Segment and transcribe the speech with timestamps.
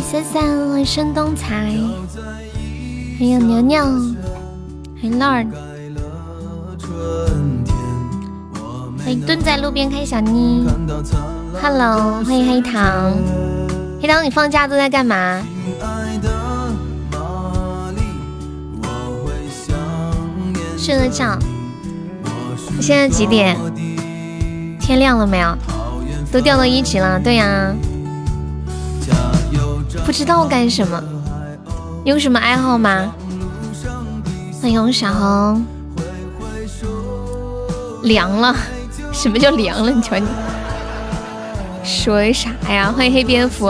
[0.00, 1.72] 三三，欢迎申东才，
[3.18, 5.46] 还有牛牛，欢迎 Lord，
[8.98, 10.66] 欢迎蹲在路边看小妮
[11.60, 13.12] ，Hello，欢迎黑糖，
[14.00, 15.42] 黑糖，你放假都在干嘛？
[20.78, 21.38] 睡了觉。
[22.80, 23.56] 现在几点？
[24.80, 25.56] 天亮了没有？
[26.32, 27.72] 都掉到一级了，对呀。
[30.10, 31.00] 不知道干什么？
[32.04, 33.14] 有什么爱好吗？
[34.60, 35.64] 欢迎小红。
[38.02, 38.52] 凉了？
[39.12, 39.92] 什么叫凉了？
[39.92, 40.26] 你瞧你，
[41.84, 42.92] 说啥呀？
[42.92, 43.68] 欢迎黑蝙蝠。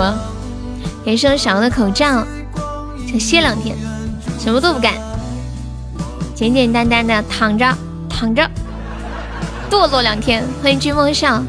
[1.04, 2.24] 感谢我小的口罩，
[3.06, 3.76] 想歇两天，
[4.38, 4.94] 什么都不干，
[6.34, 7.66] 简简单单的躺着
[8.08, 8.50] 躺着，
[9.70, 10.42] 堕落两天。
[10.62, 11.42] 欢迎君风笑。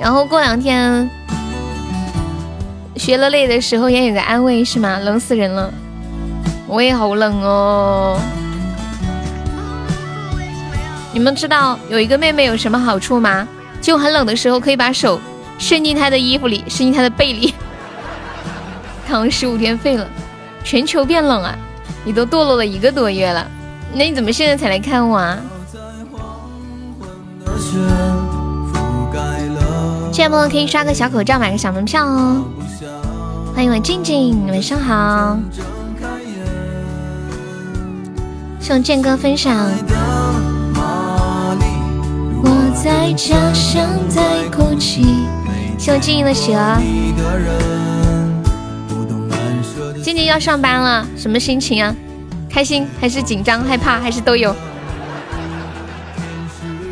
[0.00, 1.10] 然后过两天
[2.96, 4.98] 学了累的时候也有个安慰是吗？
[4.98, 5.72] 冷死人了，
[6.66, 8.18] 我也好冷哦。
[11.12, 13.46] 你们知道有一个妹妹有什么好处吗？
[13.80, 15.20] 就很冷的时候可以把手
[15.58, 17.54] 伸进她的衣服里，伸进她的背里，
[19.06, 20.08] 躺十五天废了。
[20.64, 21.54] 全球变冷啊！
[22.04, 23.46] 你都堕落了一个多月了，
[23.92, 25.38] 那你怎么现在才来看我啊？
[30.10, 32.44] 羡慕可以刷个小口罩，买个小门票哦。
[33.54, 35.38] 欢迎我静静，晚上好。
[38.60, 39.70] 送剑哥分享。
[42.42, 45.24] 我在家乡在哭泣。
[45.78, 46.80] 谢我静静的喜儿。
[50.02, 51.94] 静静要上班了，什么心情啊？
[52.50, 54.54] 开心还是紧张、害怕，还是都有？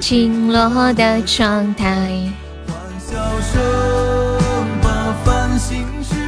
[0.00, 2.32] 晴落的窗台。
[5.24, 5.58] 欢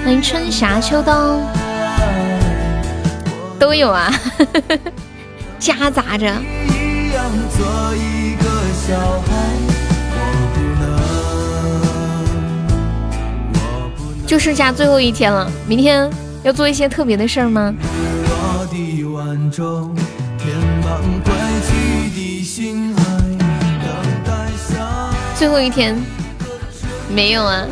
[0.04, 1.42] 欢迎春夏秋冬，
[3.59, 4.12] 都有啊，
[5.59, 6.31] 夹杂着。
[14.26, 16.10] 就剩下最后一天了，明天
[16.43, 17.75] 要做一些特别的事儿吗？
[25.34, 25.97] 最后一天。
[27.09, 27.64] 没有啊。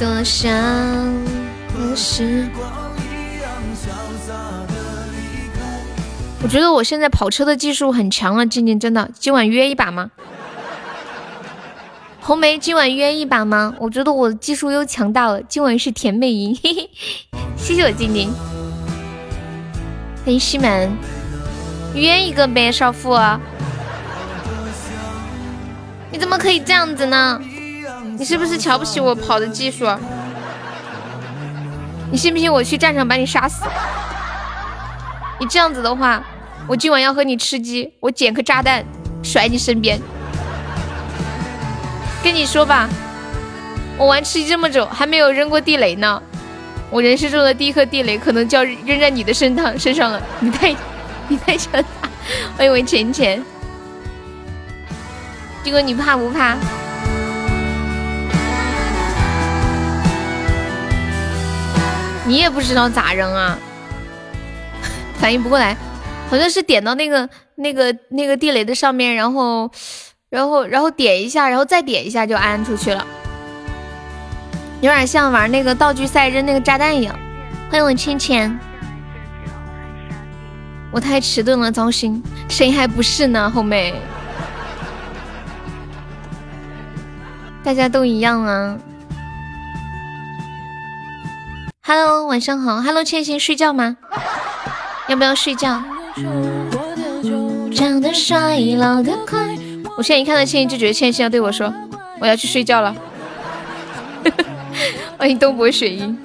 [0.00, 0.50] 多想
[1.76, 2.66] 的时光
[6.42, 10.10] 我觉得我现在跑车的技术很强了，静静真的，今晚约一把吗？
[12.18, 13.74] 红梅，今晚约一把吗？
[13.78, 16.88] 我觉得我的技术又强大了，今晚是甜美音，嘿嘿，
[17.58, 18.32] 谢谢我静静。
[20.24, 20.90] 欢迎西门，
[21.94, 23.14] 约一个呗，少妇。
[26.10, 27.38] 你怎么可以这样子呢？
[28.20, 29.86] 你是不是瞧不起我跑的技术？
[32.10, 33.64] 你信不信我去战场把你杀死？
[35.38, 36.22] 你这样子的话，
[36.66, 38.84] 我今晚要和你吃鸡，我捡颗炸弹
[39.22, 39.98] 甩你身边。
[42.22, 42.90] 跟你说吧，
[43.96, 46.22] 我玩吃鸡这么久，还没有扔过地雷呢。
[46.90, 50.22] 我人生中的第一颗地雷，可能就要扔在你的身上身上了。
[50.40, 50.76] 你太，
[51.26, 52.10] 你太强大！
[52.58, 53.42] 欢迎我浅浅。
[55.64, 56.58] 这个你怕不怕？
[62.30, 63.58] 你也不知道咋扔啊？
[65.18, 65.76] 反应不过来，
[66.28, 69.68] 好像是点到那个、那个、那个地雷的上面，然后、
[70.28, 73.04] 然后、然后点一下，然后再点一下就安出去了，
[74.80, 77.18] 有点像玩那个道具赛扔那个炸弹一样。
[77.68, 78.56] 欢迎我芊芊，
[80.92, 83.50] 我太迟钝了，糟心，谁还不是呢？
[83.50, 83.92] 后妹。
[87.64, 88.78] 大家都一样啊。
[91.92, 92.80] Hello，晚上好。
[92.80, 93.96] Hello，千心，睡觉吗？
[95.08, 95.82] 要不要睡觉？
[97.74, 99.40] 长得衰老得快
[99.96, 101.74] 我现在一看到千心就觉得千心要对我说，
[102.20, 102.94] 我要去睡觉了。
[105.18, 106.16] 欢迎东博雪鹰。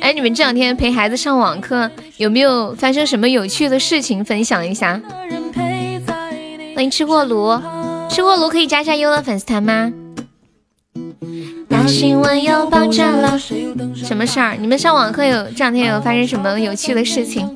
[0.00, 5.00] 哎，你们这两天陪孩子上网课，有没有发生什么有趣的事情分享一下？
[6.76, 7.60] 欢迎吃货炉。
[8.08, 9.92] 吃货炉可以加一下优乐粉丝团吗？
[11.88, 13.38] 大新闻又爆炸了，
[13.94, 14.54] 什么事儿？
[14.60, 17.48] 你们上网课有这两天有发生什么有趣的事情？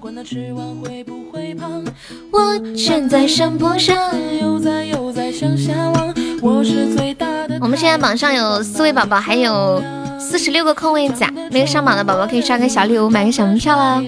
[7.60, 9.82] 我们现在榜上有四位宝宝，还有
[10.18, 14.02] 四十六个空位子，没有上榜的宝宝可以刷个小礼物，买个小门票啦。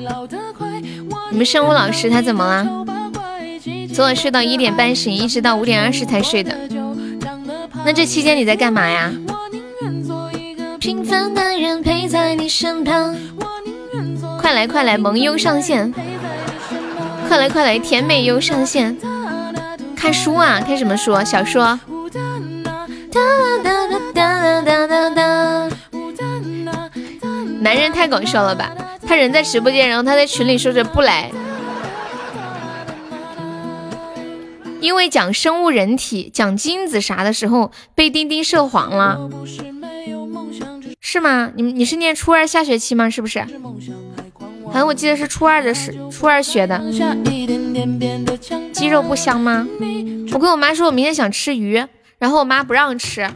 [1.31, 2.67] 你们生物老师他怎么了？
[3.93, 6.56] 昨晚睡到一点半醒，一直到五点二十才睡的。
[7.85, 9.12] 那这期间你在干嘛呀？
[10.85, 13.17] 平凡的人陪在你身旁
[14.39, 15.91] 快来快来，萌优上线！
[17.27, 18.95] 快来快来，甜美优上线！
[19.97, 20.61] 看书啊？
[20.61, 21.19] 看什么书？
[21.25, 21.81] 小说？
[27.61, 28.71] 男人太搞笑了吧？
[29.07, 31.31] 他人在直播间，然后他在群里说着不来，
[34.83, 39.31] 因为讲生物人体、讲精子啥的时候被钉钉涉黄了，
[41.06, 41.53] 是吗？
[41.55, 43.11] 你你是念初二下学期吗？
[43.11, 43.39] 是不是？
[44.65, 46.83] 好像我记得是初二的是初二学的。
[48.73, 49.69] 鸡肉不香吗？
[50.33, 51.75] 我跟我妈说，我明天想吃鱼，
[52.19, 53.29] 然后我妈不让吃，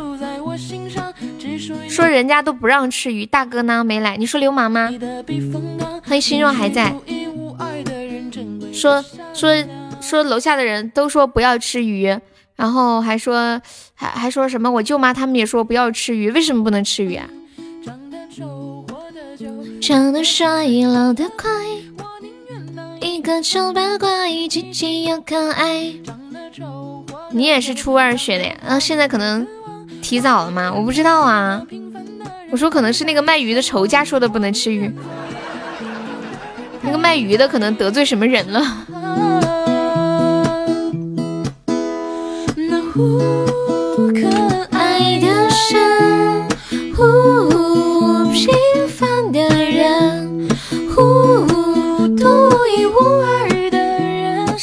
[1.91, 3.27] 说人家都不让吃鱼。
[3.27, 4.17] 大哥呢没来？
[4.17, 4.89] 你说流氓吗？
[6.05, 6.95] 欢迎心若还在。
[8.73, 9.05] 说
[9.35, 9.53] 说
[10.01, 12.19] 说楼下的人都说不要吃鱼，
[12.57, 13.61] 然后还说
[13.95, 14.71] 还还说什么？
[14.71, 17.29] 我舅妈他们也说不要吃鱼，为什么不能吃鱼啊？
[19.81, 21.51] 长得帅，老得快，
[23.01, 25.93] 一个丑八怪，积极又可爱。
[27.31, 28.55] 你也是初二学的呀？
[28.67, 29.47] 啊，现在可能
[30.03, 30.73] 提早了吗？
[30.75, 31.63] 我不知道啊。
[32.51, 34.93] 我说可能是那个卖鱼的仇家说的不能吃鱼，
[36.83, 38.61] 那个卖鱼的可能得罪什么人了。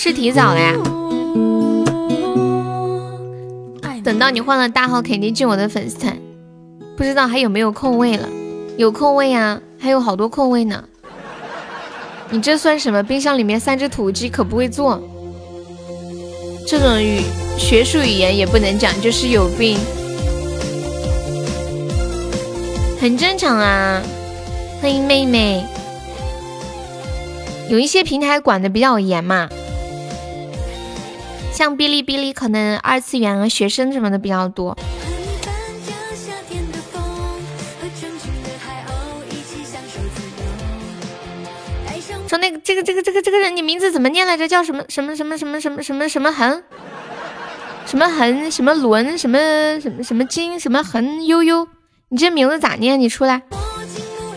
[0.08, 0.72] 是提早了呀？
[4.04, 6.16] 等到你换了大号，肯定进我的粉丝团。
[6.96, 8.30] 不知道还有没有空位了？
[8.78, 10.84] 有空位呀，还有好多空位呢。
[12.30, 13.02] 你这算什么？
[13.02, 15.02] 冰箱里面三只土鸡可不会做。
[16.68, 17.22] 这种语
[17.58, 19.80] 学术语言也不能讲，就是有病。
[23.02, 24.04] 很正常啊。
[24.80, 25.66] 欢迎妹妹。
[27.72, 29.50] 有一些平台管的比较严嘛。
[31.56, 34.78] 像哔哩哔哩，可能二次元啊、学生什么的比较多。
[42.28, 44.46] 说那个这个这个这个这个人，你名字怎么念来着？
[44.46, 46.62] 叫什么什么什么什么什么什么什么恒？
[47.86, 48.52] 什么恒？
[48.52, 49.18] 什么伦？
[49.18, 49.40] 什么
[49.80, 50.60] 什么什么金？
[50.60, 51.66] 什么恒悠悠？
[52.10, 53.00] 你这名字咋念？
[53.00, 53.42] 你出来，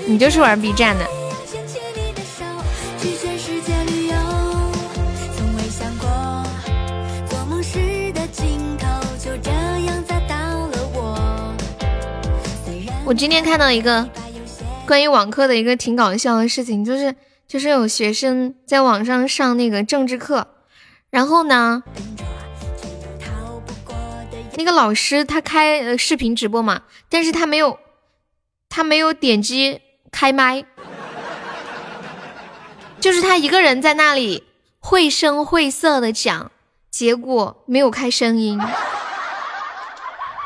[0.07, 1.05] 你就是玩 B 站的。
[13.09, 14.07] 我今天看到一个
[14.87, 17.15] 关于网课的一个挺搞笑的事情，就是
[17.47, 20.47] 就是有学生在网上上那个政治课，
[21.09, 21.83] 然后呢，
[24.57, 27.79] 那个老师他开视频直播嘛，但是他没有
[28.69, 29.81] 他没有点击
[30.13, 30.67] 开麦，
[33.01, 34.45] 就是他一个人在那里
[34.81, 36.53] 绘声绘色的讲，
[36.91, 38.61] 结果没有开声音。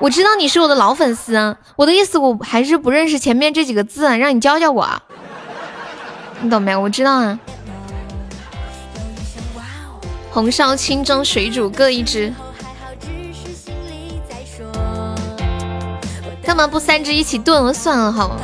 [0.03, 4.85] 我知道你是我的老粉丝啊，我的意思我还是不认识前面这几个字啊，让你教教我，
[6.41, 6.75] 你懂没？
[6.75, 7.39] 我知道啊。
[10.33, 12.35] 红烧、清蒸、水煮各一只，
[16.43, 18.11] 干嘛不三只一起炖了算了？
[18.11, 18.41] 好吗。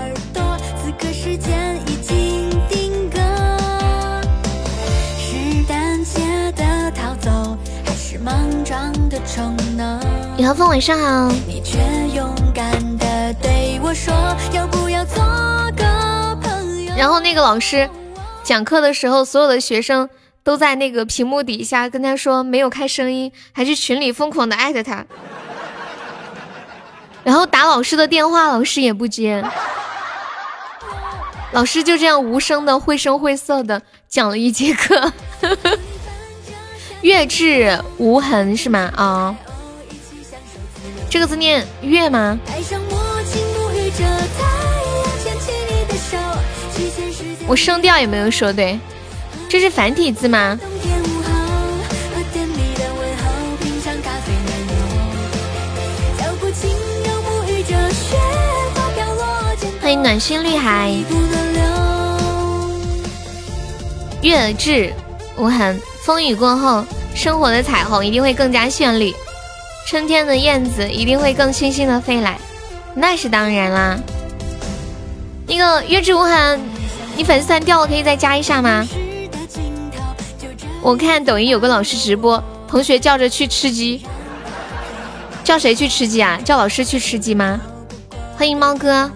[10.38, 11.35] 李浩峰，晚上好。
[16.97, 17.90] 然后那个老师
[18.45, 20.09] 讲课的时候，所有的学生
[20.45, 25.04] 都在那个屏幕底下跟他说没有开声音，还是群里疯狂的艾特他。
[27.25, 29.45] 然后打老师的电话，老师也不接。
[31.50, 35.12] 老师就这样无声的绘声绘色的讲了一节课。
[37.02, 38.92] 月至无痕是吗？
[38.95, 39.35] 啊。
[41.11, 42.38] 这个字念月吗？
[47.47, 48.79] 我声调也没有说对，
[49.49, 50.59] 这是繁体字吗？
[59.81, 60.95] 欢迎暖心绿海，
[64.21, 64.93] 月至
[65.38, 66.85] 无痕，风雨过后，
[67.15, 69.15] 生活的彩虹一定会更加绚丽。
[69.88, 72.38] 春天的燕子一定会更清新的飞来，
[72.95, 73.99] 那是当然啦。
[75.47, 76.61] 那个月之无痕，
[77.16, 78.87] 你粉丝团掉了，可以再加一下吗？
[80.83, 84.02] 我看抖音有个老师直播，同学叫着去吃鸡，
[85.42, 86.38] 叫谁去吃鸡啊？
[86.45, 87.59] 叫老师去吃鸡吗？
[88.37, 89.11] 欢迎猫哥。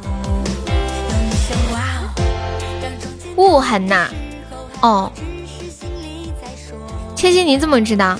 [3.37, 4.09] 无痕呐，
[4.81, 5.13] 哦，
[7.15, 8.19] 千玺你怎么知道？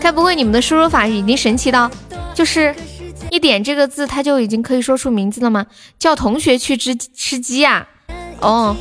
[0.00, 1.90] 该不会你们的输入法已经神奇到，
[2.34, 2.74] 就是
[3.30, 5.66] 一点这个字，它就已经可以说出名字了吗？
[5.98, 7.86] 叫同学去吃吃鸡啊？
[8.40, 8.76] 哦。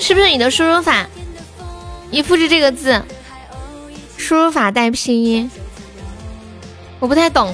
[0.00, 1.06] 是不是你的输入法？
[2.14, 3.02] 你复制这个字，
[4.16, 5.50] 输入法带拼音，
[7.00, 7.52] 我不太懂。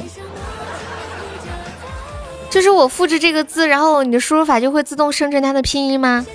[2.51, 6.27] 就是我复制这个字，然后你的输入法就会自动生成它的拼音吗？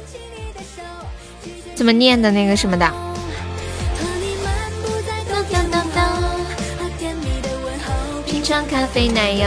[1.76, 2.92] 怎么念的那个什么的？
[8.26, 9.46] 品尝咖啡奶油。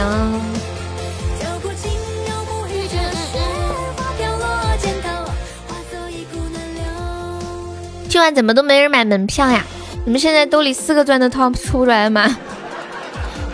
[8.09, 9.63] 今晚怎么都没人买门票呀？
[10.03, 12.25] 你们现在兜里四个钻的套出不来了吗？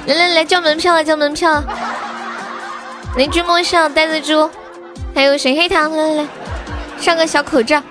[0.08, 1.62] 来来来，交门票了，交门票！
[3.18, 4.50] 邻居莫笑，呆子猪，
[5.14, 5.92] 还有谁黑糖？
[5.92, 6.28] 来来来，
[6.98, 7.84] 上个小口罩。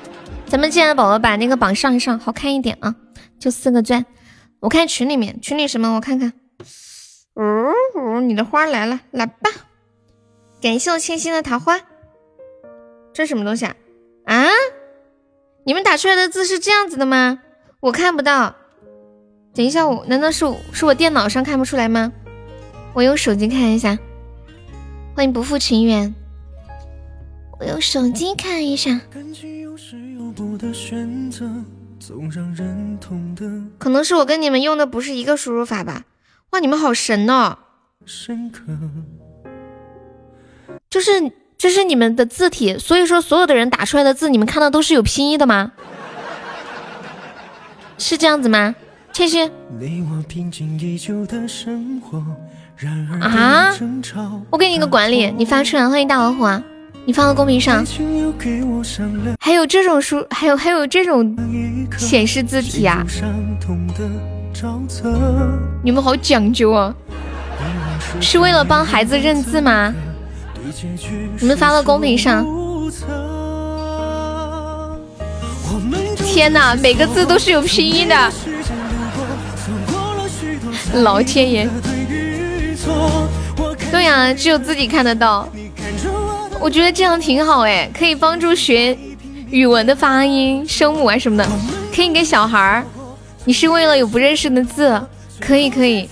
[0.46, 2.94] 咱们进来的宝宝把那个榜上一上，好看一点啊！
[3.38, 4.06] 就四个钻。
[4.60, 5.96] 我看群里面，群里什么？
[5.96, 6.32] 我看看。
[7.34, 7.42] 呜
[8.00, 9.50] 呜，你的花来了，来吧！
[10.62, 11.78] 感谢我清新的桃花。
[13.12, 13.74] 这什么东西啊？
[14.24, 14.46] 啊？
[15.66, 17.40] 你们打出来的字是这样子的吗？
[17.80, 18.54] 我看不到。
[19.54, 22.12] 等一下，我难道是是我电脑上看不出来吗？
[22.92, 23.98] 我用手机看一下。
[25.14, 26.14] 欢迎不负情缘。
[27.58, 29.00] 我用手机看一下。
[33.78, 36.04] 可能是我跟你们用的不是一个输入法吧？
[36.50, 37.56] 哇，你们好神哦！
[40.90, 41.32] 就是。
[41.64, 45.72] 这是你们的字体，所以说所有的人打出来的字，你们看到都是有拼音的吗？
[47.96, 48.74] 是这样子吗？
[49.14, 49.50] 千玺
[53.22, 53.74] 啊！
[54.50, 56.62] 我给你一个管理，你发出来，欢迎大老虎啊！
[57.06, 57.82] 你发到公屏上。
[59.40, 61.34] 还有这种书，还有还有这种
[61.96, 63.02] 显示字体啊！
[65.82, 66.94] 你们好讲究啊！
[68.20, 69.94] 是为了帮孩子认字吗？
[71.40, 72.46] 你们发到公屏上。
[76.24, 78.32] 天哪，每个字都是有拼音的。
[80.94, 81.68] 老天爷！
[83.90, 85.48] 对呀，只有自己看得到。
[86.60, 88.96] 我觉得这样挺好哎，可以帮助学
[89.50, 91.48] 语文的发音、声母啊什么的。
[91.94, 92.84] 可以给小孩儿。
[93.44, 95.00] 你是为了有不认识的字？
[95.40, 96.08] 可以可以。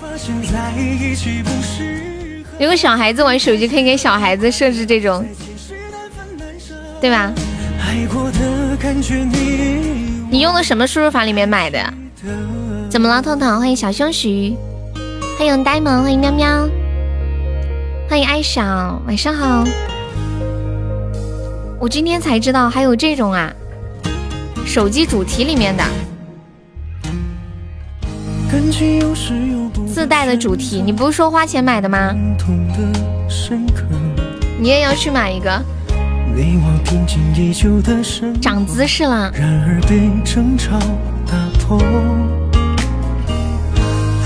[2.59, 5.25] 如果小孩子玩手机，可以给小孩子设置这种，
[7.01, 7.33] 对吧？
[10.31, 11.79] 你用的什么输入法里面买的？
[12.89, 13.59] 怎么了，彤彤？
[13.59, 14.55] 欢迎小胸徐，
[15.37, 16.69] 欢迎呆萌，欢迎喵喵，
[18.09, 19.65] 欢迎爱小，晚上好。
[21.81, 23.53] 我今天才知道还有这种啊，
[24.65, 25.83] 手机主题里面的。
[29.87, 32.15] 自带的主题，你不是说花钱买的吗？
[34.61, 35.51] 你也要去买一个？
[38.43, 39.33] 长姿势了。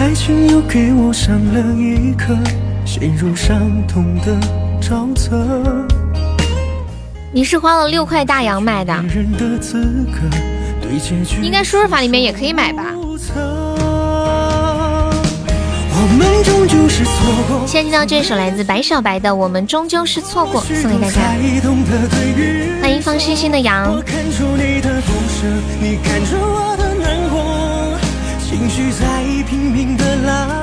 [0.00, 2.36] 爱情又给我上了一课
[7.32, 8.92] 你是花了六块大洋买的？
[11.42, 12.95] 应该输入法里面也可以买吧？
[17.66, 21.20] 现在听到这首来自白小白的《我们终究是错过》，送给大家。
[22.80, 24.02] 欢迎放星星的羊。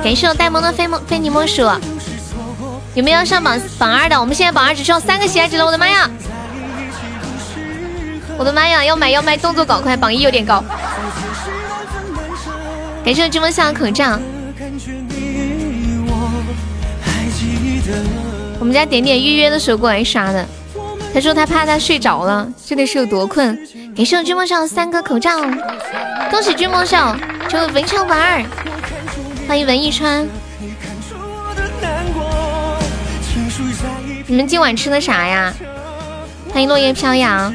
[0.04, 1.62] 感谢我呆萌的非非你莫属。
[2.96, 4.20] 有没有上榜榜二的？
[4.20, 6.10] 我们现在榜二只需要三个喜爱值了，我的妈呀！
[8.38, 8.84] 我的妈呀！
[8.84, 10.64] 要买要卖，动作搞快，榜一有点高。
[13.06, 14.20] 感谢我芝麻笑的口罩。
[18.60, 20.46] 我们家点点预约的时候过来刷的，
[21.14, 23.56] 他说他怕他睡着了，这里是有多困。
[23.96, 25.40] 感谢我君莫笑三个口罩，
[26.32, 27.16] 恭喜君莫笑
[27.50, 28.44] 成为文超榜二，
[29.48, 30.28] 欢迎文艺川。
[34.26, 35.54] 你们今晚吃的啥呀？
[36.52, 37.54] 欢迎落叶飘扬。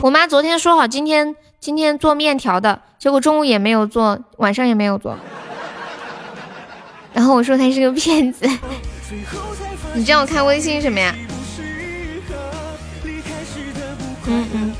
[0.00, 5.16] 我妈昨天说好今天今天做面条的，结果中午也没有做，晚上也没有做。
[7.14, 8.46] 然后我说他是个骗子。
[9.94, 11.14] 你叫我看微信什么呀？
[14.26, 14.72] 嗯嗯。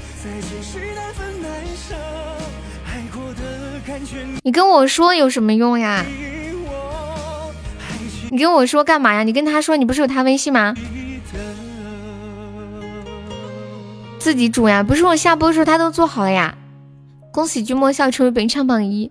[4.42, 6.04] 你跟我说有什么用呀？
[8.30, 9.23] 你跟我说干嘛呀？
[9.23, 10.75] 你跟他说，你不是有他微信吗？
[14.18, 16.54] 自己煮呀，不是我下播的时候他都做好了呀。
[17.32, 19.11] 恭喜君莫笑成为本场榜一，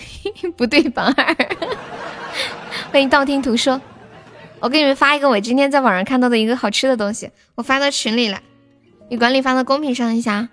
[0.56, 1.36] 不对榜二。
[2.92, 3.80] 欢迎道听途说，
[4.58, 8.40] 我给你们发一个我今天在网上看到的一个好吃的东西，我发到群里了，
[9.08, 10.48] 你管理发到公屏上一下。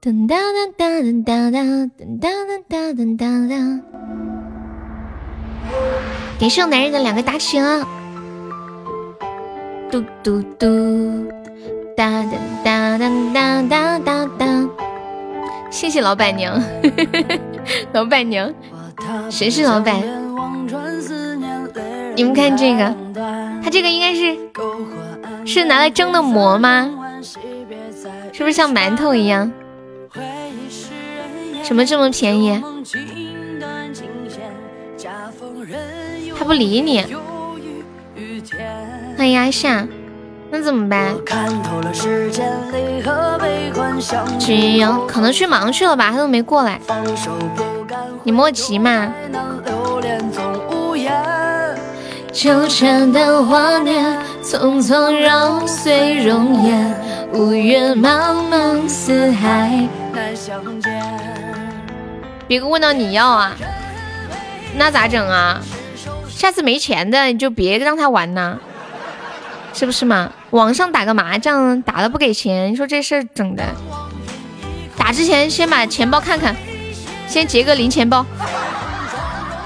[0.00, 0.34] 噔噔
[0.78, 3.80] 噔噔噔噔噔噔噔噔噔噔哒哒。
[6.40, 7.86] 感谢我男人的两个大气啊！
[9.90, 11.30] 嘟嘟嘟。
[11.94, 14.68] 哒哒哒哒哒哒哒！
[15.70, 16.58] 谢谢老板娘，
[17.92, 18.50] 老板娘，
[19.30, 20.25] 谁是老板？
[22.14, 22.94] 你们看这个，
[23.62, 24.36] 它这个应该是
[25.44, 26.90] 是拿来蒸的馍吗？
[28.32, 29.50] 是不是像馒头一样？
[31.62, 32.62] 怎么这么便宜？
[36.38, 37.04] 他不理你。
[39.16, 39.86] 欢迎阿夏。
[40.48, 41.14] 那怎么办？
[44.38, 46.80] 只有可能去忙去了吧，他都没过来。
[48.22, 49.12] 你莫急嘛。
[52.36, 56.94] 纠缠的画面，匆匆揉碎容颜，
[57.32, 60.92] 五月茫茫四海难相见。
[62.46, 63.56] 别个问到你要啊，
[64.76, 65.62] 那咋整啊？
[66.28, 68.58] 下次没钱的你就别让他玩呐。
[69.72, 70.30] 是不是嘛？
[70.50, 73.64] 网上打个麻将，打了不给钱，你说这事儿整的。
[74.94, 76.54] 打之前先把钱包看看，
[77.26, 78.26] 先结个零钱包，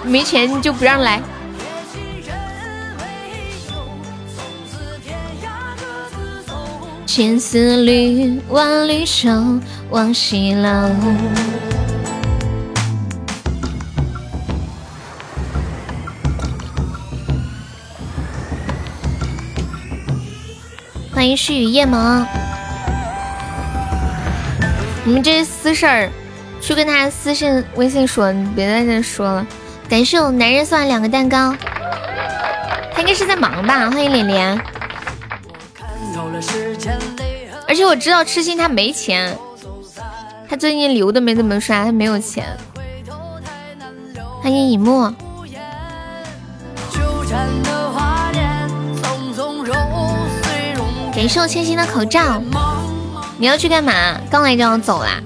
[0.04, 1.20] 没钱就不让来。
[7.12, 9.58] 千丝缕，万缕愁，
[9.90, 10.70] 往西楼。
[21.12, 22.24] 欢迎诗雨夜萌，
[25.02, 26.08] 你们这些私事儿，
[26.60, 29.44] 去跟他私信微信说，你别在这说了。
[29.88, 31.56] 感谢我男人送来两个蛋糕，
[32.94, 33.90] 他应该是在忙吧？
[33.90, 34.64] 欢迎脸脸。
[37.68, 39.37] 而且我知道痴心他没钱，
[40.48, 42.44] 他最近礼物都没怎么刷，他没有钱。
[44.42, 45.14] 欢迎以沫。
[51.14, 52.42] 感谢我千心的口罩，
[53.37, 54.18] 你要去干嘛？
[54.31, 55.20] 刚来就要走啦？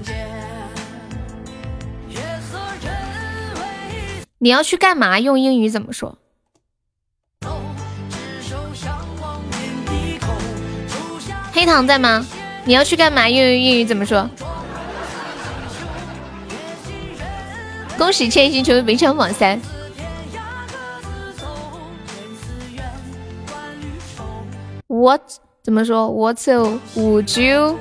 [4.39, 5.19] 你要去干嘛？
[5.19, 6.17] 用英语怎么说？
[11.65, 12.23] 黑糖在吗？
[12.63, 13.27] 你要去干嘛？
[13.27, 14.29] 用英语怎么说？
[17.97, 19.59] 恭喜千心成为本场榜三。
[24.85, 25.21] What？
[25.63, 27.79] 怎么说？What would you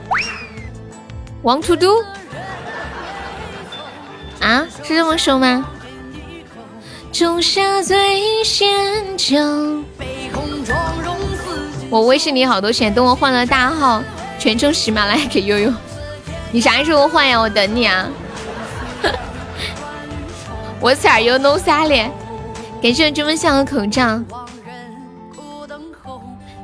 [1.43, 2.03] want to do？
[4.41, 5.69] 啊，是这么说吗？
[7.13, 9.37] 仲夏醉仙酒。
[11.91, 14.03] 我微信里好多钱，等我换了大号，
[14.39, 15.73] 全充喜马拉雅给悠悠。
[16.51, 17.39] 你啥时候换呀？
[17.41, 18.07] 我等你啊。
[20.81, 22.11] 我色儿又弄啥嘞？
[22.83, 24.21] 感谢我这么香的口罩。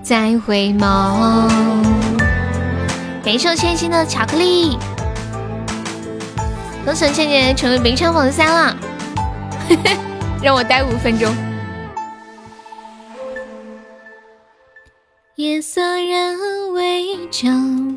[0.03, 1.49] 再回眸，
[3.23, 4.77] 感谢我千心的巧克力，
[6.85, 8.77] 恭喜倩倩成为名场榜三了，
[10.43, 11.33] 让我待五分钟。
[15.37, 17.97] 夜色人未睁，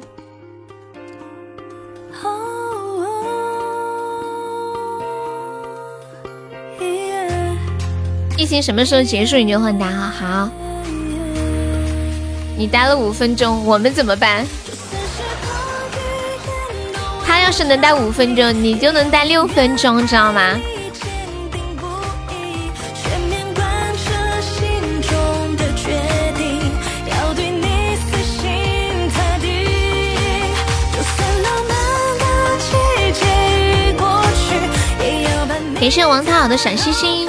[8.38, 10.50] 疫情什么时候结束你就换大号，好。
[12.56, 14.46] 你待了五分钟，我们怎么办？
[17.26, 20.58] 他要是能待五分钟，你就能待六分钟，知道吗？
[35.84, 37.28] 感谢王涛的小心心。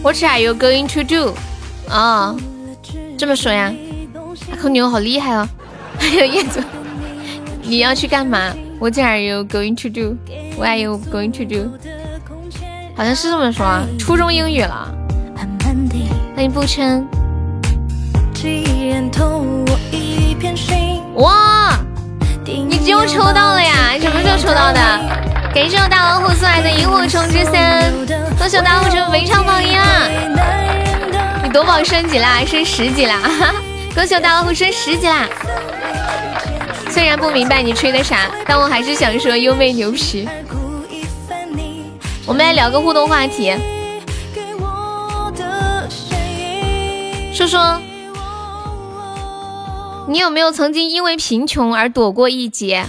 [0.00, 1.34] What are you going to do？
[1.92, 2.36] 啊，
[3.18, 3.74] 这么说呀？
[4.52, 5.48] 阿空牛好厉害哦！
[5.98, 6.62] 还有叶子，
[7.62, 11.72] 你要去干嘛？What are you going to do？What are you going to do？
[12.94, 14.94] 好像是这么说啊，初中英语了。
[16.36, 16.64] 欢迎不
[19.10, 19.64] 称。
[21.14, 21.78] 哇，
[22.44, 23.92] 你又抽到了呀？
[23.94, 24.80] 你什么时候抽到的？
[25.54, 30.08] 感谢我大老虎送来的萤火虫之森，恭喜我大老虎成为超榜一啊！
[31.44, 33.20] 你夺宝升级啦，升十级啦！
[33.94, 35.28] 恭喜我大老虎升十级啦！
[36.90, 40.28] 虽然不明白你吹的啥，但我还是想说优妹牛皮。
[42.26, 43.54] 我们来聊个互动话题，
[47.32, 47.80] 说说
[50.06, 52.84] 你有没有曾经因为贫穷而躲过一劫？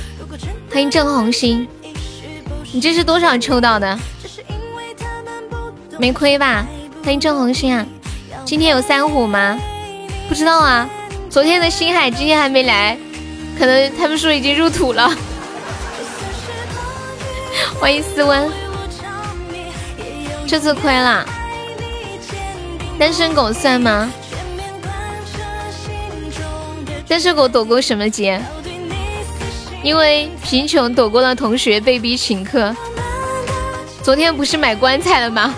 [0.70, 1.66] 欢迎郑红星，
[2.74, 3.98] 你这是多少抽到的？
[5.98, 6.68] 没亏吧？
[7.04, 7.86] 欢迎郑红星啊！
[8.44, 9.58] 今天有三虎吗？
[10.28, 10.90] 不知道啊。
[11.30, 12.98] 昨天的星海今天还没来，
[13.58, 15.10] 可能他们说已经入土了。
[17.80, 18.52] 欢迎思温。
[20.46, 21.26] 这次亏了，
[23.00, 24.12] 单身狗算吗？
[27.08, 28.42] 单身狗躲过什么劫？
[29.84, 32.76] 因为贫穷躲过了同学被逼请客。
[34.02, 35.54] 昨天不是买棺材了吗？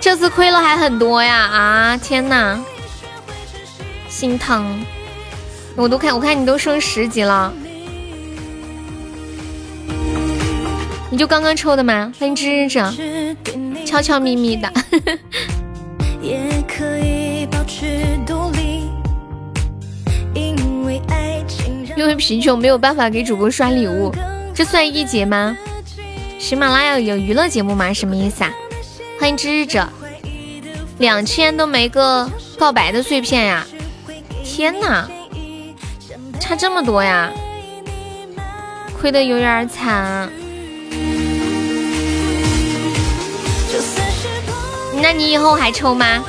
[0.00, 1.36] 这次亏了还很多呀！
[1.36, 2.58] 啊，天哪，
[4.08, 4.84] 心疼！
[5.76, 7.52] 我都看，我看你都升十级了。
[11.10, 12.12] 你就刚刚抽的吗？
[12.18, 12.92] 欢迎知日者，
[13.84, 14.72] 悄悄咪咪的。
[21.96, 24.12] 因为贫穷没有办法给主播刷礼物，
[24.54, 25.56] 这算一节吗？
[26.38, 27.92] 喜马拉雅有娱乐节目吗？
[27.92, 28.52] 什么意思啊？
[29.20, 29.88] 欢迎知日者，
[30.98, 33.66] 两千都没个告白的碎片呀！
[34.44, 35.08] 天哪，
[36.40, 37.30] 差这么多呀，
[39.00, 40.28] 亏的有点惨。
[45.00, 46.24] 那你以后还抽吗？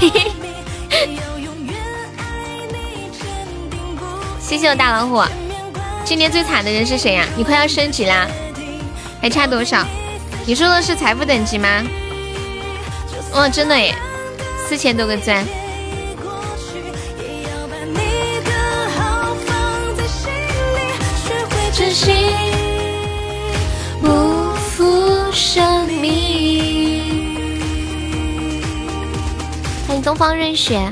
[0.00, 0.10] 嘿
[0.90, 1.18] 嘿
[4.48, 5.22] 谢谢我大老虎。
[6.06, 7.26] 今年最惨的人是谁呀？
[7.36, 8.26] 你快要升级啦，
[9.20, 9.84] 还差多少？
[10.46, 11.68] 你说的是财富等级吗？
[13.34, 13.94] 哇，真的耶，
[14.66, 15.44] 四千多个钻。
[24.00, 27.28] 不负生命。
[29.86, 30.90] 欢迎东方瑞雪。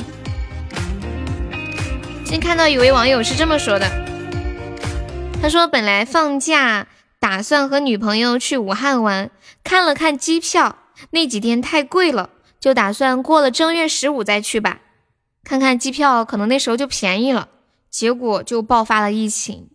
[2.27, 3.89] 今天看到一位网友是这么说的，
[5.41, 6.89] 他说本来放假
[7.21, 9.31] 打算和女朋友去武汉玩，
[9.63, 10.77] 看了看机票，
[11.11, 14.81] 那几天太贵了，就打算过了正月十五再去吧，
[15.45, 17.47] 看看机票可能那时候就便宜了，
[17.89, 19.69] 结果就爆发了疫情。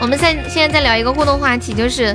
[0.00, 2.12] 我们在现在在聊一个互动话题，就是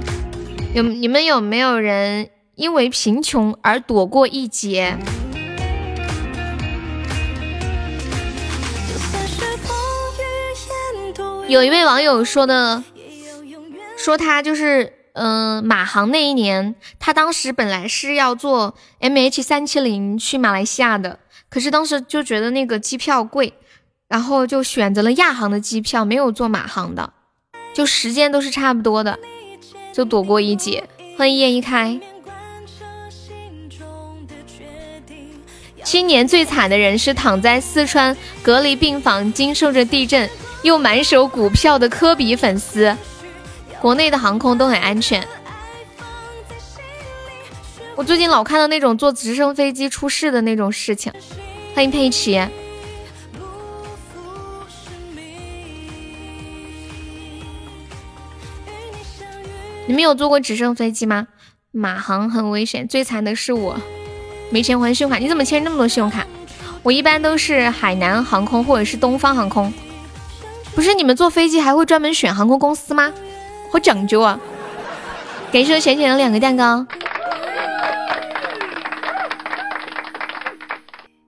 [0.74, 2.30] 有你们有没有人？
[2.56, 4.98] 因为贫穷而躲过一劫。
[11.50, 12.84] 有一位网友说的，
[13.98, 21.18] 说他就是，嗯，马航那一年，他当时本来是要坐 MH 三七零去马来西亚的，
[21.50, 23.54] 可是当时就觉得那个机票贵，
[24.08, 27.14] 然后就选择了亚航的机票，没有坐马航的，
[27.74, 29.18] 就时间都是差不多的，
[29.92, 30.84] 就躲过一劫。
[31.18, 32.00] 欢迎叶一开。
[35.84, 40.30] 今年最惨的人是躺在四川隔离病房，经受着地震
[40.64, 42.96] 又满手股票的科比粉丝。
[43.82, 45.26] 国内的航空都很安全。
[47.96, 51.12] 我最近老看到那种坐直升飞机出事的那种事情。
[51.74, 52.42] 欢迎佩奇。
[59.86, 61.28] 你们有坐过直升飞机吗？
[61.72, 63.80] 马航很危险，最惨的是我。
[64.52, 66.28] 没钱还信用卡，你怎么欠那么多信用卡？
[66.84, 69.74] 我一般都是海南航空或者是东方航空。
[70.76, 73.12] 不是你们坐飞机还会专门选航空公司吗？
[73.72, 74.40] 好讲究啊！
[75.52, 76.86] 感谢浅浅的两个蛋糕。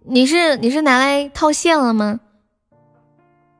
[0.04, 2.19] 你是你是拿来套现了吗？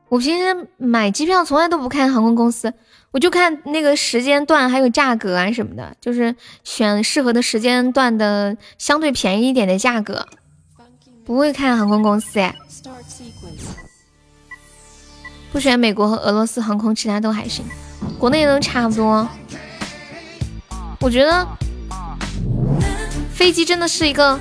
[0.08, 2.74] 我平时买机票从来都不看航空公司。
[3.12, 10.26] 我就看那个时间段还有价格啊什么的，就是选适合的时间段的相对便宜一点的价格，
[11.24, 12.54] 不会看航空公司哎，
[15.52, 17.62] 不选美国和俄罗斯航空，其他都还行，
[18.18, 19.28] 国内都差不多。
[20.98, 21.46] 我觉得
[23.32, 24.38] 飞机真的是一个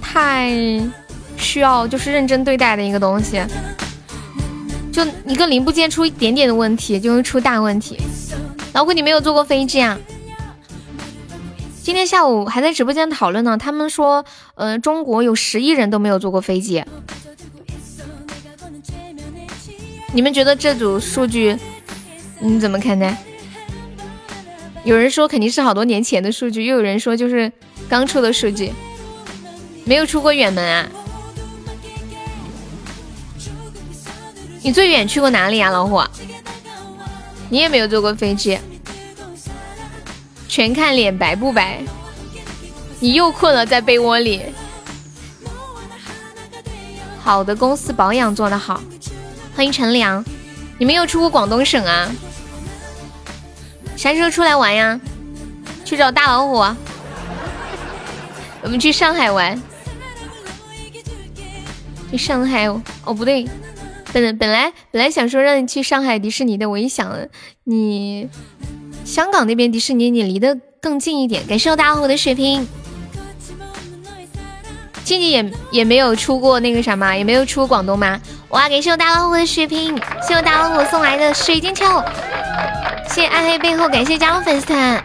[0.00, 0.54] 太
[1.36, 3.42] 需要就是认真对待的一个东西，
[4.92, 7.98] 就一个零部件出一点点的问题就会出大问题。
[8.72, 9.98] 老虎，你没有坐过飞机啊？
[11.82, 14.24] 今天下午还在直播间讨论呢，他们说，
[14.54, 16.84] 呃，中国有十亿人都没有坐过飞机。
[20.12, 21.56] 你们觉得这组数据，
[22.40, 23.16] 你怎么看待？
[24.82, 27.52] 有人说肯定是好多年前的数据，又有人说就是
[27.88, 28.72] 刚出的数据，
[29.84, 30.88] 没有出过远门啊？
[34.62, 36.02] 你最远去过哪里啊，老虎？
[37.48, 38.58] 你也没有坐过飞机。
[40.48, 41.82] 全看脸白不白，
[42.98, 44.42] 你又困了，在被窝里。
[47.22, 48.80] 好的公司保养做得好，
[49.54, 50.24] 欢迎陈良，
[50.78, 52.10] 你没有出过广东省啊？
[53.96, 54.98] 啥时候出来玩呀？
[55.84, 56.54] 去找大老虎，
[58.62, 59.60] 我们去上海玩。
[62.10, 62.66] 去上海
[63.04, 63.46] 哦，不对，
[64.12, 67.16] 本本来本来想说让你去上海迪士尼的，我一想
[67.64, 68.28] 你。
[69.04, 71.44] 香港那边迪士尼，你离得更近一点。
[71.46, 72.66] 感谢大老虎的水瓶，
[75.04, 78.20] 静静也也没有出过那个什么，也没有出过广东吗？
[78.50, 78.68] 哇！
[78.68, 81.84] 感谢我大老虎的水瓶，谢谢我大老虎送来的水晶球，
[83.08, 85.02] 谢谢暗黑背后，感谢加入粉丝团。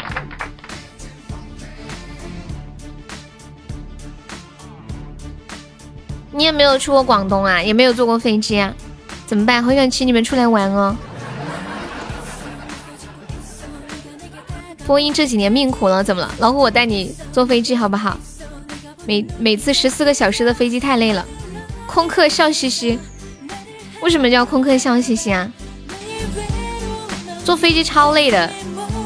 [6.32, 8.74] 你也没有出过广东啊，也没有坐过飞机啊，
[9.28, 9.64] 怎么办？
[9.64, 10.96] 好想请你们出来玩哦。
[14.88, 16.32] 播音这几年命苦了，怎么了？
[16.40, 18.18] 老虎，我带你坐飞机好不好？
[19.06, 21.24] 每每次十四个小时的飞机太累了。
[21.86, 23.00] 空客笑嘻嘻，
[24.06, 25.50] 为什么叫空客笑嘻嘻啊？
[27.44, 28.48] 坐飞机超累的。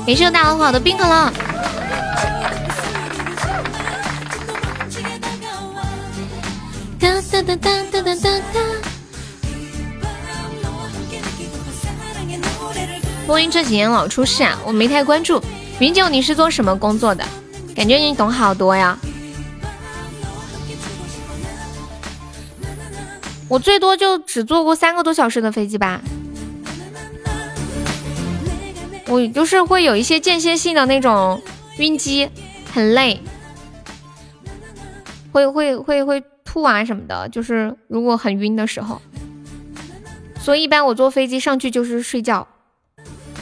[0.05, 1.31] 感谢大老虎的冰可乐。
[6.99, 8.59] 哒哒哒哒哒哒哒哒。
[13.25, 15.41] 播音这几年老出事啊，我没太关注。
[15.79, 17.23] 云九，你是做什么工作的？
[17.73, 18.99] 感觉你懂好多呀。
[23.49, 25.99] 我最多就只坐过三个多小时的飞机吧。
[29.07, 31.41] 我就是会有一些间歇性的那种
[31.79, 32.29] 晕机，
[32.71, 33.19] 很累，
[35.31, 37.27] 会会会会吐啊什么的。
[37.29, 39.01] 就是如果很晕的时候，
[40.39, 42.47] 所以一般我坐飞机上去就是睡觉，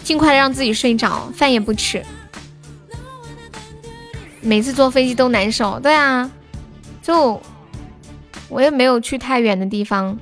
[0.06, 2.02] 尽快让自己睡着，饭也不吃。
[4.40, 6.32] 每次坐飞机都难受，对啊，
[7.02, 7.42] 就
[8.50, 10.18] 我也没有去太远的地方。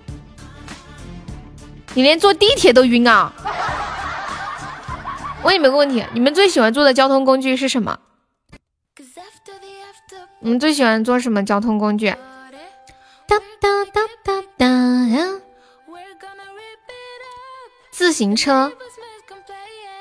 [1.93, 3.33] 你连坐地铁都晕啊？
[5.43, 7.99] 问你们个问题，你们最喜欢坐的交通工具是什么？
[10.39, 12.09] 你们最喜欢坐什么交通工具？
[13.27, 14.67] 哒哒哒哒哒！
[17.91, 18.73] 自行车、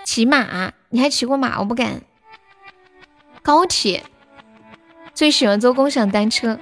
[0.04, 1.60] 骑马，你还骑过马？
[1.60, 2.02] 我不敢。
[3.42, 4.04] 高铁。
[5.14, 6.58] 最喜欢坐共享单车，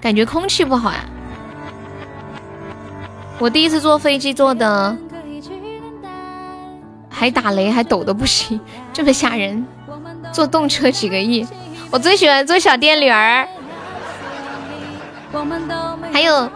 [0.00, 1.04] 感觉空气不好呀。
[3.38, 4.96] 我第一次坐飞机坐的，
[7.10, 8.60] 还打雷还抖的不行，
[8.92, 9.66] 这么吓人。
[10.32, 11.46] 坐动车几个亿，
[11.90, 13.48] 我最喜欢坐小电驴儿。
[16.12, 16.50] 还有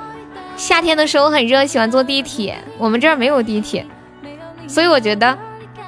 [0.57, 2.59] 夏天的时候很热，喜欢坐地铁。
[2.79, 3.87] 我们这儿没有地铁，
[4.67, 5.39] 所以我觉得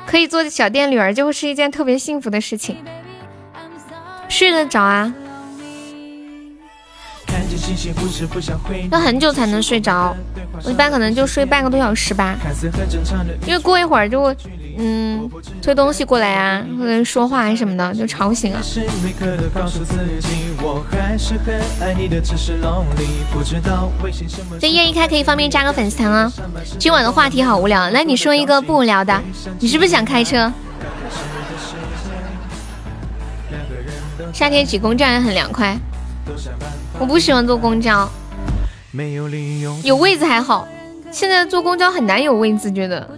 [0.06, 2.76] 可以坐小电驴儿就会是一件特别幸福的事情。
[4.28, 5.12] 睡得着啊，
[8.90, 10.14] 要很久才能睡着，
[10.64, 12.36] 我一般可能就睡半个多小时吧，
[13.46, 14.36] 因为过一会儿就会，
[14.78, 15.28] 嗯，
[15.60, 18.60] 推东西过来啊，或者说话什么的就吵醒了。
[24.60, 26.32] 这夜一开可以方便加个粉丝团啊。
[26.78, 29.22] 今晚的话题好无聊，来你说一个不无聊的，
[29.58, 30.52] 你是不是想开车？
[34.32, 35.76] 夏天挤公站也很凉快，
[36.98, 38.08] 我不喜欢坐公交，
[39.82, 40.66] 有位子还好，
[41.10, 43.08] 现在坐公交很难有位子，觉得，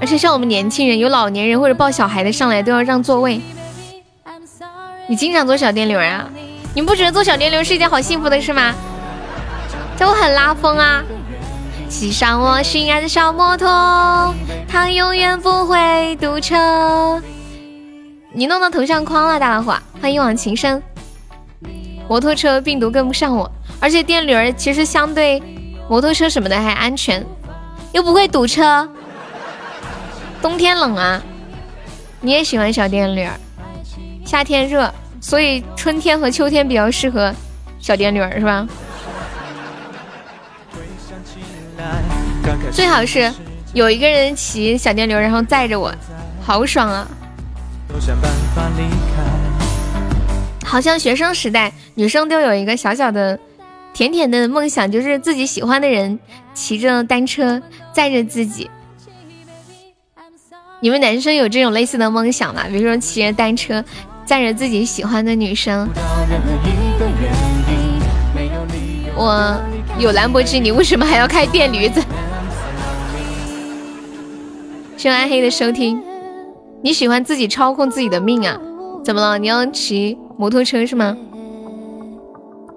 [0.00, 3.40] 而且像我们年轻人，有老年人或者抱小孩的上来都要让座位。
[5.06, 6.28] 你经常坐小电驴啊？
[6.74, 8.74] 你不觉得坐小电驴是一件好幸福的事吗？
[9.96, 11.02] 就很拉风啊！
[11.88, 14.34] 骑上我心爱的小摩托，
[14.66, 17.22] 它永远不会堵车。
[18.32, 20.82] 你弄到头像框了，大老虎，欢迎一往情深。
[22.08, 25.42] 摩托车病毒跟不上我，而且电驴儿其实相对
[25.88, 27.24] 摩托车什么的还安全，
[27.92, 28.88] 又不会堵车。
[30.42, 31.22] 冬天冷啊，
[32.20, 33.32] 你也喜欢小电驴儿，
[34.24, 37.34] 夏天热所以春天和秋天比较适合
[37.80, 38.66] 小电驴儿，是吧？
[42.70, 43.32] 最好是
[43.72, 45.90] 有一个人骑小电驴，然后载着我，
[46.42, 47.08] 好爽啊！
[50.74, 53.38] 好像学生时代女生都有一个小小的、
[53.92, 56.18] 甜甜的梦想，就是自己喜欢的人
[56.52, 58.68] 骑着单车载着自己。
[60.80, 62.64] 你们男生有这种类似的梦想吗？
[62.66, 63.84] 比如说骑着单车
[64.26, 65.88] 载着自己喜欢的女生。
[69.14, 69.56] 我
[70.00, 72.02] 有兰博基尼，为什么还要开电驴子？
[74.96, 76.02] 谢暗黑的收听。
[76.82, 78.60] 你喜欢自己操控自己的命啊？
[79.04, 79.38] 怎么了？
[79.38, 81.16] 你要骑摩托车是吗？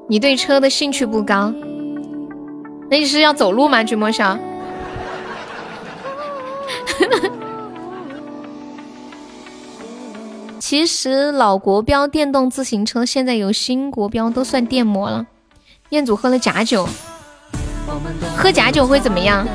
[0.09, 1.53] 你对车的兴趣不高，
[2.89, 3.83] 那你是要走路吗？
[3.83, 4.37] 君莫笑。
[10.59, 15.25] 其实老国标电动自行车现在有新国标都算电摩了。
[15.89, 16.87] 彦祖喝了假酒，
[18.35, 19.47] 喝假酒会怎么样？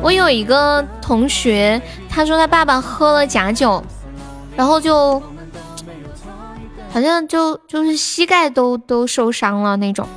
[0.00, 3.82] 我有一个同学，他说他爸爸喝了假酒，
[4.56, 5.20] 然后就
[6.90, 10.08] 好像就就是膝盖都都受伤了那种。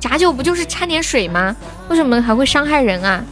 [0.00, 1.56] 假酒不就是掺点水吗？
[1.88, 3.24] 为什么还会伤害人啊？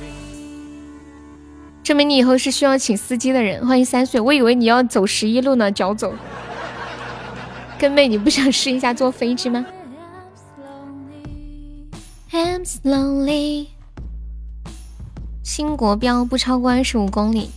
[1.82, 3.66] 证明你以后是需要请司机的人。
[3.66, 6.14] 欢迎三岁，我以为你要走十一路呢，脚走。
[7.76, 9.66] 根妹，你不想试一下坐飞机吗
[12.32, 13.66] ？I'm slowly，
[15.42, 17.50] 新国标不超过二十五公里。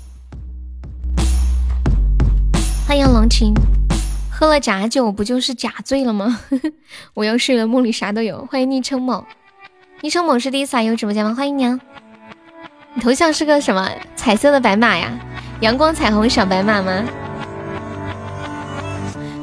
[2.88, 3.54] 欢迎龙琴，
[4.32, 6.40] 喝了假酒不就是假醉了吗？
[7.14, 8.48] 我要睡了，梦里啥都有。
[8.48, 9.24] 欢迎昵称某，
[10.02, 11.36] 昵称某是第一次来有直播间吗？
[11.36, 11.80] 欢迎你啊！
[12.96, 15.12] 你头像是个什么彩色的白马呀？
[15.62, 17.04] 阳光彩虹小白马吗？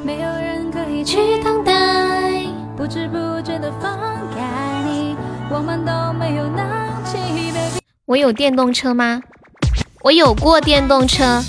[0.05, 2.45] 没有人可以去等待，
[2.77, 4.19] 不知不觉的放。
[8.06, 9.22] 我有电动车吗？
[10.02, 11.44] 我有过电动车，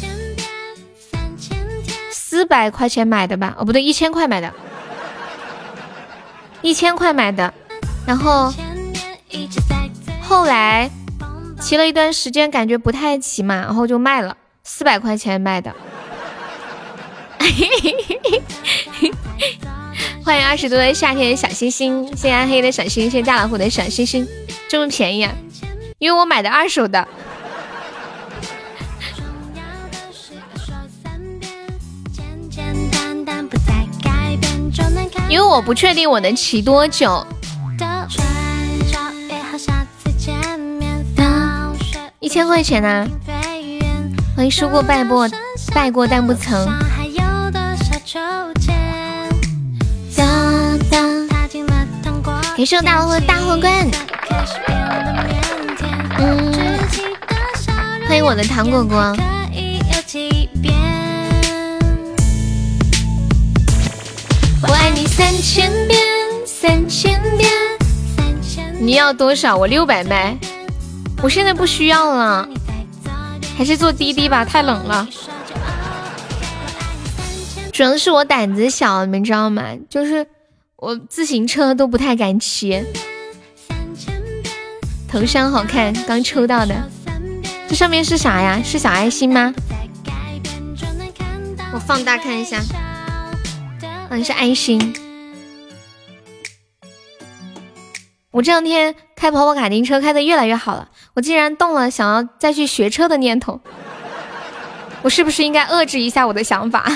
[2.12, 3.56] 四百块钱买的吧？
[3.58, 4.54] 哦，不对，一千块买的，
[6.62, 7.52] 一千块买的。
[8.06, 8.54] 然后
[10.22, 10.92] 后来
[11.60, 15.74] 骑了一段时间，感觉不太骑嘛，然后就卖了，四百块钱卖的。
[20.24, 24.28] 欢迎二十多的夏天小星星，谢谢暗黑的小星星，大老虎的小星星，
[24.70, 25.34] 这么便宜啊？
[25.98, 27.08] 因为我买的二手的。
[35.28, 37.26] 因为我不确定我能骑多久。
[42.20, 43.08] 一千块钱呢？
[44.36, 45.28] 欢迎输过败过，
[45.74, 46.68] 败过但不曾。
[52.62, 53.90] 感谢我大龙的大皇冠，
[56.20, 56.54] 嗯，
[58.08, 58.98] 欢迎我的糖果果。
[64.62, 66.00] 我爱你三千遍，
[66.46, 67.50] 三千遍。
[68.80, 69.58] 你要多少？
[69.58, 70.38] 我六百麦。
[71.24, 72.48] 我现在不需要了，
[73.58, 75.08] 还是坐滴滴吧，太冷了。
[77.74, 79.64] 主要是我胆子小，你们知道吗？
[79.90, 80.28] 就是。
[80.82, 82.84] 我自行车都不太敢骑，
[85.08, 86.90] 头像好看，刚抽到的，
[87.70, 88.60] 这上面是啥呀？
[88.66, 89.54] 是小爱心吗？
[91.72, 92.60] 我放大看一下，
[94.10, 94.92] 嗯，是爱心。
[98.32, 103.62] 我这两天开跑跑卡丁车开的越来越好了，我竟然动了想要再去学车的念头，
[105.04, 106.92] 我是不是应该遏制一下我的想法？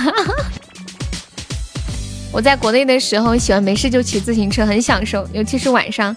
[2.35, 6.13] 我在国内的时候喜欢没事就骑自行车，很享受，尤其是晚上。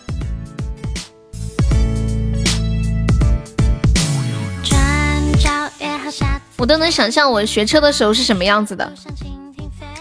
[6.57, 8.93] 我都能想象我学车的时候是什么样子的，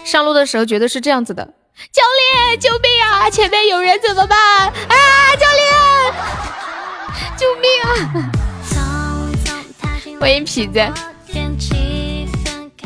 [0.04, 1.44] 上路的时候绝对是这样子的。
[1.92, 2.02] 教
[2.50, 3.30] 练，救命啊！
[3.30, 4.66] 前面有人怎么办？
[4.66, 4.72] 啊！
[5.38, 5.72] 教练，
[7.36, 8.30] 救命啊！
[10.18, 10.80] 欢迎痞子。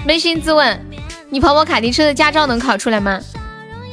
[0.07, 0.92] 扪心自问。
[1.33, 3.19] 你跑跑卡丁车的驾照能考出来吗？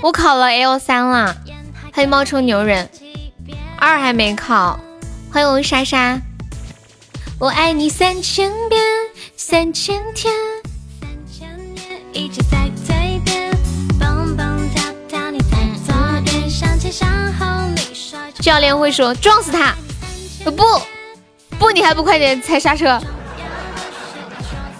[0.01, 1.33] 我考了 L 三了。
[1.93, 2.89] 欢迎冒充牛人，
[3.77, 4.77] 二还没考。
[5.31, 6.19] 欢迎我莎莎，
[7.39, 8.83] 我爱你三千遍，
[9.37, 10.33] 三千天，
[10.99, 13.49] 三千年一直在嘴边，
[13.97, 17.07] 蹦蹦跳跳你在左边，向前向
[17.39, 18.19] 后你说。
[18.41, 19.73] 教练会说撞死他，
[20.43, 20.51] 不，
[21.57, 23.01] 不，你还不快点踩刹车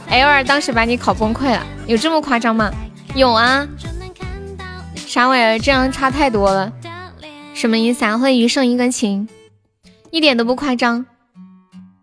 [0.09, 2.71] ？L 二当时把你考崩溃了，有这么夸张吗？
[3.15, 3.67] 有啊，
[4.95, 5.59] 啥玩意儿？
[5.59, 6.71] 这样差太多了，
[7.53, 8.17] 什么意思啊？
[8.17, 9.29] 欢迎余生一根情，
[10.11, 11.05] 一点都不夸张。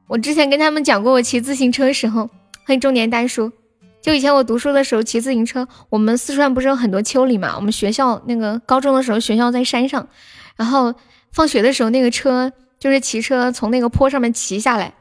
[0.06, 2.30] 我之前跟他们讲过，我骑自行车的时候，
[2.64, 3.50] 欢迎中年大叔。
[4.00, 7.54] 就以前我读书的时候骑自行车，我们四川不是有很多丘陵嘛？
[7.56, 10.06] 我们学校那个高中的时候，学校在山上，
[10.54, 10.94] 然后
[11.32, 14.94] 放学的时候，那个车就是骑车从那个坡上面骑下来。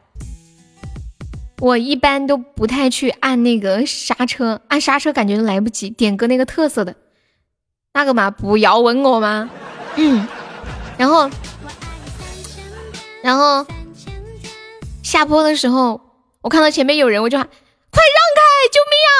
[1.59, 5.89] 我一般都不太去按那个刹车，按刹车感觉都来不及。
[5.89, 6.95] 点歌那个特色的，
[7.93, 9.49] 那个嘛，不要问我吗？
[9.95, 10.27] 嗯，
[10.97, 11.29] 然后，
[13.23, 13.65] 然后
[15.01, 16.01] 下坡的时候，
[16.41, 17.47] 我看到前面有人，我就喊。
[17.91, 18.41] 快让开！
[18.73, 19.19] 救命啊！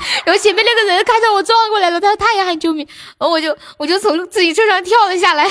[0.24, 2.86] 然后前面那个人看到我撞过来了，他他也喊救命，
[3.18, 5.48] 然后我就我就从自行车上跳了下来。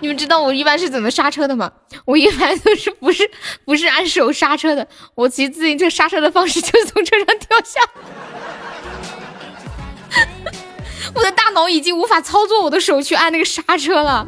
[0.00, 1.72] 你们知道我一般是怎么刹车的吗？
[2.04, 3.30] 我一般都是不是
[3.64, 7.80] 不是按手刹车的，我骑自行车刹车的方式就是从车上跳下。
[11.14, 14.26] 我的大脑已经无法操作我的手去按那个刹车了，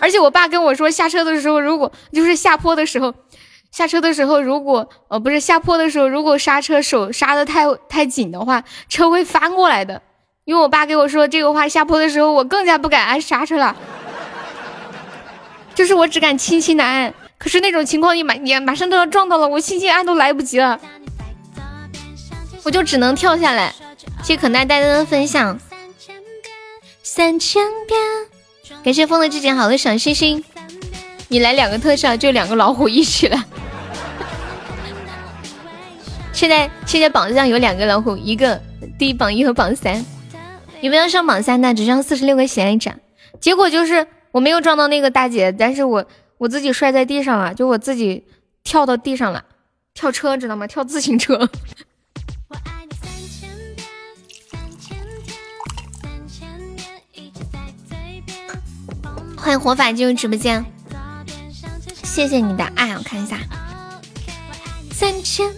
[0.00, 3.14] 而且我爸跟我说，下车的时候如果就是下坡的时候。
[3.72, 10.02] 下车的时候，如果呃不是下坡的时候，如果刹车手刹的太太紧的话，车会翻过来的。
[10.44, 13.74] 因为我爸给我说这个话，下坡的时候我更加不敢按刹车了，
[15.74, 17.12] 就是我只敢轻轻的按。
[17.38, 20.80] 可是那种情况，你马你马上都要撞到了，我轻轻按都来不及了，
[22.62, 23.74] 我就只能跳下来。
[24.22, 25.58] 谢可奈带的分享，
[27.02, 28.00] 三千遍，
[28.84, 30.44] 感谢风的之前好的小星星，
[31.26, 33.44] 你来两个特效，就两个老虎一起了。
[36.32, 38.60] 现在现在榜上有两个老虎，一个
[38.96, 40.04] 第一榜一和榜三，
[40.80, 41.74] 有没有上榜三的？
[41.74, 42.92] 只需要四十六个喜爱值。
[43.40, 46.04] 结果就是我没有撞到那个大姐，但是我
[46.38, 48.26] 我自己摔在地上了，就我自己
[48.64, 49.44] 跳到地上了，
[49.92, 50.66] 跳车知道吗？
[50.66, 51.48] 跳自行车。
[59.36, 60.64] 欢迎活法进入直播间，
[62.04, 63.38] 谢谢你的爱，我看一下，
[64.92, 65.52] 三千。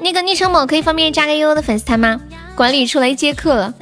[0.00, 2.20] 那个昵称某可以方便加个悠悠的粉丝团吗？
[2.54, 3.74] 管理出来接客了，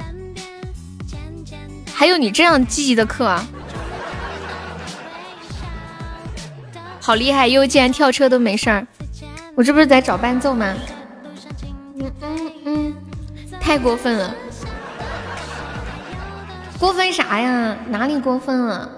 [1.93, 3.45] 还有你这样积极的课啊，
[7.11, 7.45] 好厉害！
[7.45, 8.87] 又竟然跳车都没事儿，
[9.53, 10.73] 我这不是在找伴奏吗？
[12.21, 12.93] 嗯嗯，
[13.59, 14.33] 太过分了，
[16.79, 17.75] 过分啥呀？
[17.89, 18.89] 哪里过分了？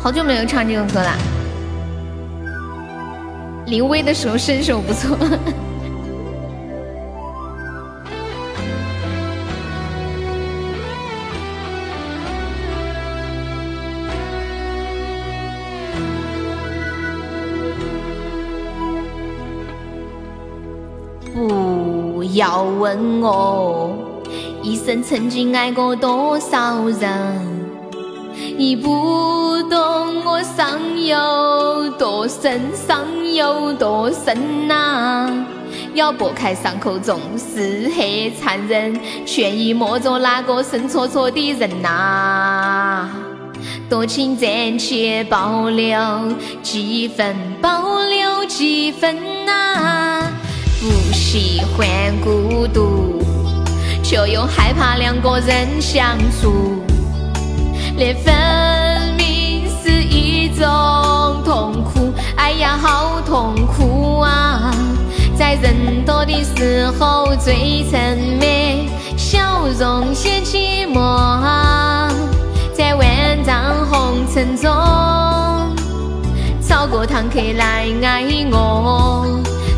[0.00, 1.12] 好久没有唱这个歌了，
[3.66, 5.16] 临危的时候身手不错。
[22.78, 23.96] 问我
[24.62, 27.56] 一生曾经爱过多少人。
[28.58, 32.98] 你不懂我伤有多深，伤
[33.34, 35.30] 有多深呐！
[35.94, 43.08] 要剥开伤口总是很残忍，却已摸着那个神戳戳的人呐！
[43.88, 45.98] 多情暂且保留
[46.62, 49.95] 几分，保留几分呐！
[50.86, 51.88] 不喜欢
[52.20, 53.20] 孤独，
[54.04, 56.80] 却又害怕两个人相处。
[57.96, 58.32] 连分
[59.16, 64.72] 明是一种痛苦，哎呀，好痛苦啊！
[65.36, 68.46] 在人多的时候最沉默，
[69.16, 72.12] 笑容显寂寞。
[72.72, 74.70] 在万丈红尘中，
[76.60, 79.26] 找个堂客来爱我。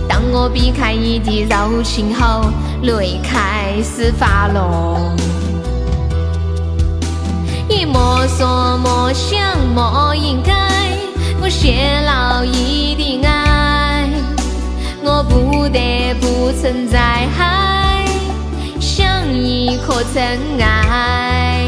[0.09, 2.51] 当我避开你的柔情后，
[2.83, 4.99] 泪开始滑落。
[7.69, 9.39] 你莫说莫想
[9.75, 10.53] 莫应该，
[11.41, 14.09] 我泄露你的爱，
[15.05, 17.29] 我不得不存在，
[18.81, 21.67] 像一颗尘埃，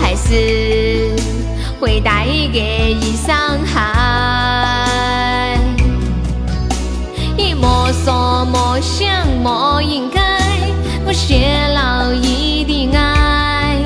[0.00, 1.10] 还是
[1.80, 3.36] 会带给你伤
[3.66, 4.35] 害。
[8.06, 10.20] 说莫想莫应该，
[11.04, 11.42] 我泄
[11.74, 13.82] 露你的爱。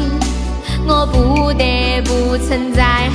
[0.87, 3.09] 我不得不存在，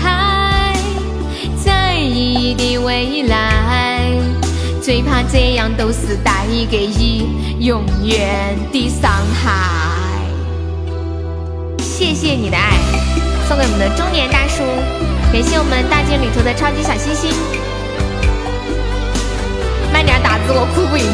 [1.64, 4.10] 在意的未来，
[4.82, 7.28] 最怕这样都是带给你
[7.60, 9.12] 永远的伤
[9.43, 10.26] 害。
[11.84, 12.80] 谢谢你的爱，
[13.47, 14.64] 送给我们的中年大叔，
[15.32, 17.30] 感谢我们大件旅途的超级小星星。
[20.48, 21.06] 我哭不赢，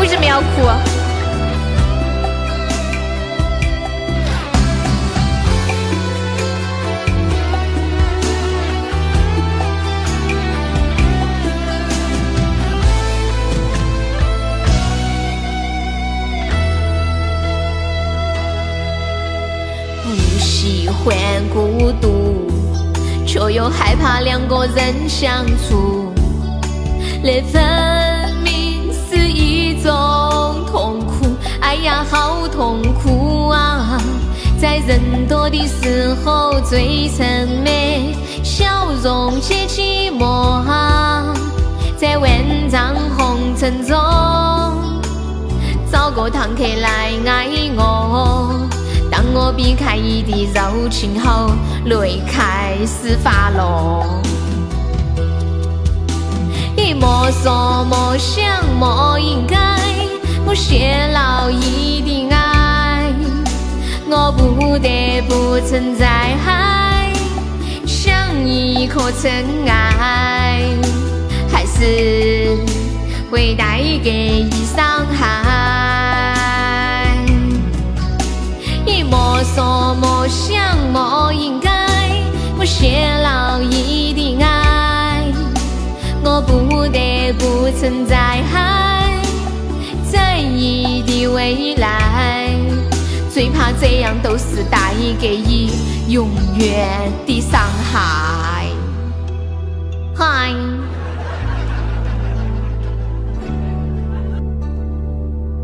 [0.00, 0.46] 为什么要哭？
[21.04, 21.16] 欢
[21.48, 22.50] 孤独，
[23.26, 26.12] 却又害怕两个人相处。
[27.22, 27.62] 那分
[31.68, 34.00] 哎呀，好痛苦啊！
[34.58, 41.24] 在人多的时候最沉美，笑容解寂寞啊！
[41.94, 42.30] 在万
[42.70, 43.94] 丈红尘中，
[45.92, 48.66] 找个堂客来爱我。
[49.10, 51.50] 当我避开你的柔情后，
[51.84, 54.06] 泪开始滑落。
[56.74, 58.42] 你莫说莫想
[58.80, 59.78] 莫应该，
[60.48, 63.12] 我泄露你的爱，
[64.08, 66.34] 我不得不存在，
[67.86, 70.62] 像一颗尘埃，
[71.52, 72.56] 还是
[73.30, 75.44] 会带给你伤害。
[79.10, 80.56] 莫说莫想
[80.90, 81.70] 莫应该，
[82.58, 85.22] 我泄露你的爱，
[86.24, 89.07] 我不得不存在，在
[90.58, 92.50] 你的未来，
[93.32, 95.70] 最怕这样都是带给你
[96.08, 96.28] 永
[96.58, 97.60] 远的伤
[97.92, 98.66] 害。
[100.16, 100.52] 嗨，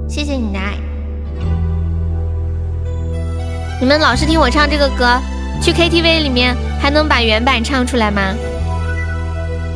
[0.09, 0.77] 谢谢你的爱。
[3.81, 5.21] 你们老是听我唱这个歌，
[5.61, 8.33] 去 KTV 里面还能把原版唱出来吗？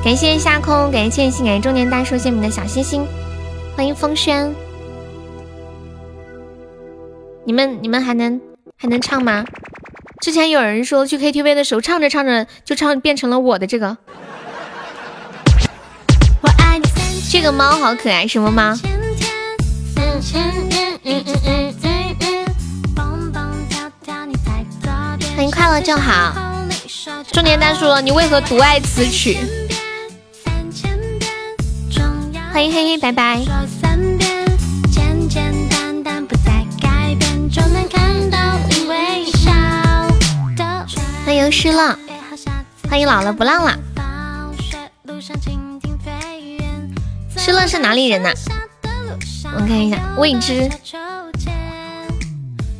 [0.04, 3.04] 感谢夏空，感谢千心，感谢中年大叔，谢谢你的小心心，
[3.74, 4.48] 欢迎风轩。
[7.48, 8.38] 你们你们还能
[8.76, 9.42] 还能唱吗？
[10.20, 13.96] 之前有人说去 KTV 的时候唱着唱着就唱变成了我的这个。
[17.32, 18.76] 这个猫好可爱，什么猫？
[25.34, 26.34] 欢迎快乐就好，
[27.32, 29.38] 中年大叔，你为何独爱此曲？
[32.52, 33.40] 欢迎嘿嘿拜拜。
[41.38, 41.96] 迎失乐，
[42.90, 43.78] 欢迎老了不浪了。
[47.36, 48.30] 失乐是哪里人呐？
[49.54, 50.68] 我看一下未知。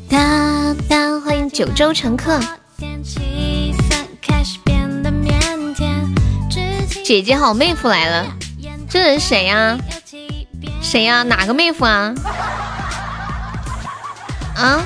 [0.09, 2.41] 哒哒，欢迎九州乘客。
[7.05, 8.27] 姐姐好，妹夫来了，
[8.91, 9.79] 这人谁呀？
[10.83, 11.23] 谁呀？
[11.23, 12.13] 哪个妹夫啊？
[14.57, 14.83] 啊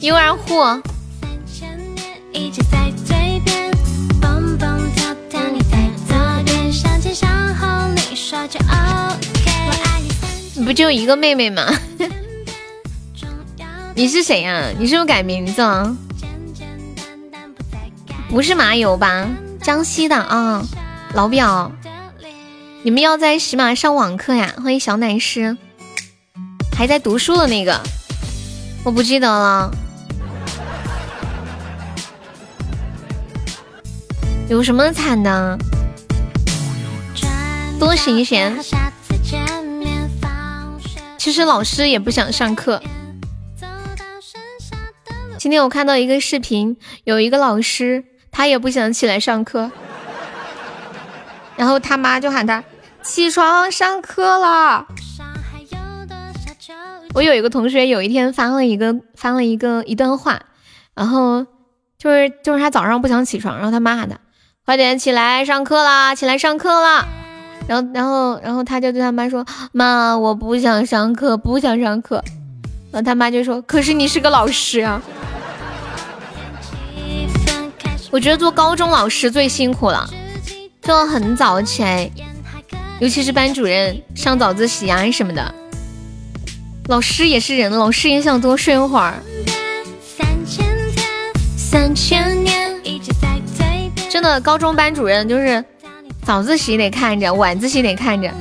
[0.00, 0.62] ？U R 户。
[10.56, 11.66] 你不就一个妹妹吗？
[13.94, 14.70] 你是谁呀？
[14.76, 15.96] 你是不是改名字了？
[18.28, 19.28] 不是麻油吧？
[19.62, 20.66] 江西的啊，
[21.12, 21.70] 老表，
[22.82, 24.52] 你们要在喜马上网课呀？
[24.60, 25.56] 欢迎小奶师，
[26.76, 27.80] 还在读书的那个，
[28.82, 29.70] 我不记得了。
[34.48, 35.58] 有什么惨的？
[37.80, 38.54] 多新鲜！
[41.16, 42.82] 其实老师也不想上课。
[45.38, 49.70] 今天我看到一个视频，有一个老师，他也不想起来上课，
[51.56, 52.62] 然后他妈就喊他
[53.02, 54.86] 起床上课了。
[57.14, 60.40] 我有一个同学，有一天发了一个发了一个一段话，
[60.94, 61.46] 然后
[61.96, 64.18] 就是就是他早上不想起床，然后他妈喊他
[64.64, 67.06] 快点起来上课啦，起来上课啦。
[67.66, 72.24] 然后然后然后他就对他妈说：“妈，我不想上课，不想上课。”
[72.90, 75.02] 然后他妈就说：“可是你是个老师啊。”
[78.10, 80.08] 我觉得做高中老师最辛苦了，
[80.80, 82.10] 就要很早起来，
[83.00, 85.54] 尤其是班主任上早自习啊什么的。
[86.86, 89.14] 老师也是人，老师也想多睡会儿。
[90.00, 90.64] 三千
[91.56, 92.33] 三千
[94.24, 95.62] 的，高中班主任就是
[96.22, 98.32] 早自习得看着，晚自习得看着。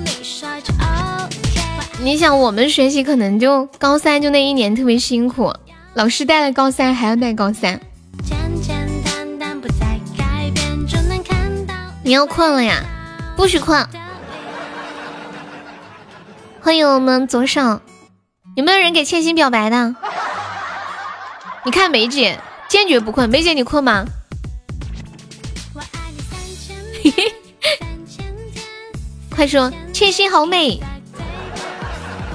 [2.00, 5.54] 你想，我们学习可能就高三就那一年特别辛苦，
[5.94, 7.80] 老师带了高三还要带高三。
[12.06, 12.82] 你要困了呀？
[13.36, 13.86] 不许困！
[16.62, 17.82] 欢迎我们左手，
[18.56, 19.96] 有没有人给千心表白的？
[21.66, 24.06] 你看梅姐坚决不困，梅姐你困吗？
[27.04, 27.34] 嘿嘿。
[29.30, 30.80] 快说，千心好美，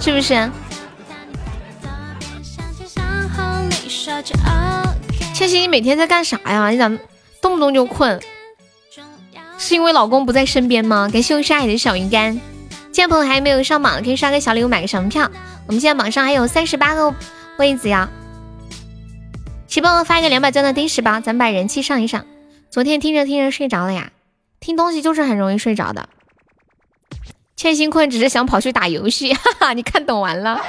[0.00, 0.50] 是不是？
[5.32, 6.68] 千心，你每天在干啥呀？
[6.70, 6.88] 你咋
[7.40, 8.20] 动不动就困？
[9.56, 11.08] 是因为老公不在身边吗？
[11.12, 12.40] 感谢我沙海的小鱼干。
[12.92, 15.30] 现在朋友还没有上榜，可以刷个小礼物，买个小门票。
[15.66, 17.14] 我们现在榜上还有三十八个
[17.58, 18.08] 位子呀。
[19.68, 22.24] 谁帮我发一个两百钻的丁石包，咱们把人气上一上。
[22.70, 24.10] 昨天听着听着睡着了呀，
[24.61, 26.09] 听东西就是很容易睡着的。
[27.56, 30.61] 欠心困只是想跑去打游戏，哈哈，你看懂完了？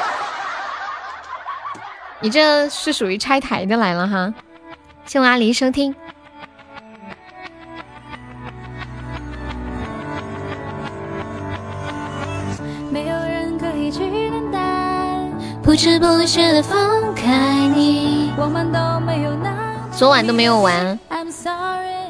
[2.22, 4.34] 你这是属于拆台的来了哈。
[5.06, 5.96] 谢我阿狸收听。
[12.92, 14.00] 没有人可以去
[14.32, 14.60] 等待，
[15.64, 18.34] 不知不觉的放开你。
[18.38, 19.69] 我们都没有那。
[20.00, 20.98] 昨晚都没有玩，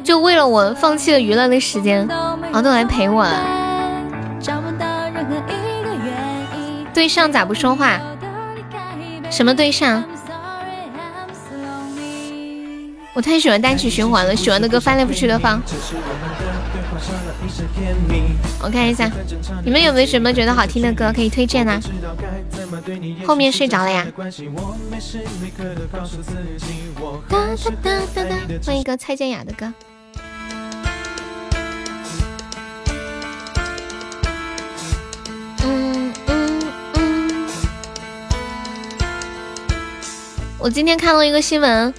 [0.03, 2.07] 就为了我放弃了娱乐的时间，
[2.51, 3.43] 熬都来陪我了。
[6.93, 7.99] 对象咋不说话？
[9.31, 10.03] 什么对象？
[13.15, 15.59] 我太喜欢单曲循环了，喜欢的歌翻来覆去的放。
[18.61, 19.09] 我看一下，
[19.65, 21.81] 你们有没有什么觉得好听的歌可以推荐呢？
[23.25, 24.05] 后面睡着了呀？
[28.63, 29.71] 欢迎一个蔡健雅的歌。
[40.57, 41.93] 我今天看到一个新闻，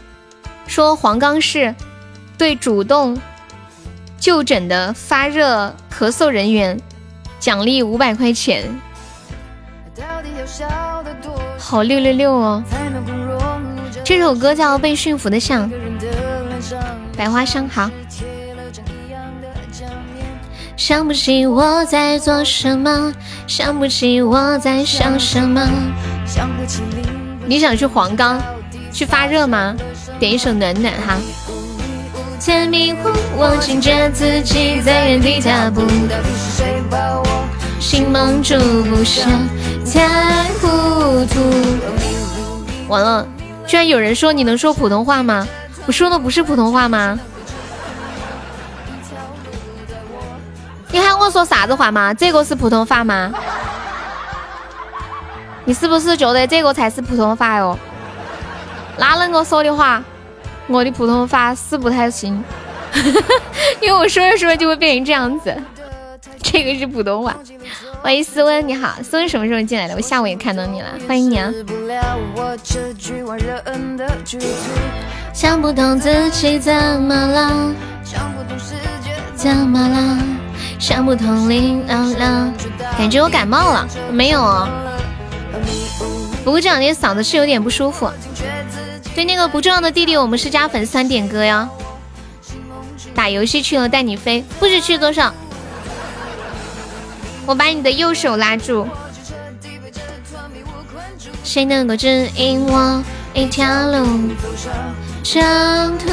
[0.67, 1.75] 说黄冈市
[2.37, 3.19] 对主动
[4.19, 6.79] 就诊的发热咳嗽人员
[7.39, 8.69] 奖励五百块钱，
[11.59, 12.63] 好六六六哦！
[14.11, 15.71] 这首歌叫《被驯服的象》，
[17.17, 17.89] 百花香好。
[20.77, 23.15] 想不起我在做什么，
[23.47, 25.65] 想不起我在想什么，
[26.27, 27.09] 想不起你。
[27.47, 28.43] 你想去黄冈
[28.93, 29.77] 去发热吗？
[30.19, 31.17] 点一首暖暖哈。
[32.45, 35.83] 太迷糊，我惊觉自己在原地踏步，
[37.79, 38.59] 心蒙住，
[38.91, 39.31] 不想
[39.87, 41.39] 太糊涂。
[42.89, 43.25] 完了，
[43.71, 45.47] 居然有人说你能说普通话吗？
[45.87, 47.17] 我说的不是普通话吗？
[50.91, 52.13] 你喊我说啥子话吗？
[52.13, 53.33] 这个是普通话吗？
[55.65, 57.79] 你是不是觉得这个才是普通话哟？
[58.99, 60.03] 那恁个说的话，
[60.67, 62.43] 我的普通话是不太行，
[63.81, 65.57] 因为我说着说着就会变成这样子。
[66.43, 67.37] 这个是普通话。
[68.03, 69.95] 欢迎思温，你好，思温什么时候进来的？
[69.95, 71.53] 我下午也看到你了，欢迎你啊！
[75.35, 76.73] 想不通自己怎
[77.03, 77.75] 么了？
[79.37, 80.19] 怎么了？
[80.79, 82.53] 想不通领了了，
[82.97, 84.69] 感觉我感冒了，没有哦。
[86.43, 88.11] 不过这两天嗓子是有点不舒服。
[89.15, 91.69] 对那个不重要的弟弟，我们是加粉丝团点歌呀。
[93.15, 95.35] 打游戏去了，带你飞，不许去多少。
[97.51, 98.87] 我把你的右手拉住。
[101.43, 103.03] 谁能够指引我
[103.35, 104.07] 一条路？
[105.25, 106.09] 征途。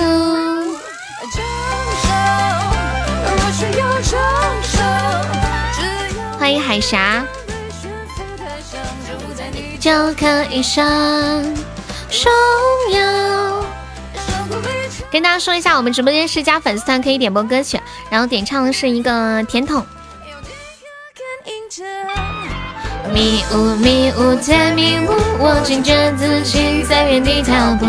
[6.39, 7.23] 欢迎海霞。
[9.79, 12.31] 就可以上荣
[12.93, 13.63] 耀。
[15.11, 17.79] 跟大家说一下，我们直播间是加粉丝团，可以点播歌曲，
[18.09, 19.85] 然后点唱的是一个甜筒。
[23.13, 27.85] 迷雾迷雾在迷雾，我惊觉自己在原地踏步。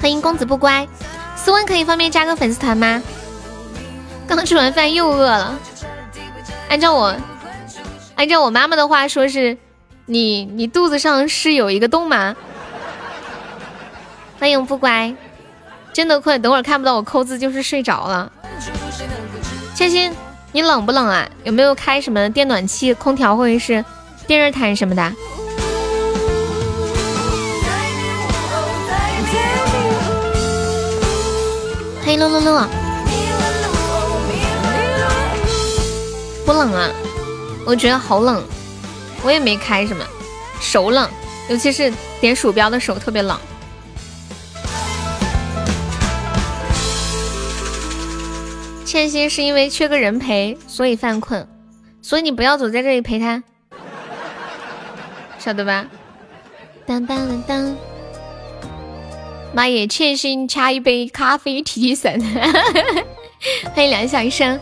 [0.00, 0.86] 欢迎公子不乖，
[1.34, 3.02] 斯文可以方便加个粉丝团吗？
[4.28, 5.58] 刚吃完饭又饿了，
[6.68, 7.16] 按照我。
[8.14, 9.58] 按照我妈妈的话说，是
[10.06, 12.36] 你你肚子上是有一个洞吗？
[14.38, 15.12] 欢迎不乖，
[15.92, 18.30] 真的困，等会儿看不到我扣字就是睡着了。
[19.74, 20.12] 千心，
[20.50, 21.28] 你冷不冷啊？
[21.44, 23.84] 有没有开什么电暖气、空调或者是
[24.26, 25.02] 电热毯什么的？
[32.02, 32.66] 欢迎乐乐乐，
[36.46, 36.90] 不冷啊，
[37.66, 38.42] 我觉得好冷，
[39.22, 40.02] 我也没开什么，
[40.60, 41.06] 手冷，
[41.50, 41.92] 尤其是
[42.22, 43.38] 点鼠标的手特别冷。
[48.88, 51.46] 倩兮是因为缺个人陪，所以犯困，
[52.00, 53.42] 所以你不要总在这里陪他，
[55.38, 55.86] 晓得吧？
[56.86, 57.76] 当当当当，
[59.52, 59.86] 妈耶！
[59.86, 62.18] 倩心掐一杯咖啡提提神，
[63.76, 64.58] 欢迎两小生。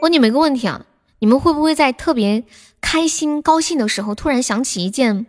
[0.00, 0.86] 问你们一个问题啊，
[1.18, 2.44] 你们会不会在特别
[2.80, 5.26] 开心、高兴的时候，突然想起一件？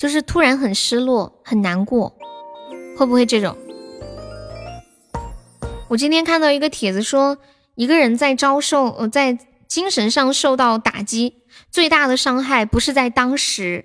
[0.00, 2.16] 就是突然很失落，很难过，
[2.96, 3.54] 会不会这种？
[5.88, 7.36] 我今天看到一个帖子说，
[7.74, 9.36] 一个人在遭受呃在
[9.68, 13.84] 精神上受到打击，最大的伤害不是在当时，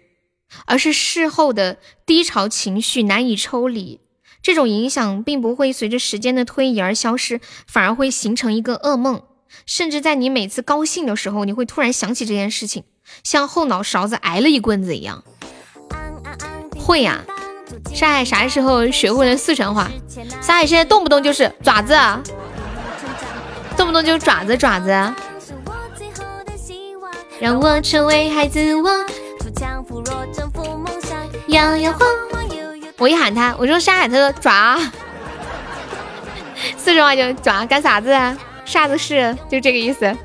[0.65, 3.99] 而是事后的低潮情绪难以抽离。
[4.41, 9.21] 这种影响并不会随着时间的推移而消失，反而会形成一个噩梦，
[9.65, 12.85] 甚至在你每次高兴的时候，你会突然想起这件事情，
[13.21, 15.25] 像后脑勺子挨了一棍子一样。
[16.85, 17.19] 会呀，
[17.95, 19.89] 沙海啥时候学会了四川话？
[20.39, 21.97] 沙海现在动不动就是爪子，
[23.75, 24.91] 动不动就爪子爪子。
[27.39, 29.03] 让我成为孩子王，
[31.47, 32.07] 摇摇晃。
[32.99, 34.79] 我一喊他，我说沙海，他说爪。
[36.77, 38.37] 四川话就爪，干啥子啊？
[38.63, 39.35] 啥子事？
[39.49, 40.15] 就这个意思。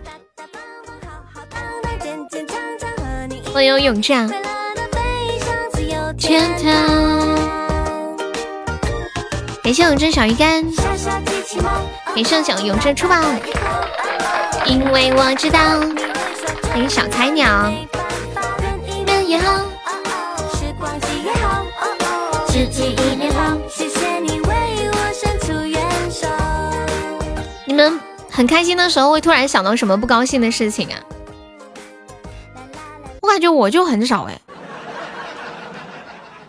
[3.50, 4.30] 欢迎永战。
[6.20, 6.70] 天堂。
[9.64, 10.62] 感谢永贞小鱼干，
[12.14, 13.16] 感谢小永贞出宝，
[14.66, 15.58] 因为我知道，
[16.68, 17.72] 欢迎小菜鸟。
[27.64, 27.98] 你们
[28.30, 31.00] 很开心的时候会突然想到什么不高兴的事情啊？
[33.22, 34.38] 我感觉我就很少哎。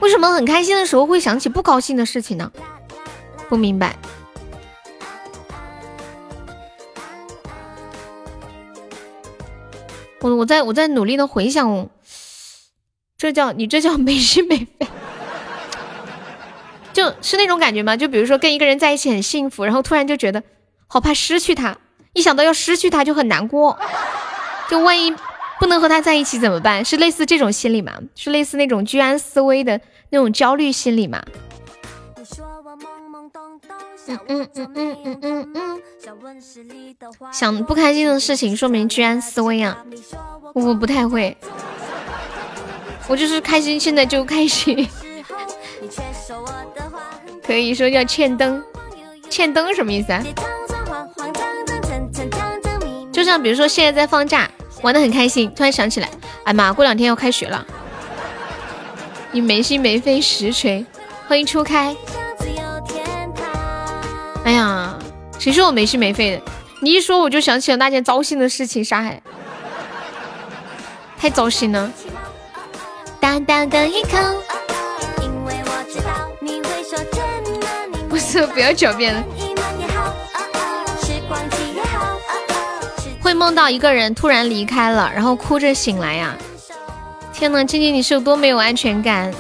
[0.01, 2.51] 为什么很开心的时候会想起不高兴的事情呢？
[3.47, 3.95] 不明白。
[10.21, 11.89] 我我在我在努力的回想，
[13.17, 14.87] 这叫你这叫没心没肺，
[16.93, 17.95] 就是那种感觉吗？
[17.95, 20.43] 就比如说跟一个人在一起很幸福，然后突然就觉得
[20.87, 21.77] 好怕失去他，
[22.13, 23.79] 一想到要失去他就很难过，
[24.69, 25.15] 就万一。
[25.59, 26.83] 不能和他在一起怎么办？
[26.83, 27.93] 是类似这种心理吗？
[28.15, 29.79] 是类似那种居安思危的
[30.11, 31.23] 那种焦虑心理嘛？
[34.07, 35.81] 嗯嗯嗯嗯嗯嗯嗯。
[37.31, 39.83] 想不开心的事情，说明居安思危啊。
[40.53, 41.35] 我不太会，
[43.07, 44.87] 我就是开心，现在就开心。
[47.45, 48.61] 可以说叫欠灯，
[49.29, 50.21] 欠灯什么意思啊？
[53.13, 54.49] 就像比如说现在在放假。
[54.81, 56.09] 玩的很开心，突然想起来，
[56.43, 57.63] 哎妈，过两天要开学了。
[59.33, 60.85] 你没心没肺实锤，
[61.27, 61.95] 欢迎初开。
[64.43, 64.93] 哎呀，
[65.39, 66.41] 谁说我没心没肺的？
[66.81, 69.21] 你一说我就想起了那件糟心的事情，沙海，
[71.17, 71.89] 太糟心了。
[73.21, 74.17] 大大的一口，
[78.09, 79.23] 不是，不要狡辩了。
[83.21, 86.35] 会梦到一个人突然离开了，然后哭着醒来呀！
[87.41, 89.33] 天呐，静静你是有多没有安全感？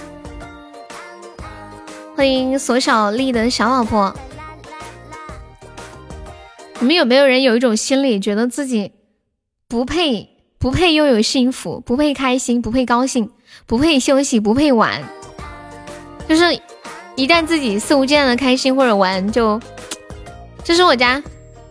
[2.15, 4.11] 欢迎索小丽的小老婆。
[6.79, 8.93] 你们有没有人有一种心理，觉得自己
[9.67, 10.27] 不配，
[10.57, 13.29] 不配拥有幸福，不配开心，不配高兴，
[13.67, 15.03] 不配休息，不配玩？
[16.27, 16.59] 就是
[17.15, 19.61] 一旦自己肆无忌惮的开心或者玩，就
[20.63, 21.21] 这是我家。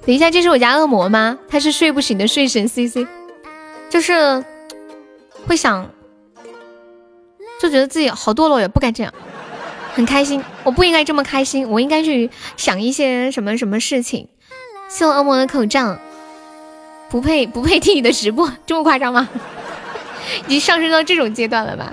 [0.07, 1.37] 等一下，这是我家恶魔吗？
[1.49, 3.05] 他是睡不醒的睡神 C C，
[3.89, 4.45] 就是
[5.49, 5.91] 会想，
[7.61, 9.12] 就觉得自己好堕落，也不该这样，
[9.94, 14.28] 很开心，我不应该这么开心，我应该去想一些什么什么事情。
[14.88, 15.98] 谢恶魔的口罩，
[17.11, 19.28] 不配不配听你的直播，这么夸张吗？
[20.48, 21.92] 已经上升到这种阶段了吧？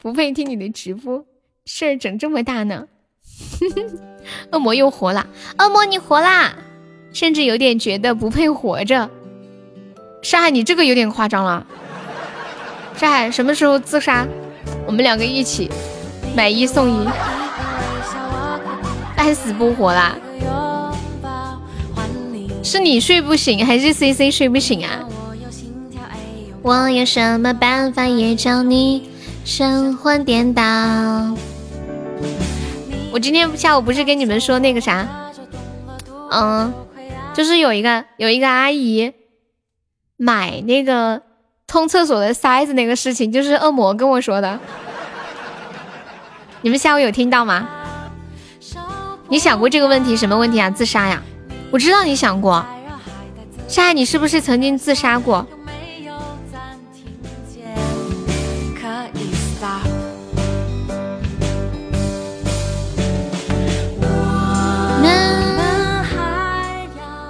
[0.00, 1.24] 不配听你的直播，
[1.66, 2.86] 事儿整这么大呢？
[4.50, 5.26] 恶魔又活了，
[5.58, 6.54] 恶魔你活啦！
[7.12, 9.10] 甚至有点觉得不配活着，
[10.22, 11.66] 上海，你这个有点夸张了。
[12.96, 14.26] 上海什么时候自杀？
[14.90, 15.70] 我们两个一起
[16.34, 17.08] 买一送一，
[19.16, 20.16] 半死不活啦！
[22.64, 25.08] 是你睡不醒，还是 C C 睡不醒啊？
[26.62, 29.08] 我有什么办法也叫你
[29.44, 30.62] 神魂颠倒？
[33.12, 35.06] 我今天下午不是跟你们说那个啥，
[36.32, 36.74] 嗯，
[37.32, 39.12] 就是有一个有一个阿姨
[40.16, 41.22] 买那个
[41.70, 44.58] 通厕所的塞子那个事情，就是恶魔跟我说的。
[46.62, 47.68] 你们下午有听到吗？
[49.28, 50.16] 你想过这个问题？
[50.16, 50.68] 什么问题啊？
[50.68, 51.22] 自杀呀？
[51.70, 52.66] 我知道你想过。
[53.68, 55.46] 夏夏，你是不是曾经自杀过？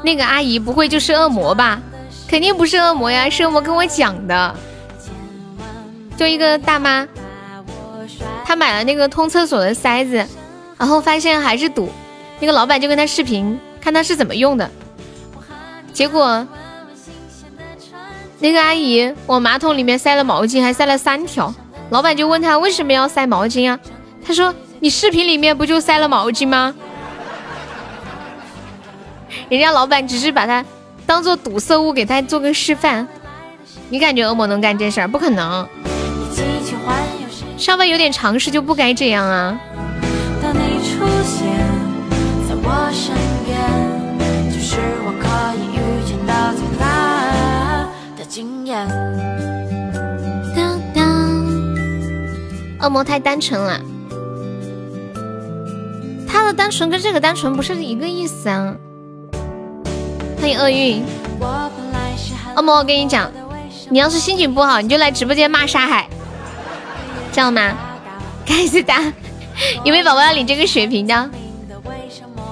[0.02, 1.78] 那个阿姨不会就是恶魔吧？
[2.30, 4.54] 肯定不是恶魔呀，是恶魔跟我讲的。
[6.16, 7.08] 就一个大妈。
[8.44, 10.24] 她买了那个通厕所的塞子，
[10.78, 11.90] 然后发现还是堵，
[12.38, 14.70] 那个老板就跟他视频，看他是怎么用的。
[15.92, 16.46] 结果
[18.38, 21.52] 那个阿姨往马桶里面塞了毛巾，还塞了三条。
[21.90, 23.76] 老板就问他为什么要塞毛巾啊？
[24.24, 26.72] 他说：“你视频里面不就塞了毛巾吗？”
[29.50, 30.64] 人家老板只是把他
[31.10, 33.08] 当做堵塞物，给他做个示范。
[33.88, 35.08] 你感觉恶魔能干这事儿？
[35.08, 35.68] 不可能。
[37.58, 39.60] 稍微有点常识就不该这样啊！
[52.80, 53.80] 恶魔太单纯了，
[56.28, 58.76] 他的单纯跟这个单纯不是一个意思啊！
[60.40, 61.04] 欢迎厄运，
[62.56, 63.30] 恶魔，我跟你讲，
[63.90, 66.08] 你要是心情不好，你就来直播间骂沙海。
[67.30, 67.72] 知道吗？
[68.46, 69.02] 开始打，
[69.84, 71.30] 有没有宝宝要领这个血瓶的？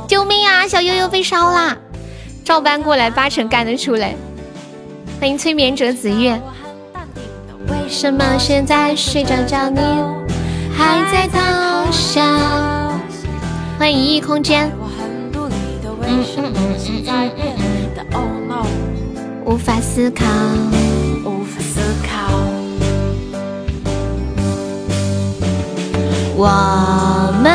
[0.07, 0.69] 救命啊！
[0.69, 1.77] 小悠悠被烧啦！
[2.45, 4.15] 照搬过来，八成干得出来。
[5.19, 6.39] 欢迎催眠者子月。
[7.69, 9.81] 为什么现在睡着觉你
[10.77, 11.39] 还在偷
[11.91, 12.23] 笑？
[13.79, 14.71] 欢迎一亿空间。
[15.35, 17.68] 嗯嗯嗯嗯嗯嗯。
[18.13, 18.67] Oh no，
[19.45, 20.25] 无法思考。
[26.41, 26.47] 我
[27.43, 27.51] 们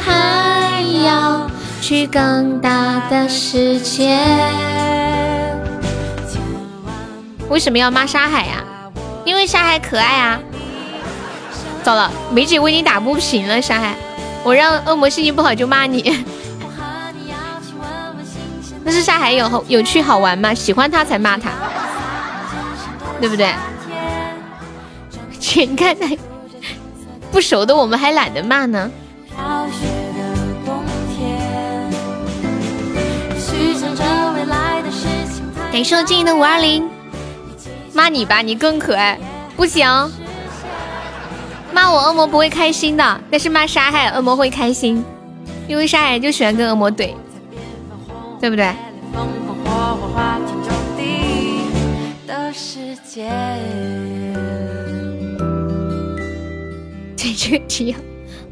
[0.00, 1.46] 还要
[1.82, 4.18] 去更大的世界。
[7.50, 8.64] 为什么要骂沙海呀？
[9.26, 10.40] 因为沙海可爱啊！
[11.82, 13.94] 糟了，梅姐为你打不平了，沙海，
[14.42, 16.24] 我让恶魔心情不好就骂你。
[18.84, 20.52] 那是沙海有有趣好玩吗？
[20.52, 21.50] 喜欢他才骂他，
[23.20, 23.52] 对不对？
[25.38, 26.08] 全看他。
[27.30, 28.90] 不熟的我们还懒得骂呢。
[35.72, 36.86] 感谢我静怡的五二零，
[37.94, 39.18] 骂你吧，你更可爱。
[39.56, 39.88] 不行，
[41.72, 45.02] 骂我恶魔不会开心的，但是骂沙海恶魔会开心，
[45.66, 47.14] 因为沙海就喜欢跟恶魔怼，
[48.42, 48.74] 对不对？
[57.16, 57.94] 这个题，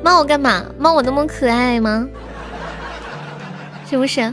[0.00, 0.64] 骂我干嘛？
[0.78, 2.08] 骂我那么可爱吗？
[3.84, 4.32] 是不是？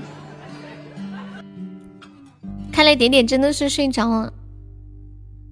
[2.72, 4.32] 看来点点真的是睡着了。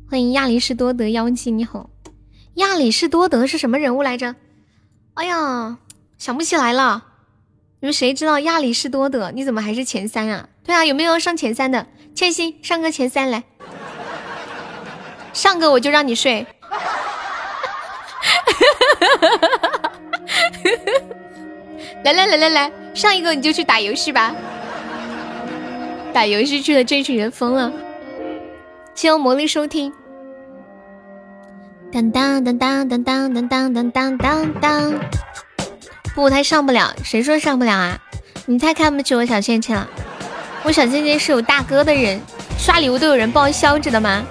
[0.08, 1.90] 欢迎亚里士多德妖姬，你好。
[2.54, 4.36] 亚里士多德是什么人物来着？
[5.16, 5.80] 哎呀，
[6.20, 7.15] 想不起来了。
[7.86, 9.30] 你们谁知道亚里士多德？
[9.30, 10.50] 你怎么还是前三啊？
[10.64, 11.86] 对啊，有没有上前三的？
[12.16, 13.44] 千心上个前三来，
[15.34, 16.48] 上个我就让你睡。
[22.04, 24.34] 来来来来来，上一个你就去打游戏吧，
[26.12, 27.72] 打游戏去了，这群人疯了。
[28.96, 29.94] 谢谢魔力收听。
[31.94, 34.92] 当当当当当当当当当当当。
[36.16, 38.00] 不，他上不了，谁说上不了啊？
[38.46, 39.86] 你太看不起我小倩倩了。
[40.64, 42.20] 我小倩倩是有大哥的人，
[42.58, 44.24] 刷礼物都有人报销，知道吗？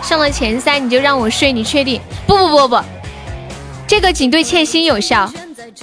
[0.00, 2.00] 上了前三你就让我睡，你确定？
[2.24, 2.80] 不不不不，
[3.86, 5.30] 这个仅对倩心有效，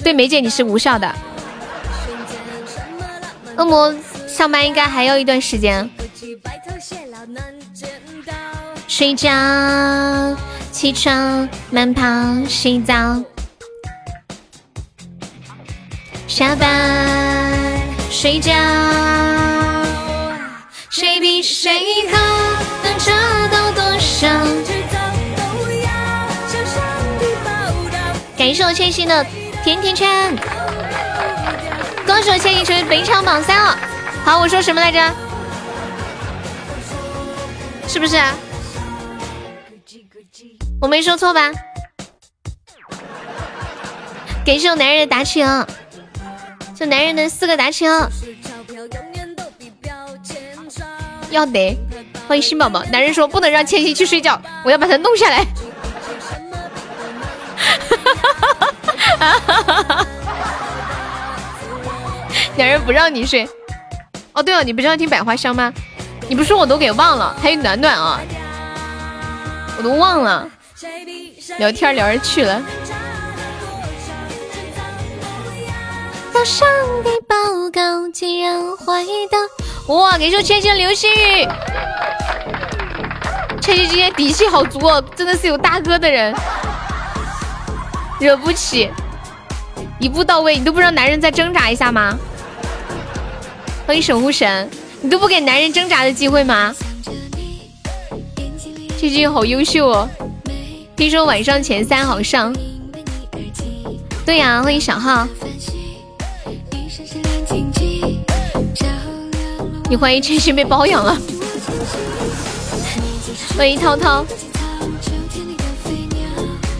[0.02, 1.14] 对梅姐你是无效的。
[3.56, 3.94] 恶魔
[4.26, 5.88] 上班应该还要一段时间。
[8.88, 9.30] 睡觉、
[10.72, 12.02] 起床、慢跑、
[12.48, 13.22] 洗澡、
[16.30, 16.70] 下班、
[18.08, 18.52] 睡觉，
[20.88, 22.18] 谁比谁好？
[22.84, 23.12] 能找
[23.48, 24.28] 到多少？
[28.38, 29.26] 感谢我千玺的
[29.64, 30.36] 甜甜圈，
[32.06, 33.76] 恭喜我千玺成为本场榜三了。
[34.24, 35.12] 好，我说什么来着？
[37.88, 38.16] 是不是？
[40.80, 41.50] 我没说错吧？
[44.46, 45.66] 感谢我男人的打气哦，
[46.80, 48.10] 这男人的四个达成，
[51.30, 51.76] 要得。
[52.26, 55.44] 欢迎新宝宝，男人说不能让千玺去睡觉，我要把他弄下来。
[59.18, 60.06] 哈哈哈
[62.56, 63.46] 男人不让你睡。
[64.32, 65.70] 哦，对了，你不是要听百花香吗？
[66.30, 67.36] 你不说我都给忘了。
[67.42, 68.18] 还有暖暖啊，
[69.76, 70.48] 我都忘了。
[71.58, 72.62] 聊天聊着去了。
[76.40, 76.68] 向上
[77.04, 77.36] 帝报
[77.70, 79.94] 告，竟然坏的。
[79.94, 81.46] 哇，给出千玺流星雨。
[83.60, 86.34] 千玺今天底气好足哦，真的是有大哥的人，
[88.18, 88.90] 惹不起。
[89.98, 92.18] 一步到位，你都不让男人再挣扎一下吗？
[93.86, 94.70] 欢迎守护神，
[95.02, 96.74] 你都不给男人挣扎的机会吗？
[98.98, 100.08] 千玺好优秀哦，
[100.96, 102.54] 听说晚上前三好上。
[104.24, 105.28] 对呀，欢迎小号。
[109.90, 111.18] 你怀疑真心被包养了？
[113.58, 114.24] 欢迎涛涛。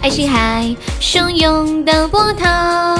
[0.00, 2.96] 爱心海汹涌的波涛。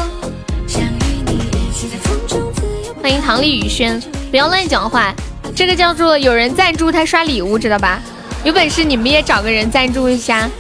[3.01, 4.03] 欢迎唐丽雨轩，
[4.33, 5.15] 不要乱讲话，
[5.55, 8.03] 这个叫做有人赞助他刷礼物，知道吧？
[8.43, 10.51] 有本事你们也找个人赞助一下。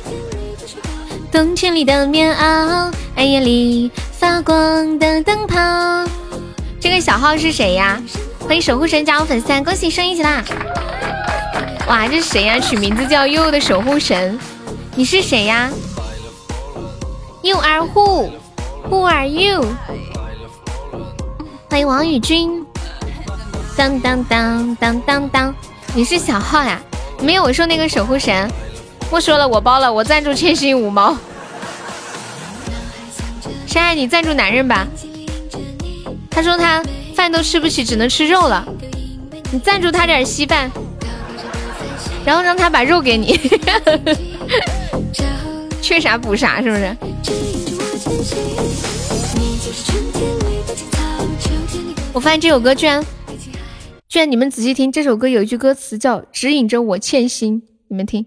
[1.33, 5.59] 冬天里的棉袄，暗夜里发光的灯泡。
[6.81, 8.01] 这个小号是谁呀？
[8.41, 10.43] 欢迎守护神加入粉丝，恭喜升一级啦！
[11.87, 12.59] 哇，这是谁呀？
[12.59, 14.39] 取名字叫悠悠的守护神，
[14.95, 15.71] 你是谁呀
[17.43, 18.31] ？You are who?
[18.89, 19.63] Who are you?
[21.69, 22.65] 欢迎王宇君。
[23.77, 25.55] 当当当当当当，
[25.95, 26.81] 你是小号呀？
[27.21, 28.51] 没有，我说那个守护神。
[29.11, 31.15] 不说了，我包了，我赞助千玺五毛。
[33.67, 34.87] 山爱，你赞助男人吧。
[36.31, 36.83] 他说他
[37.15, 38.67] 饭都吃不起，只能吃肉了。
[39.53, 40.71] 你赞助他点稀饭。
[42.25, 43.39] 然后让他把肉给你，
[45.81, 46.97] 缺啥补啥，是不是？
[52.13, 53.03] 我发现这首歌居然，
[54.07, 58.27] 居然你们仔细听，这首歌有一句歌词叫“指引着我欠薪”，你们听，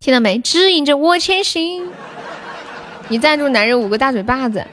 [0.00, 0.38] 听到没？
[0.40, 1.84] 指引着我前行。
[3.10, 4.64] 你赞助男人五个大嘴巴子。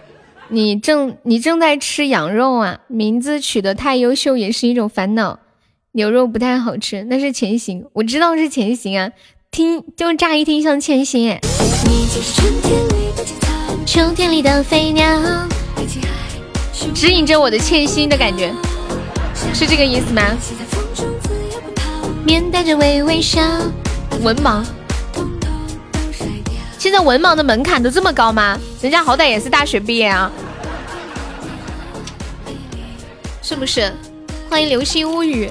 [0.49, 2.79] 你正你正在吃羊肉啊？
[2.85, 5.39] 名字取得太优秀也是一种烦恼。
[5.93, 9.09] 牛肉不太好吃，那是前行，我知道是前行啊。
[9.49, 11.41] 听就乍一听像前行哎。
[13.87, 15.03] 秋天里的飞鸟，
[16.93, 18.53] 指引着我的欠薪的感觉，
[19.51, 20.21] 是这个意思吗？
[22.23, 23.41] 面带着微微笑，
[24.21, 24.63] 文盲。
[26.79, 28.57] 现在文盲的门槛都这么高吗？
[28.81, 30.31] 人家好歹也是大学毕业啊，
[33.41, 33.91] 是不是？
[34.49, 35.49] 欢迎流星物语。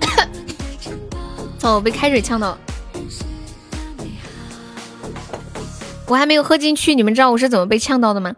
[1.62, 2.58] 哦，被开水呛到了。
[6.08, 8.34] 我还没有喝进去，你们知道我是怎么被呛到的吗？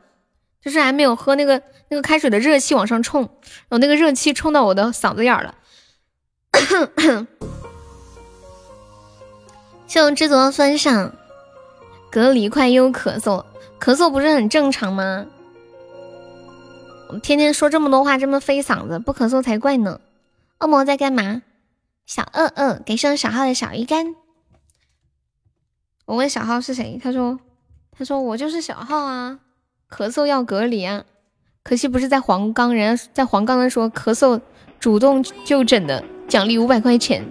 [0.62, 5.54] 就是还没有喝那个那个开水的热气往上冲，然后那个热气冲到我的嗓子眼了。
[9.88, 11.14] 谢我知足的分享，
[12.10, 13.46] 隔离快又咳嗽，
[13.80, 15.24] 咳嗽不是很正常吗？
[17.08, 19.98] 我们天天说这么多话，这么费嗓子，不咳嗽才怪呢。
[20.60, 21.40] 恶魔在干嘛？
[22.04, 24.14] 小恶恶给上小号的小鱼干。
[26.04, 27.40] 我问小号是谁，他说
[27.96, 29.38] 他说我就是小号啊，
[29.88, 31.04] 咳嗽要隔离啊，
[31.64, 34.38] 可惜不是在黄冈，人家在黄冈的说咳嗽
[34.78, 37.26] 主动就诊的，奖励五百块钱。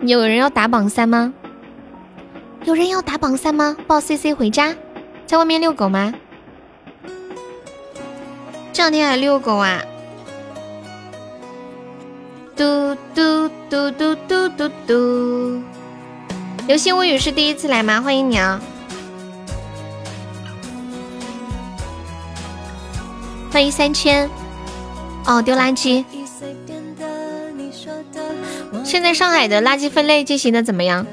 [0.00, 1.34] 有人要打榜三吗？
[2.64, 3.76] 有人要打榜三吗？
[3.88, 4.74] 抱 CC 回家，
[5.26, 6.14] 在外面遛狗吗？
[8.72, 9.82] 这两天还遛狗啊？
[12.54, 15.62] 嘟嘟嘟嘟嘟嘟嘟。
[16.68, 18.00] 流星物语是第一次来吗？
[18.00, 18.60] 欢迎你啊！
[23.50, 24.30] 欢迎三千。
[25.26, 26.04] 哦，丢垃圾。
[28.84, 31.04] 现在上海的垃圾分类进行的怎么样？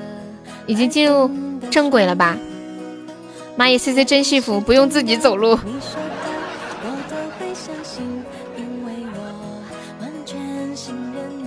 [0.70, 1.28] 已经进入
[1.72, 2.38] 正轨了吧？
[3.58, 5.58] 蚂蚁 C C 真幸福，不用自己走路。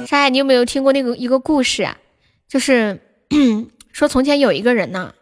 [0.04, 1.96] 沙海，你有没有听过那个一个故事啊？
[2.48, 3.00] 就是
[3.92, 5.12] 说从前有一个人呐，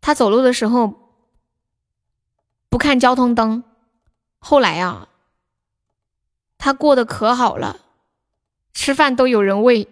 [0.00, 0.94] 他走路的时候
[2.70, 3.64] 不看交通灯，
[4.38, 5.08] 后来啊，
[6.58, 7.80] 他过得可好了，
[8.72, 9.88] 吃饭都有人喂。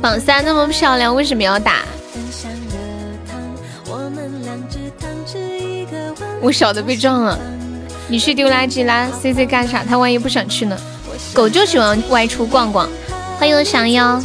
[0.00, 1.82] 榜三那么漂亮，为什么要打？
[6.40, 7.38] 我小的被撞了，
[8.08, 9.84] 你去丢垃圾啦！C C 干啥？
[9.84, 10.76] 他万一不想去呢？
[11.34, 12.88] 狗就喜欢外出逛逛。
[13.38, 14.22] 欢迎降妖，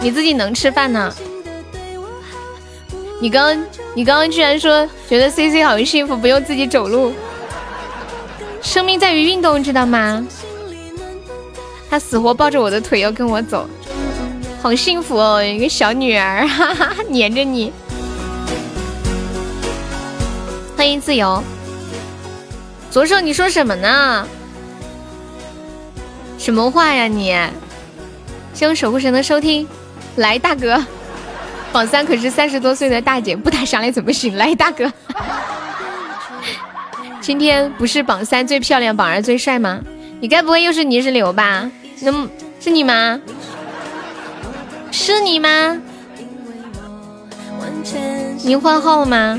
[0.00, 1.14] 你自己能吃饭呢？
[3.20, 3.56] 你刚
[3.94, 7.12] 你刚刚居然说觉得 C C 好幸福，不用自己走路。
[8.60, 10.26] 生命在于运动，知道吗？
[11.94, 13.68] 他死活抱着我的腿要跟我走，
[14.60, 17.72] 好幸福哦，一个小女儿，哈哈， 黏着你。
[20.76, 21.40] 欢迎自由，
[22.90, 24.26] 左手你说什么呢？
[26.36, 27.32] 什么话呀你？
[28.54, 29.64] 希望守护神的收听，
[30.16, 30.84] 来大哥，
[31.72, 34.36] 榜三可是三十多岁的大姐，不打赏来怎么行？
[34.36, 34.92] 来大哥，
[37.22, 39.78] 今天不是榜三最漂亮，榜二最帅吗？
[40.20, 41.70] 你该不会又是泥石流吧？
[42.00, 42.30] 能
[42.60, 43.20] 是你吗？
[44.90, 45.80] 是你吗？
[48.42, 49.38] 你换号了吗？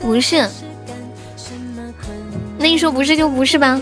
[0.00, 0.48] 不是，
[2.58, 3.80] 那你说不是就不是吧。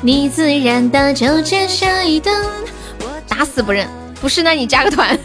[0.00, 2.34] 你自然的就接下一段，
[3.28, 3.88] 打死不认。
[4.20, 5.16] 不是，那你加个团。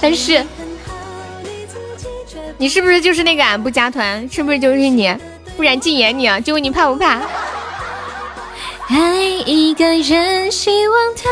[0.00, 0.44] 但是，
[2.56, 4.28] 你是不是就是那个俺不加团？
[4.30, 5.14] 是不是就是你？
[5.56, 6.40] 不然禁言你啊！
[6.40, 7.20] 就问你怕不怕？
[8.88, 11.30] 爱一个人，希望他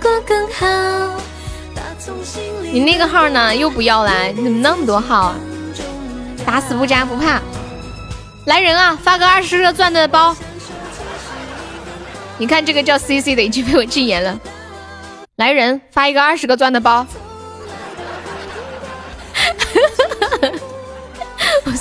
[0.00, 1.20] 过更好。
[2.72, 3.54] 你那个号呢？
[3.54, 4.26] 又不要了？
[4.28, 5.36] 你怎么那么多号啊？
[6.46, 7.40] 打死不加不怕。
[8.46, 8.98] 来人啊！
[9.02, 10.36] 发个二十个钻的包。
[12.36, 14.38] 你看这个叫 CC 的已经被我禁言了。
[15.36, 17.06] 来人，发一个二十个钻的包。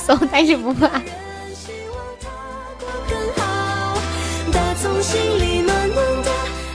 [0.08, 0.89] 我送， 但是不怕。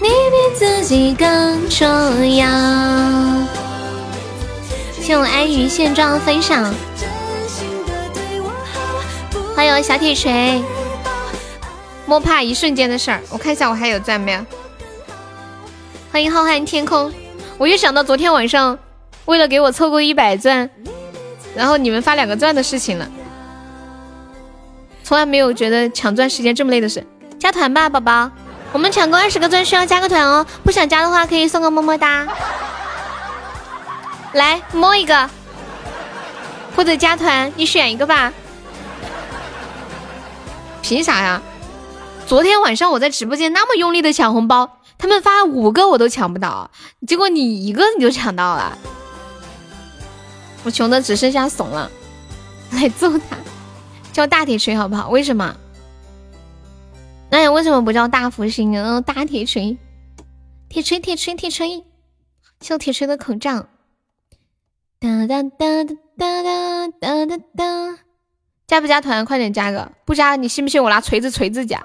[0.01, 1.87] 你比自己更重
[2.37, 2.47] 要。
[5.01, 6.72] 谢我安于现状分享，
[9.55, 10.62] 欢迎小铁锤。
[12.07, 14.41] 莫怕一瞬间的事儿，我看一下我还有钻没有。
[16.11, 17.12] 欢迎浩瀚天空，
[17.59, 18.79] 我又想到昨天晚上
[19.26, 20.68] 为了给我凑够一百钻，
[21.55, 23.07] 然后你们发两个钻的事情了。
[25.09, 27.02] 从来没有觉得抢钻时间这么累的事。
[27.38, 28.30] 加团吧，宝宝。
[28.72, 32.28] 我们抢够二十个钻需要加个团哦，不想加的话可以送个么么哒。
[34.34, 35.30] 来摸一个，
[36.76, 38.30] 或者加团，你选一个吧。
[40.82, 41.40] 凭啥呀？
[42.26, 46.70] 昨天晚上我在直播间那么用力的抢红包，他们发五个我都抢不到，
[47.06, 48.76] 结果你一个你就抢到了。
[50.64, 51.90] 我穷的只剩下怂了，
[52.72, 53.39] 来揍他，
[54.19, 55.11] 叫大铁锤好不好？
[55.11, 55.55] 为什么？
[57.31, 59.01] 那你为什么不叫大福星啊？
[59.01, 59.78] 大铁锤，
[60.69, 61.85] 铁锤，铁锤，铁锤，
[62.61, 63.65] 秀铁锤的口罩。
[64.99, 67.99] 哒哒哒哒哒哒哒哒，
[68.66, 69.24] 加不加团？
[69.24, 69.93] 快点加个！
[70.05, 71.77] 不加，你信不信我拿锤子锤自己？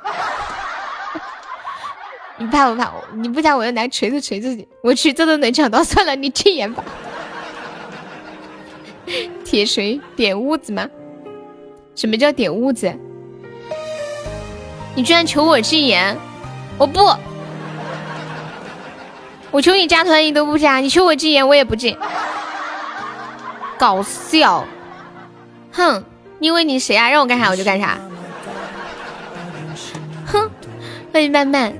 [2.40, 2.92] 你怕不怕？
[3.14, 4.68] 你不加，我就拿锤子锤自己。
[4.82, 6.84] 我去，这都能抢到，算了，你禁言吧。
[9.46, 10.90] 铁锤点屋子吗？
[11.96, 12.94] 什么叫点痦子？
[14.96, 16.16] 你居然求我禁言，
[16.78, 17.00] 我不，
[19.52, 21.98] 我求你加团你都不加，你求我禁言我也不禁，
[23.78, 24.66] 搞笑，
[25.72, 26.04] 哼，
[26.40, 27.10] 你以为你谁啊？
[27.10, 27.98] 让我干啥我就干啥，
[30.28, 30.50] 哼，
[31.12, 31.74] 欢迎慢慢，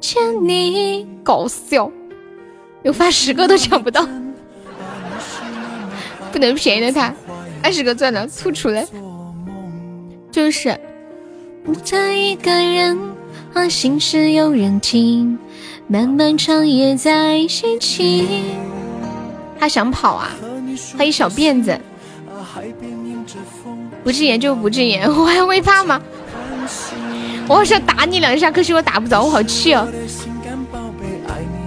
[0.00, 1.90] 见你，搞笑，
[2.82, 4.04] 有发十个都抢不到，
[6.32, 7.14] 不能便宜了他，
[7.62, 8.86] 二十个钻的吐出来，
[10.30, 10.78] 就是。
[11.84, 12.98] 他一个人，
[13.52, 15.38] 啊，心事有人听，
[15.86, 18.26] 漫漫长夜在一起。
[19.60, 20.30] 他想跑啊，
[20.96, 21.78] 他一小辫子，
[24.02, 26.00] 不禁言就不禁言， 我还会怕吗？
[27.46, 29.86] 我好想打你两下，可惜我打不着，我好气哦。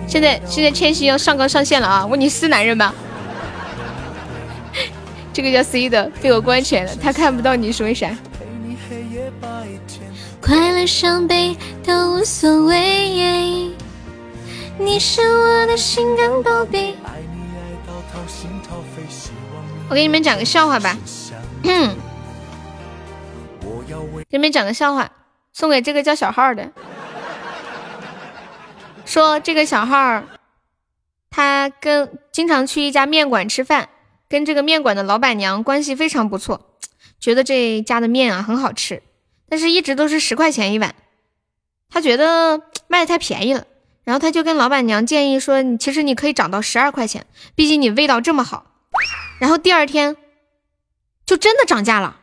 [0.08, 2.06] 现在现在千玺要上纲上线了啊！
[2.08, 2.92] 问你是男人吗？
[5.34, 8.16] 这个叫 C 的被我关起来了，他看不到你说啥。
[10.42, 13.72] 快乐伤悲都无所谓，
[14.78, 16.96] 你是我的心肝宝贝。
[19.90, 20.98] 我给你们讲个笑话吧，
[21.62, 21.80] 给
[24.30, 25.10] 你们讲个笑话，
[25.54, 26.72] 送给这个叫小号的。
[29.06, 30.24] 说这个小号，
[31.30, 33.90] 他跟经常去一家面馆吃饭，
[34.32, 36.78] 跟这个面馆的老板娘关系非常不错，
[37.20, 39.04] 觉得这家的面啊很好吃，
[39.50, 40.96] 但是一直都是十块钱一碗，
[41.90, 43.66] 他觉得卖的太便宜了，
[44.06, 47.26] 然后他就跟老板娘建议说，你其实你可以涨到十二块钱，
[47.56, 48.68] 毕竟你味道这么好。
[49.38, 50.16] 然后第二天，
[51.26, 52.22] 就真的涨价了。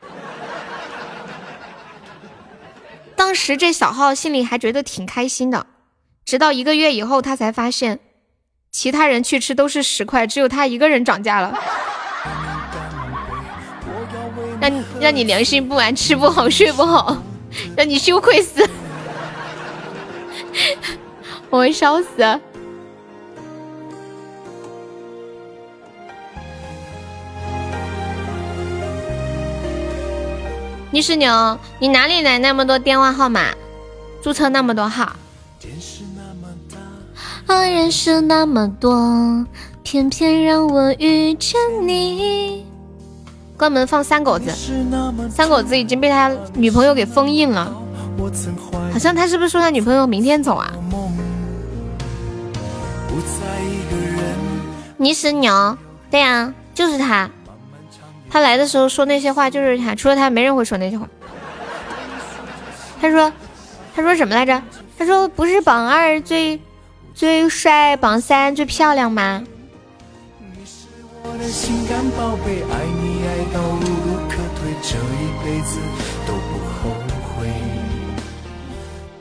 [3.14, 5.66] 当时这小号心里还觉得挺开心的，
[6.24, 8.00] 直到一个月以后，他才发现，
[8.70, 11.58] 其他人去吃都是十块，只有他一个人涨价了。
[14.60, 17.16] 让你让你良心不安，吃不好睡不好，
[17.76, 18.68] 让你羞愧死，
[21.50, 22.40] 我会笑死。
[30.90, 33.50] 你是牛，你哪里来那么多电话号码？
[34.22, 35.12] 注册那么多号？
[35.66, 35.78] 人
[37.92, 39.44] 是那么多，
[39.82, 42.67] 偏偏让我遇见你。
[43.58, 44.52] 关门放三狗子，
[45.28, 47.70] 三狗子已经被他女朋友给封印了。
[48.92, 50.72] 好像他是不是说他女朋友明天走啊？
[54.96, 55.76] 你是牛，
[56.08, 57.28] 对呀，就是他。
[58.30, 61.08] 他来的时候说那些话就是他，除了他没人会说那些话。
[63.00, 63.32] 他说，
[63.94, 64.62] 他说什么来着？
[64.96, 66.60] 他说不是榜二最
[67.12, 69.42] 最帅，榜三最漂亮吗？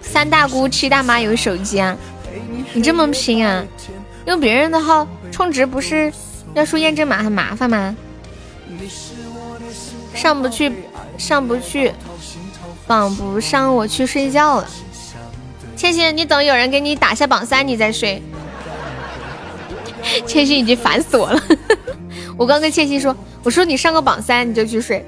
[0.01, 1.95] 三大姑七大妈有手机啊？
[2.73, 3.63] 你这么拼啊？
[4.25, 6.11] 用别人的号充值不是
[6.53, 7.95] 要输验证码很麻烦吗？
[10.15, 10.73] 上不去，
[11.17, 11.93] 上不去，
[12.87, 14.67] 榜不上，我去睡觉了。
[15.75, 18.21] 千玺，你等有人给你打下榜三，你再睡。
[20.25, 21.39] 千玺已经烦死我了。
[22.37, 25.03] 我刚跟千玺说，我说你上个榜三你就去睡。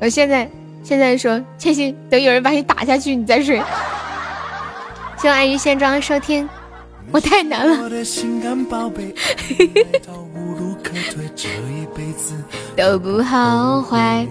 [0.00, 0.50] 我现在
[0.82, 3.62] 现在说，千玺等有人把你打下去，你再睡。
[5.16, 6.46] 谢安于现状收听，
[7.10, 7.88] 我太难了。
[12.76, 14.26] 都不好坏，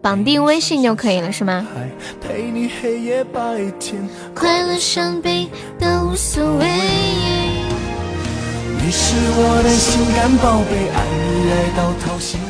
[0.00, 1.66] 绑定微信就可以了，是吗？
[4.34, 5.48] 快乐伤悲
[5.80, 6.66] 都无所谓。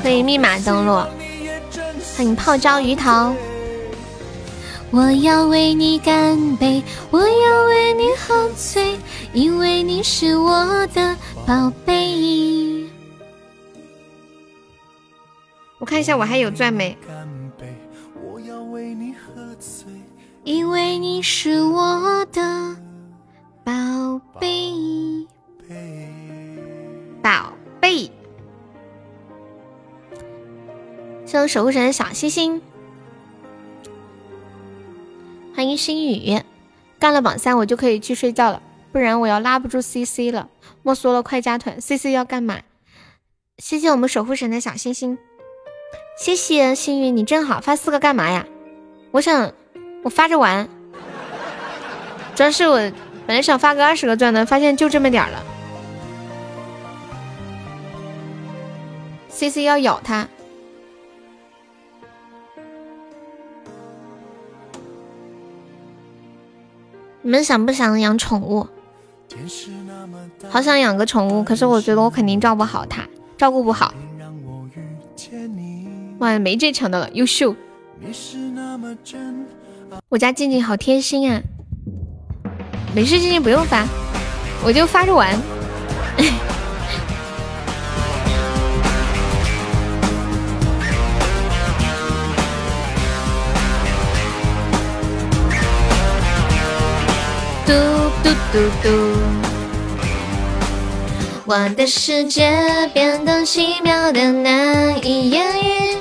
[0.02, 0.94] 欢迎密码登录，
[2.16, 3.32] 欢迎泡椒鱼头。
[4.90, 8.98] 我要为你干杯，我要为你喝醉，
[9.32, 11.16] 因为你是我的
[11.46, 12.86] 宝贝。
[15.78, 16.98] 我看一下我还有钻没？
[20.42, 22.76] 因为你是我的
[23.64, 23.72] 宝
[24.40, 24.72] 贝，
[27.22, 28.10] 宝贝。
[31.24, 32.60] 谢谢守护神小星星，
[35.54, 36.42] 欢迎心雨。
[36.98, 38.62] 干了榜三，我就可以去睡觉了，
[38.92, 40.48] 不然我要拉不住 CC 了。
[40.82, 42.60] 莫说了，快加团！CC 要干嘛？
[43.58, 45.16] 谢谢我们守护神的小星星。
[46.18, 48.46] 谢谢幸运，你正好发四个干嘛呀？
[49.12, 49.52] 我想
[50.02, 50.68] 我发着玩，
[52.34, 52.76] 主要是我
[53.26, 55.42] 本来想发个二十个钻的，发现就这么点了。
[59.42, 60.28] C C 要咬他，
[67.22, 68.68] 你们想不想养宠物？
[70.48, 73.04] 好想养个宠物，可是我觉得我肯定照顾不好它，
[73.36, 73.92] 照顾不好。
[76.20, 77.56] 哇，没这强的了，优秀！
[80.08, 81.42] 我家静静好贴心啊，
[82.94, 83.84] 没事，静静不用发，
[84.64, 85.36] 我就发着玩。
[97.64, 97.72] 嘟
[98.22, 98.88] 嘟嘟嘟，
[101.44, 102.50] 我的世界
[102.92, 105.96] 变得奇妙的难以言喻。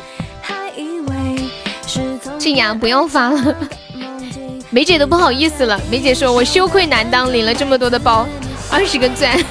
[2.39, 3.55] 静雅不要发了，
[4.71, 5.79] 梅姐都不好意思了。
[5.91, 8.27] 梅姐说：“我羞愧难当，领了这么多的包，
[8.71, 9.37] 二十个钻。”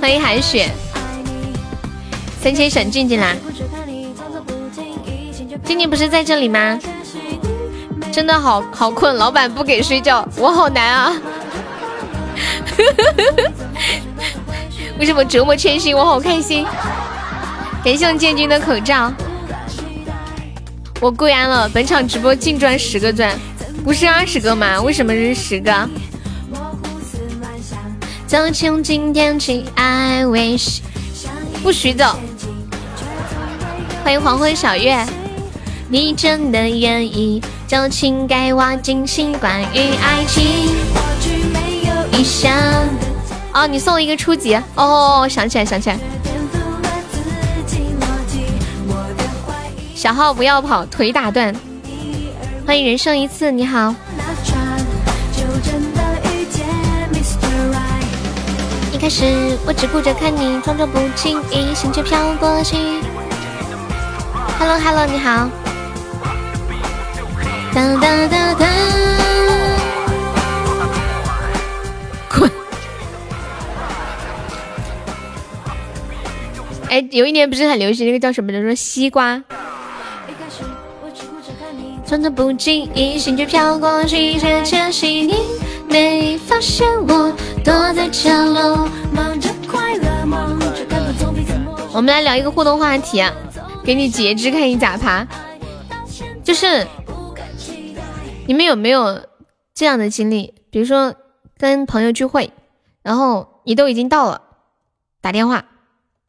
[0.00, 0.68] 欢迎韩雪，
[2.42, 3.34] 三千闪静静啦！
[5.64, 6.78] 静静不是在这里吗？
[8.14, 11.12] 真的好好困，老板不给睡觉，我好难啊！
[15.00, 15.96] 为什么折磨千心？
[15.96, 16.64] 我好开心！
[17.84, 19.12] 感谢我建军的口罩。
[21.00, 23.36] 我跪安了，本场直播净赚十个钻，
[23.82, 24.80] 不是二十个吗？
[24.80, 25.72] 为什么是十个？
[28.28, 30.78] 走从今天起，I wish
[31.64, 32.16] 不许走。
[34.04, 35.04] 欢迎黄昏小月，
[35.88, 40.68] 你真的愿意就请给我惊喜，关于爱情。
[43.52, 45.98] 哦，你送我一个初级哦，想起来想起来。
[49.94, 51.54] 小号不要跑，腿打断。
[52.66, 53.94] 欢迎人生一次，你好。
[58.92, 62.76] 一开始我只顾着看你，装作不经意，心却飘过去。
[64.58, 65.48] Hello Hello，你好。
[67.74, 68.66] 哒哒哒哒。
[72.30, 72.50] 滚。
[76.88, 79.42] 哎，有一年不是很流行那个叫什么的，说西瓜。
[82.06, 84.38] 装作不经意，心却飘过你
[85.88, 87.32] 没发现我
[87.64, 91.76] 躲在角落，忙着快乐，忙着感动，总比沉默。
[91.92, 93.32] 我们来聊一个互动话题，啊，
[93.82, 95.26] 给你截肢，看你咋爬。
[96.44, 96.86] 就是
[98.46, 99.20] 你们有没有
[99.72, 100.54] 这样的经历？
[100.70, 101.14] 比如说
[101.56, 102.52] 跟朋友聚会，
[103.02, 104.42] 然后你都已经到了，
[105.20, 105.64] 打电话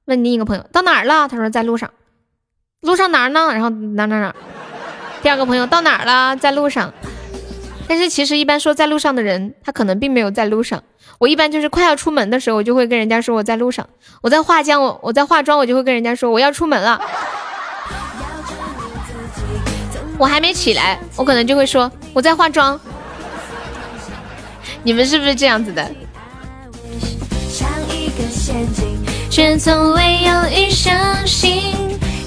[0.05, 1.91] 问另一个朋友到哪儿了，他说在路上，
[2.81, 3.49] 路上哪儿呢？
[3.51, 4.33] 然后哪哪哪。
[5.21, 6.37] 第二个朋友到哪儿了？
[6.37, 6.93] 在路上。
[7.87, 10.81] 但是其实一般说在路上的人，他可能并没有在路上。
[11.19, 13.87] 我一般就是快要出门的时候，我就会跟人家说我在路上。
[14.21, 16.99] 我在化妆，我我在化妆，我就会跟人家说我要出门了。
[20.17, 22.79] 我还没起来，我可能就会说我在化妆。
[24.83, 25.89] 你们是不是这样子的？
[29.29, 30.95] 却从未有一相
[31.27, 31.73] 信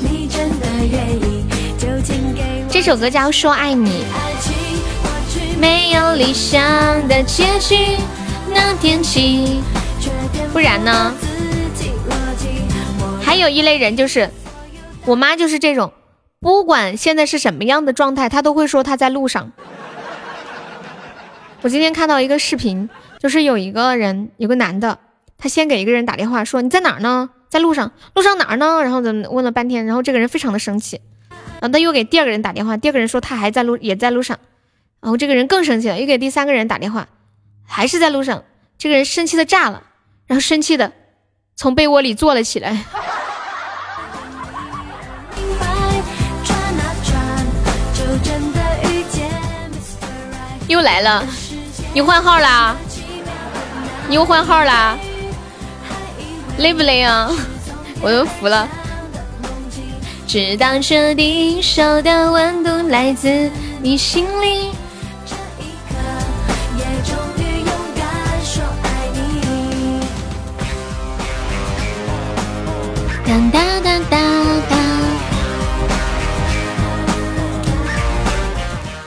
[0.03, 1.45] 你真的愿意。
[2.69, 3.91] 这首歌叫《说爱你》，
[5.59, 6.63] 没有理想
[7.09, 7.97] 的结局，
[8.53, 9.63] 那天起，
[10.53, 11.15] 不然呢？
[13.23, 14.31] 还有一类人就是，
[15.07, 15.93] 我妈就是这种，
[16.41, 19.53] 不管现在是什么样的状态，他都会说他在路上。
[21.63, 22.89] 我今天看到一个视频，
[23.19, 24.99] 就是有一个人，有个男的，
[25.37, 27.31] 他先给一个人打电话说你在哪儿呢？
[27.49, 28.83] 在路上，路上哪儿呢？
[28.83, 31.01] 然后怎么问了半天，然后这个人非常的生气。
[31.61, 34.39] 然后他又给第二个人打电话，第二个人说他还在路，也在路上。
[35.01, 37.09] 然后这个人更生气了，又给第三个人打电话，
[37.67, 38.45] 还是在路上。
[38.77, 39.83] 这个人生气的炸了，
[40.29, 40.93] 然后生气的
[41.57, 42.85] 从被窝里坐了起来。
[50.69, 51.25] 又来了，
[51.95, 52.77] 你换号啦？
[54.07, 54.99] 你又换号啦？
[56.59, 57.31] 累不累啊？
[58.03, 58.69] 我都服了。
[60.27, 63.51] 直到这地手的温度来自
[63.81, 64.73] 你心里，
[65.25, 65.95] 这一刻
[66.77, 68.05] 也终于勇敢
[68.45, 69.17] 说爱你。
[73.25, 74.17] 哒哒哒哒
[74.69, 74.77] 哒，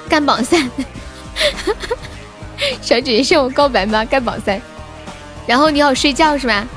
[0.09, 0.67] 干榜三，
[2.81, 4.05] 小姐姐向我告白吗？
[4.05, 4.61] 盖榜三，
[5.47, 6.67] 然后你好睡觉是吧？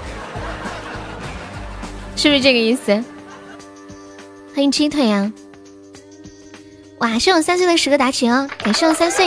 [2.17, 2.93] 是不是这个意思？
[4.55, 5.33] 欢迎鸡腿呀！
[6.99, 9.27] 哇，是我三岁的十个打起哦，感谢我三岁，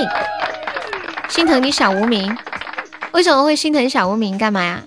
[1.30, 2.36] 心疼你小无名，
[3.12, 4.38] 为什么会心疼小无名？
[4.38, 4.84] 干嘛呀？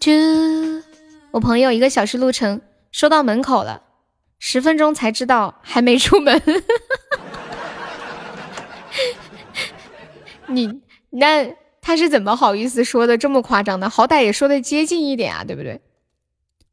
[0.00, 0.12] 就
[1.30, 2.60] 我朋友一个小时路程，
[2.90, 3.80] 收到门口了，
[4.40, 6.42] 十分钟才知道还没出门。
[10.48, 13.88] 你那他是怎么好意思说的这么夸张的？
[13.88, 15.80] 好歹也说的接近一点啊，对不对？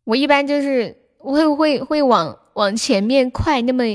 [0.03, 2.37] 我一般就是会会会往。
[2.55, 3.85] 往前面快那么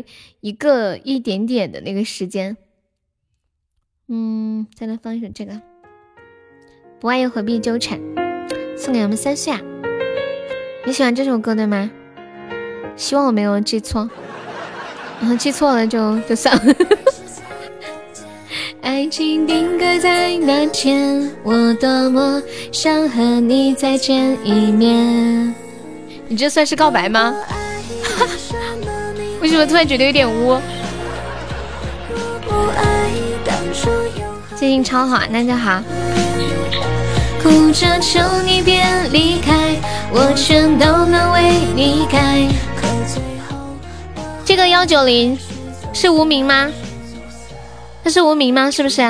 [0.41, 2.57] 一个一点点的那个时间，
[4.09, 5.61] 嗯，再来放一首这个，
[6.99, 8.01] 不爱又何必纠缠，
[8.75, 9.61] 送给我们三岁啊！
[10.87, 11.91] 你喜欢这首歌的吗？
[12.97, 14.09] 希望我没有记错，
[15.21, 16.75] 然后记错了就就算了。
[18.95, 22.41] 爱情定格在那天，我多么
[22.71, 25.53] 想和你再见一面。
[26.29, 27.35] 你这算是告白吗？
[29.43, 30.61] 为什么突然觉得有点污？
[34.55, 35.83] 最近超好，那就好。
[37.43, 39.75] 哭着求你别离开，
[40.13, 42.47] 我全都能为你改。
[44.45, 45.37] 这个幺九零
[45.93, 46.71] 是无名吗？
[48.05, 48.71] 他是无名吗？
[48.71, 49.01] 是不是？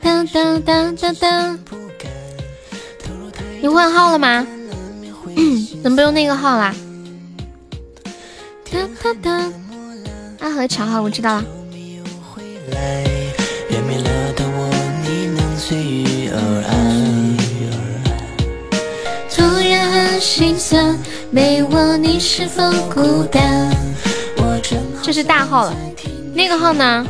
[0.00, 1.58] 当当当当当。
[3.60, 4.46] 你换号了吗？
[5.82, 6.72] 怎么不用那个号啦？
[8.70, 9.52] 哒哒哒，
[10.38, 11.44] 阿和乔好，我知道了。
[25.02, 25.76] 这是大号了，
[26.36, 27.06] 那个号呢？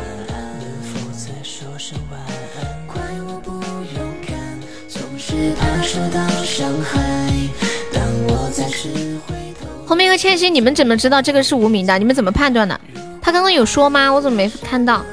[9.85, 11.99] 后面和千玺，你们怎么知道这个是无名的？
[11.99, 12.81] 你们怎么判断的？
[13.21, 14.09] 他刚刚有说吗？
[14.13, 15.05] 我怎么没看到？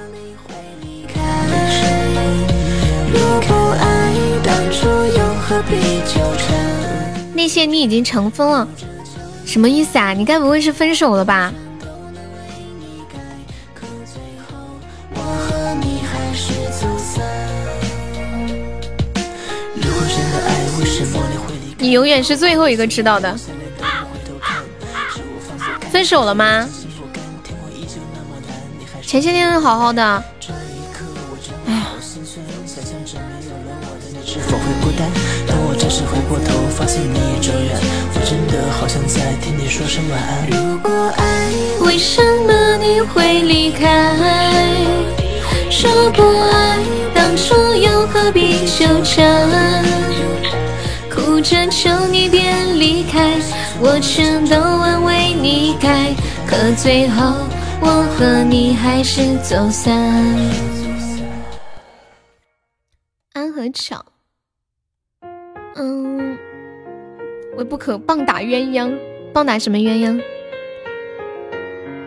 [7.34, 8.68] 那些你已经成分了，
[9.44, 10.14] 什么意思啊？
[10.14, 11.52] 你该不会是分手了吧？
[21.84, 23.38] 你永远是最后一个知道的。
[25.92, 26.66] 分手了吗？
[29.02, 30.24] 前些天好好的。
[31.68, 31.88] 哎呀。
[40.50, 41.52] 如果爱，
[41.82, 44.16] 为什么你会离开？
[45.70, 46.80] 说不爱，
[47.14, 49.84] 当初又何必纠缠？
[51.26, 52.42] 哭着求你别
[52.78, 53.40] 离开，
[53.80, 56.14] 我全都安慰你改，
[56.46, 57.34] 可最后
[57.80, 59.94] 我和你还是走散。
[63.32, 64.04] 安和巧，
[65.76, 66.38] 嗯，
[67.58, 68.94] 我不可棒打鸳鸯，
[69.34, 70.22] 棒打什么鸳鸯？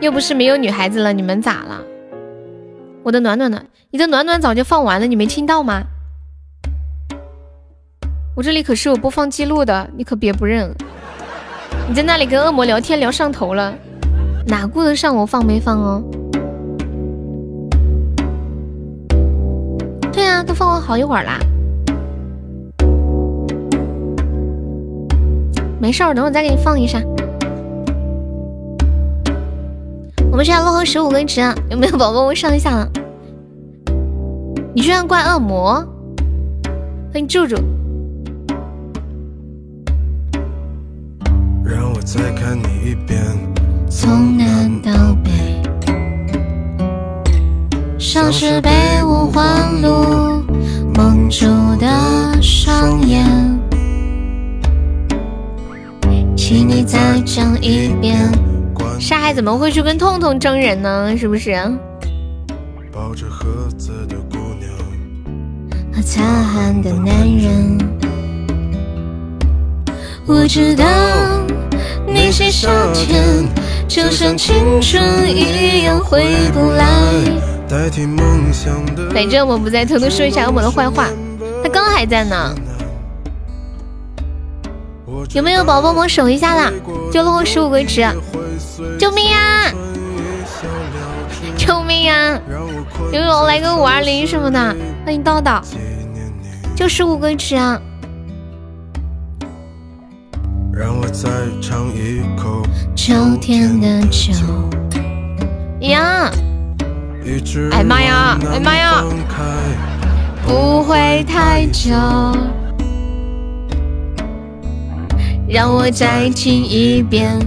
[0.03, 1.83] 又不是没有女孩子了，你们咋了？
[3.03, 3.65] 我的暖暖呢？
[3.91, 5.83] 你的暖暖早就放完了，你没听到吗？
[8.37, 10.71] 我这里可是有播放记录的，你可别不认。
[11.89, 13.75] 你在那里跟恶魔聊天聊上头了，
[14.47, 16.03] 哪顾得上我放没放哦？
[20.13, 21.39] 对啊，都放了好一会儿啦。
[25.81, 27.01] 没事儿，等会再给你放一下。
[30.31, 31.41] 我们现在落后十五个值，
[31.71, 32.87] 有没有宝宝我上一下了？
[34.75, 35.77] 你居然怪恶魔？
[37.11, 37.57] 欢迎柱柱。
[42.07, 43.21] 再看你一遍，
[43.91, 44.93] 从南到
[45.25, 45.61] 北，
[47.99, 48.71] 像是被
[49.03, 50.45] 五环路
[50.95, 51.47] 蒙住
[51.81, 53.27] 的双眼。
[56.37, 58.17] 请你再讲一遍，
[59.01, 61.17] 沙海怎么会去跟痛痛争人呢？
[61.17, 61.61] 是不是？
[62.93, 64.71] 抱着盒子的姑娘
[65.93, 67.77] 和擦汗的男人，
[70.25, 70.85] 我知道。
[72.07, 73.47] 那些夏天，
[73.89, 76.87] 就像青春一样回不来。
[79.13, 81.09] 反正我不再偷偷说一下恶魔的坏话，
[81.63, 82.55] 他刚还在呢。
[85.33, 86.73] 有没有宝宝们守一下的？
[87.13, 88.07] 就落后十五个值，
[88.99, 89.73] 救命啊！
[91.57, 92.39] 救命啊！
[93.13, 94.59] 有没有来个五二零什么的？
[95.05, 95.61] 欢迎叨叨，
[96.77, 97.81] 就十五个值啊！
[100.79, 102.63] 让我再尝一口
[102.95, 104.35] 秋天的酒
[105.81, 106.31] 呀！
[107.73, 108.39] 哎妈呀！
[108.53, 109.03] 哎妈呀！
[110.47, 111.95] 不会太久，
[115.49, 117.39] 让我再听一遍。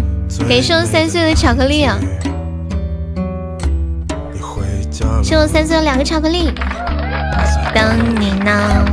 [0.47, 1.99] 给送三岁的巧克力啊！
[5.21, 6.51] 送我三岁的两个巧克力，
[7.75, 8.85] 等你呢。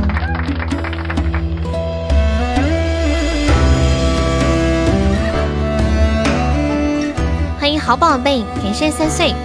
[7.67, 9.35] 欢迎好宝贝，感谢三岁，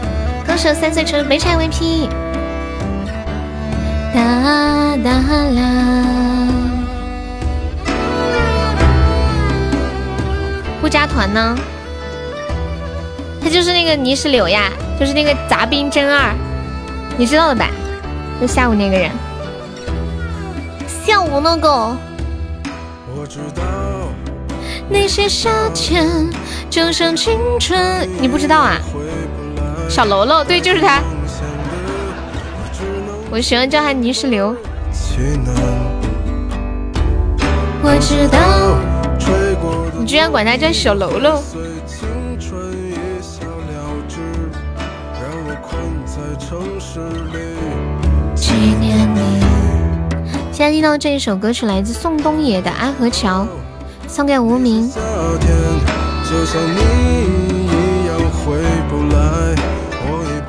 [0.47, 2.09] 歌手三岁成为本场 VP。
[4.15, 5.11] 哒哒
[5.51, 6.47] 啦，
[10.81, 11.57] 不加团呢？
[13.43, 14.71] 他就是那个泥石流呀，
[15.01, 16.33] 就是那个杂兵真二，
[17.19, 17.67] 你知道的吧？
[18.41, 19.11] 就下午那个人，
[21.05, 21.97] 下午那个。
[24.89, 26.29] 那些夏天。
[26.71, 28.79] 就像青春，你不知道啊？
[29.89, 31.03] 小喽啰，对，就是他。
[33.31, 34.57] 我喜欢叫他泥石流。
[37.83, 38.39] 我知道。
[39.99, 41.43] 你居然管他叫小喽啰。
[48.35, 49.43] 纪念你。
[50.51, 53.43] 现在听到这一首歌曲来自宋冬野的《安河桥》，
[54.13, 54.93] 送给无名。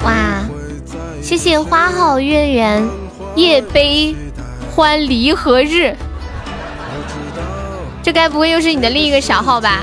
[0.03, 0.44] 哇，
[1.22, 2.85] 谢谢花好月圆
[3.35, 4.14] 夜悲
[4.76, 5.95] 欢离合日，
[8.03, 9.80] 这该不会又是你的另一个小号吧？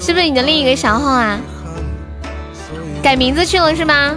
[0.00, 1.38] 是不是你的另一个小号啊？
[3.00, 4.16] 改名字去了是吗？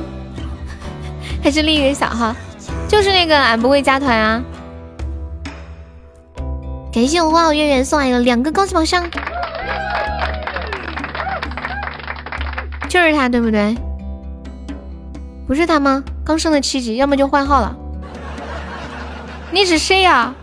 [1.44, 2.36] 还是另一个小号？
[2.88, 4.42] 就是那个俺不会加团啊！
[6.96, 9.04] 感谢我花好月圆送来的两个高级宝箱，
[12.88, 13.76] 就是他对不对？
[15.46, 16.02] 不是他吗？
[16.24, 17.76] 刚升了七级，要么就换号了。
[19.52, 20.34] 你是谁呀？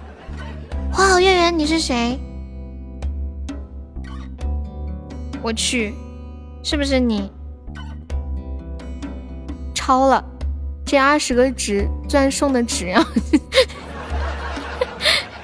[0.93, 2.21] 花好月圆，你是谁？
[5.41, 5.95] 我去，
[6.63, 7.33] 是不是你？
[9.75, 10.23] 超了，
[10.85, 13.03] 这二十个值，钻送的值啊！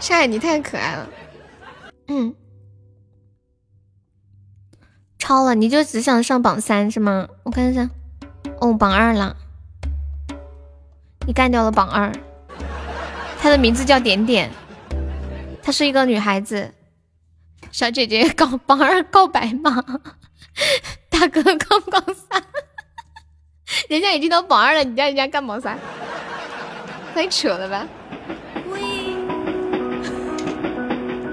[0.09, 1.07] 夏海，你太可爱了。
[2.07, 2.35] 嗯，
[5.19, 7.29] 超了，你就只想上榜三是吗？
[7.43, 7.91] 我看一下，
[8.59, 9.37] 哦，榜二了。
[11.27, 12.11] 你干掉了榜二，
[13.39, 14.51] 她的名字叫点点，
[15.63, 16.73] 她是一个女孩子。
[17.71, 19.85] 小姐姐告榜二告白吗？
[21.11, 22.43] 大哥告榜三，
[23.91, 25.79] 人家已经到榜二了，你叫人家干榜三，
[27.13, 27.87] 太扯了吧！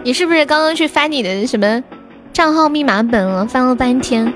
[0.05, 1.83] 你是不是刚刚去翻你的什么
[2.31, 3.43] 账号密码本了？
[3.47, 4.31] 翻了半天。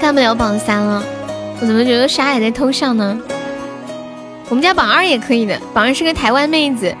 [0.00, 1.02] 干不了榜三了，
[1.60, 3.20] 我怎么觉得沙海在偷笑呢？
[4.48, 6.94] 我们家榜二也可以的，榜二是个台湾妹子，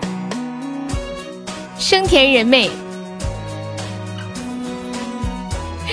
[1.78, 2.68] 生田人妹。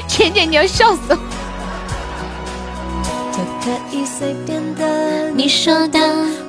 [0.09, 1.19] 浅浅，你要笑死我！
[5.35, 5.99] 你说的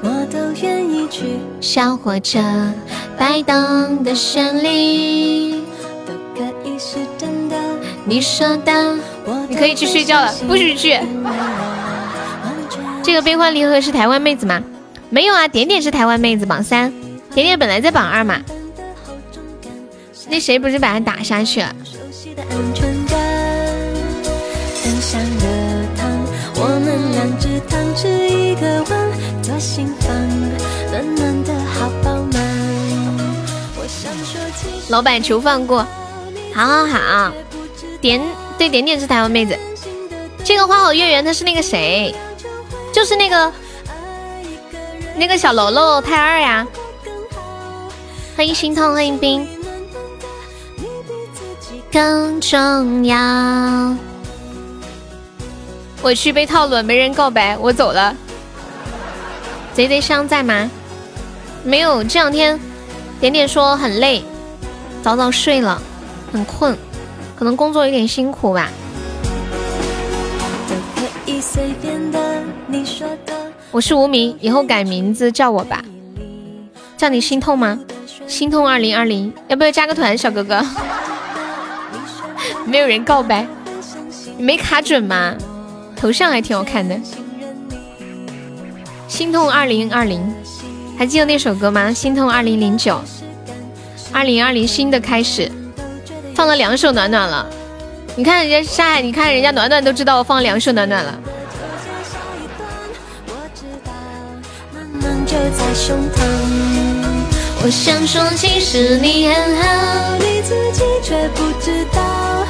[0.02, 2.38] 我都愿意去，小火车
[3.18, 5.60] 摆动的旋律
[6.06, 7.56] 都可以是真的。
[8.04, 8.96] 你说的。
[9.48, 10.98] 你可以去睡觉了，不许去。
[13.02, 14.62] 这个悲欢离合是台湾妹子吗？
[15.10, 16.92] 没有啊，点点是台湾妹子，榜三。
[17.34, 18.40] 点点本来在榜二嘛。
[20.28, 21.74] 那谁不是把他打下去了？
[34.88, 35.86] 老板求放过，
[36.54, 37.32] 好好好，
[38.00, 38.20] 点。
[38.58, 39.56] 对，点点是台湾妹子。
[40.42, 42.12] 这个花好月圆，他是那个谁？
[42.92, 43.52] 就是那个
[45.14, 46.66] 那个小喽喽太二呀。
[48.36, 49.46] 欢迎心痛，欢迎冰。
[51.92, 53.16] 更重要。
[56.02, 58.16] 我去被套路，没人告白，我走了。
[59.78, 60.68] 贼贼香在吗？
[61.62, 62.58] 没有，这两天
[63.20, 64.24] 点点说很累，
[65.04, 65.80] 早早睡了，
[66.32, 66.76] 很困。
[67.36, 68.68] 可能工作有点辛苦吧。
[73.70, 75.80] 我是无名，以后改名字叫我吧。
[76.96, 77.78] 叫你心痛吗？
[78.26, 80.60] 心痛二零二零，要不要加个团，小哥哥？
[82.66, 83.46] 没有人告白，
[84.36, 85.36] 你没卡准吗？
[85.94, 86.98] 头像还挺好看的。
[89.08, 90.22] 心痛二零二零，
[90.96, 91.90] 还记得那首歌吗？
[91.92, 93.00] 心痛二零零九，
[94.12, 95.50] 二零二零新的开始。
[96.34, 97.44] 放了两首暖暖了，
[98.14, 101.18] 你看人家沙海，你看人家暖暖都知道我放两首暖暖了。
[107.60, 112.46] 我想说其实你很好，你自己却不知道，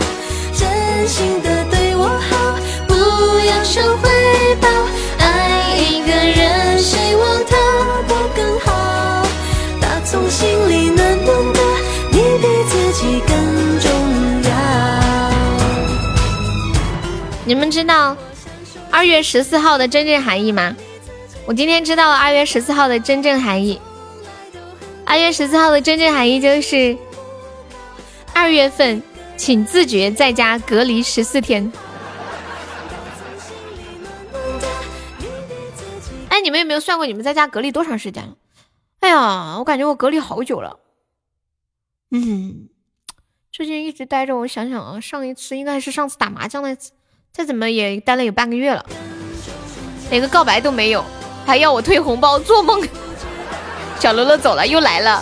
[0.55, 2.95] 真心的对我好，不
[3.47, 4.69] 要求回报。
[6.09, 7.57] 个人，希望他
[8.09, 9.27] 过更好，
[9.79, 11.61] 打从心里暖暖的，
[12.11, 13.91] 你比自己更重
[14.45, 14.51] 要。
[17.45, 18.17] 你们知道
[18.91, 20.75] 二月十四号的真正含义吗？
[21.45, 23.79] 我今天知道了二月十四号的真正含义。
[25.05, 26.97] 二月十四号的真正含义就是
[28.33, 29.03] 二月份，
[29.37, 31.71] 请自觉在家隔离十四天。
[36.39, 38.37] 哎，你们有没有算过你们在家隔离多长时间了？
[39.01, 40.79] 哎呀，我感觉我隔离好久了。
[42.13, 42.69] 嗯，
[43.51, 46.93] 最近一直待着，我想想啊，上一次应该是上次打麻将那次。
[47.33, 48.87] 再怎么也待了有半个月了，
[50.11, 51.05] 连个告白都没有，
[51.45, 52.87] 还要我退红包，做梦！
[53.99, 55.21] 小罗罗走了，又来了。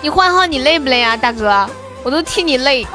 [0.00, 1.68] 你换号你累不累啊，大哥？
[2.02, 2.86] 我都替你累。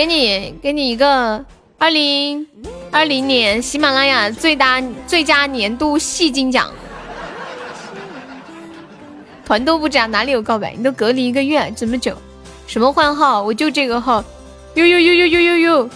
[0.00, 1.44] 给你给你一个
[1.76, 2.46] 二零
[2.90, 6.72] 二零年喜马拉雅最大最佳年度戏精奖。
[9.44, 10.72] 团都不加，哪里有告白？
[10.74, 12.16] 你都隔离一个月这么久，
[12.66, 13.42] 什么换号？
[13.42, 14.24] 我就这个号，
[14.72, 15.90] 呦呦呦呦呦呦呦。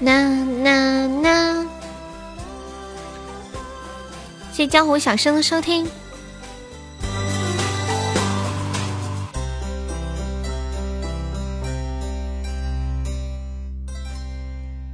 [0.00, 1.62] 那那那，
[4.50, 5.88] 谢谢江湖小生的收听。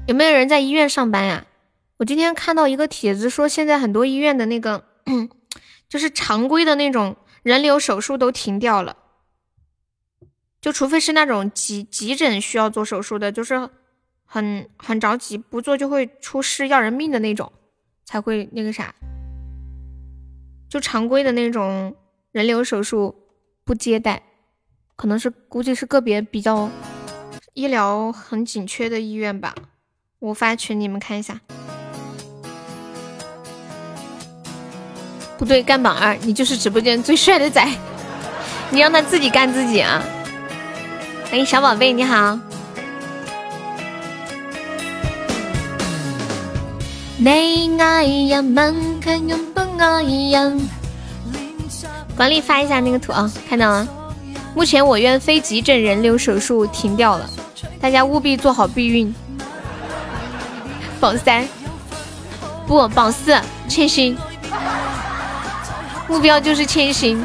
[0.06, 1.46] 有没有人在医院上班呀？
[1.96, 4.84] 我今天看到一个帖子，说现在很多医院的那个，
[5.88, 8.98] 就是常规的那种人流手术都停掉了，
[10.60, 13.70] 就除非是那种急急诊需要做手术的，就是
[14.26, 17.50] 很很着急，不做就会出事要人命的那种，
[18.04, 18.94] 才会那个啥。
[20.68, 21.96] 就常规的那种
[22.30, 23.14] 人流手术
[23.64, 24.22] 不接待，
[24.96, 26.68] 可能是估计是个别比较
[27.54, 29.54] 医疗很紧缺的医院吧。
[30.24, 31.38] 我发群你们看一下，
[35.36, 37.62] 不对，干榜二，你就是直播间最帅的仔，
[38.70, 40.02] 你让他自己干自己啊！
[41.28, 42.38] 欢迎小宝贝，你好。
[52.16, 53.86] 管理发一下那个图啊，看到了。
[54.54, 57.28] 目前我院非急诊人流手术停掉了，
[57.78, 59.14] 大家务必做好避孕。
[61.00, 61.46] 榜三，
[62.66, 63.38] 不榜四，
[63.68, 64.16] 千星，
[66.08, 67.24] 目标就是千星。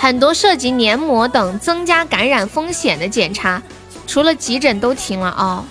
[0.00, 3.60] 很多涉及黏膜等增加感染风险的检查，
[4.06, 5.64] 除了急诊都停了哦，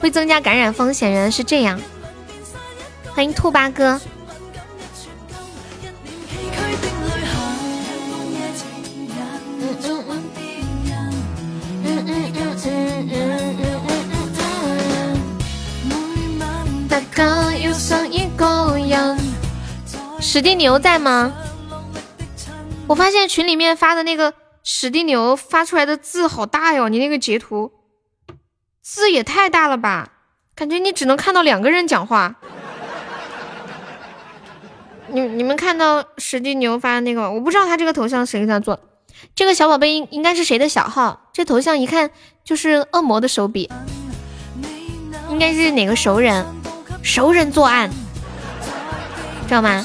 [0.00, 1.80] 会增加感染风险，原来是这样。
[3.18, 4.00] 欢迎兔八哥。
[20.20, 21.32] 史蒂牛在吗？
[22.86, 24.32] 我发现群里面发的那个
[24.62, 27.72] 史蒂牛发出来的字好大哟，你那个截图
[28.80, 30.12] 字也太大了吧？
[30.54, 32.36] 感觉你只能看到两个人讲话。
[35.10, 38.78] 你你们看到史蒂牛发的那个，我不知道他这个头像谁给他做。
[39.34, 41.28] 这个小宝贝应应该是谁的小号？
[41.32, 42.10] 这头像一看
[42.44, 43.70] 就是恶魔的手笔，
[45.30, 46.44] 应该是哪个熟人？
[47.02, 47.90] 熟人作案，
[49.46, 49.84] 知道吗？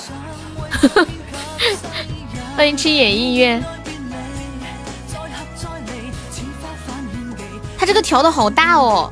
[2.57, 3.63] 欢迎青眼音乐。
[7.77, 9.11] 他这个调的好大哦。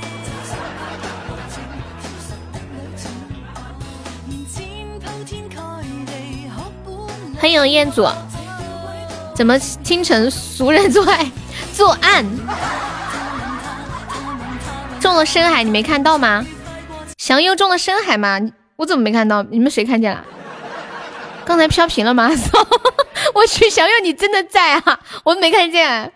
[7.41, 8.07] 欢迎彦祖，
[9.33, 11.25] 怎么听成俗人做爱
[11.73, 12.23] 作案？
[14.99, 16.45] 中了深海，你没看到吗？
[17.17, 18.39] 祥优中了深海吗？
[18.75, 19.41] 我怎么没看到？
[19.49, 20.23] 你们谁看见了？
[21.43, 22.29] 刚才飘屏了吗？
[23.33, 24.99] 我去，祥优你真的在啊？
[25.23, 26.11] 我没看见，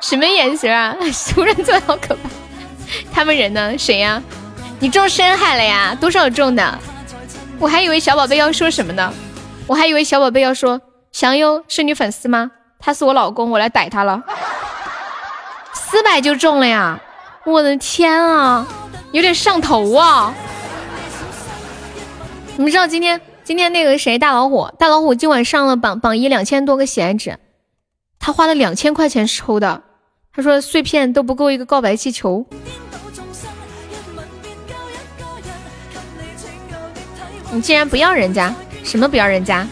[0.00, 0.96] 什么眼神啊？
[1.12, 2.28] 俗人做好可怕！
[3.14, 3.78] 他们人呢？
[3.78, 4.20] 谁呀？
[4.80, 5.94] 你中深海了呀？
[6.00, 6.78] 多少中的？
[7.60, 9.14] 我还以为小宝贝要说什么呢？
[9.70, 10.80] 我还以为小宝贝要说
[11.12, 12.50] 祥优是你粉丝吗？
[12.80, 14.20] 他是我老公，我来逮他了。
[15.72, 17.00] 四百就中了呀！
[17.44, 18.66] 我的天啊，
[19.12, 20.34] 有点上头啊！
[22.56, 27.38] 你们知道今天今天那个谁大老虎大老虎今晚上了榜榜一两千多个喜爱值，
[28.18, 29.84] 他花了两千块钱抽的，
[30.34, 32.44] 他说碎片都不够一个告白气球。
[37.52, 38.52] 你竟然不要人家！
[38.90, 39.64] 什么不要人家？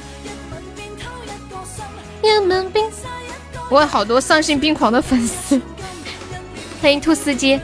[3.69, 5.61] 我有好多丧心病狂的粉丝。
[6.81, 7.61] 欢迎兔司机。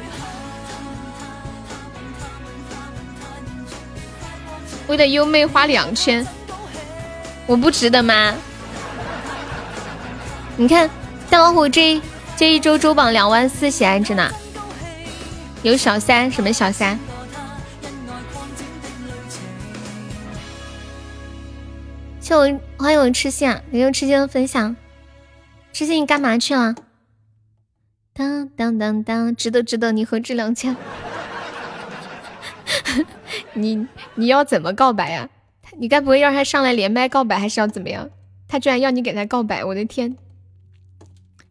[4.89, 6.27] 为了优妹花两千，
[7.47, 8.35] 我不值得吗？
[10.57, 10.91] 你看
[11.31, 12.03] 大老虎这
[12.37, 14.29] 这一周周榜两万四喜爱着呢。
[15.63, 16.99] 有小三什么小三？
[22.25, 22.41] 谢我
[22.79, 24.75] 欢迎我吃蟹，感谢我吃蟹的分享。
[25.75, 26.75] 吃蟹你干嘛去了？
[28.15, 30.75] 当当当当，值得值得，你何止两千？
[33.53, 35.29] 你你要怎么告白呀？
[35.77, 38.09] 你该不会让他上来连麦告白，还是要怎么样？
[38.49, 40.17] 他居然要你给他告白，我的天！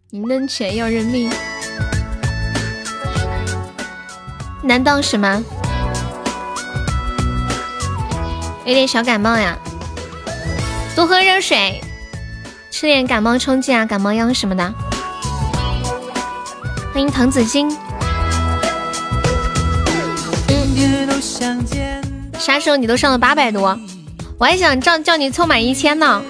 [0.09, 1.29] 你能钱要人命？
[4.63, 5.43] 难道什么？
[8.65, 9.55] 有点小感冒呀，
[10.95, 11.81] 多喝热水，
[12.69, 14.73] 吃点感冒冲剂啊，感冒药什么的。
[16.93, 17.75] 欢迎唐子金。
[22.37, 23.75] 啥时候你都上了八百多？
[24.37, 26.21] 我还想叫叫你凑满一千呢。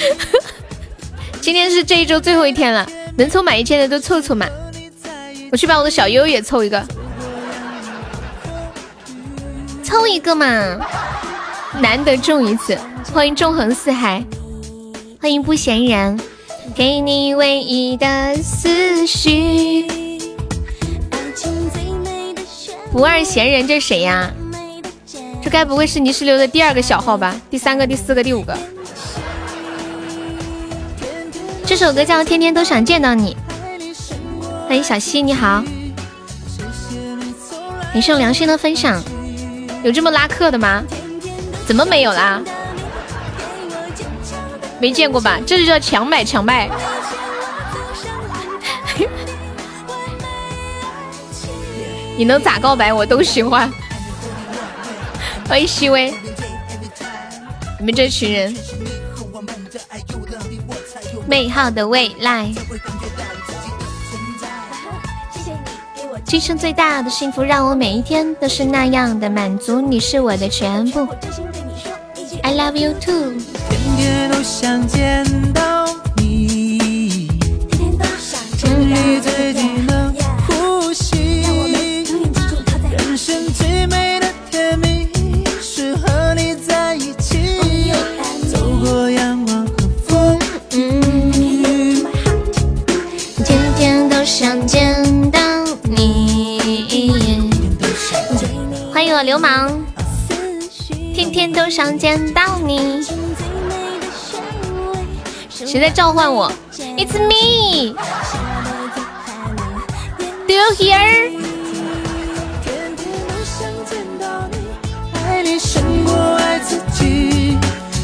[1.40, 2.84] 今天是这一周最后一天了，
[3.16, 4.44] 能凑满一千的都凑凑嘛。
[5.52, 6.84] 我去把我的小优也凑一个，
[9.84, 10.46] 凑一个嘛，
[11.80, 12.78] 难得中一次。
[13.12, 14.22] 欢迎纵横四海，
[15.20, 16.20] 欢迎不闲人，
[16.74, 19.86] 给你唯一的思绪。
[22.92, 24.30] 不二闲人，这谁呀？
[25.42, 27.34] 这该不会是泥石流的第二个小号吧？
[27.48, 28.56] 第三个、第四个、第五个。
[31.64, 33.36] 这首歌叫《天天都想见到你》。
[34.68, 35.64] 欢迎小溪，你好。
[37.94, 39.02] 你是良心的分享，
[39.82, 40.84] 有这么拉客的吗？
[41.70, 42.42] 怎么没有啦？
[44.80, 45.38] 没见过吧？
[45.46, 46.68] 这就叫强买强卖。
[52.18, 53.70] 你能咋告白我都喜欢。
[55.48, 56.12] 欢迎西薇，
[57.78, 58.52] 你们这群人，
[61.24, 62.50] 美好的未来。
[66.24, 69.80] 今生最大的幸福，让我每一天都是那样的满足。
[69.80, 71.06] 你是我的全部
[72.50, 73.34] ，I love you too。
[73.68, 75.86] 天天都想见到
[76.16, 77.28] 你，
[77.70, 79.20] 天天都想见到你。
[79.20, 80.12] 最近的
[80.48, 81.44] 呼吸。
[82.90, 85.08] 人生最美的甜蜜
[85.62, 87.92] 是和你在一起，
[88.50, 90.36] 走过阳光和风
[90.72, 92.04] 雨，
[93.44, 95.38] 天天都想见到
[95.84, 96.58] 你。
[98.92, 99.80] 欢迎我流氓，
[101.30, 103.06] 天天都想见到你。
[105.48, 106.50] 谁在召唤我
[106.96, 107.94] ？It's me.
[110.48, 111.30] Do you hear?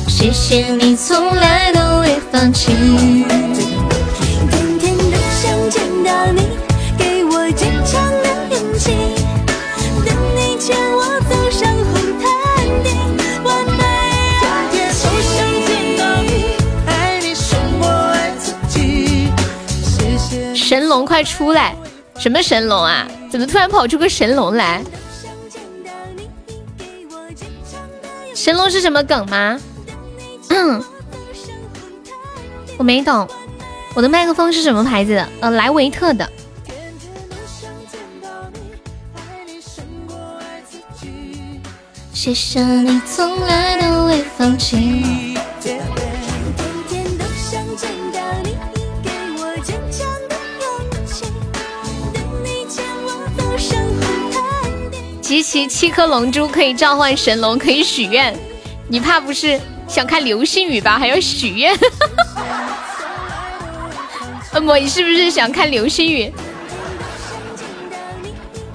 [0.07, 2.73] 谢谢你从来都未放弃。
[4.49, 6.47] 天天都想见到你，
[6.97, 8.95] 给我坚强的勇气。
[10.67, 10.77] 神
[20.97, 21.77] 龙快出来！
[22.17, 23.07] 什么神龙啊？
[23.31, 24.83] 怎么突然跑出个神龙来？
[28.35, 29.61] 神龙是什么梗吗？
[30.49, 30.83] 嗯，
[32.79, 33.29] 我没懂。
[33.95, 35.29] 我的麦克风是什么牌子的？
[35.41, 36.27] 呃，莱维特的。
[42.15, 45.37] 谢谢你从来都未放弃。
[55.27, 58.33] 集齐七颗龙珠可以召唤神龙，可以许愿。
[58.87, 61.01] 你怕不是想看流星雨吧？
[61.01, 61.77] 还要许愿？
[64.55, 66.33] 恶 魔，你是不是想看流星雨？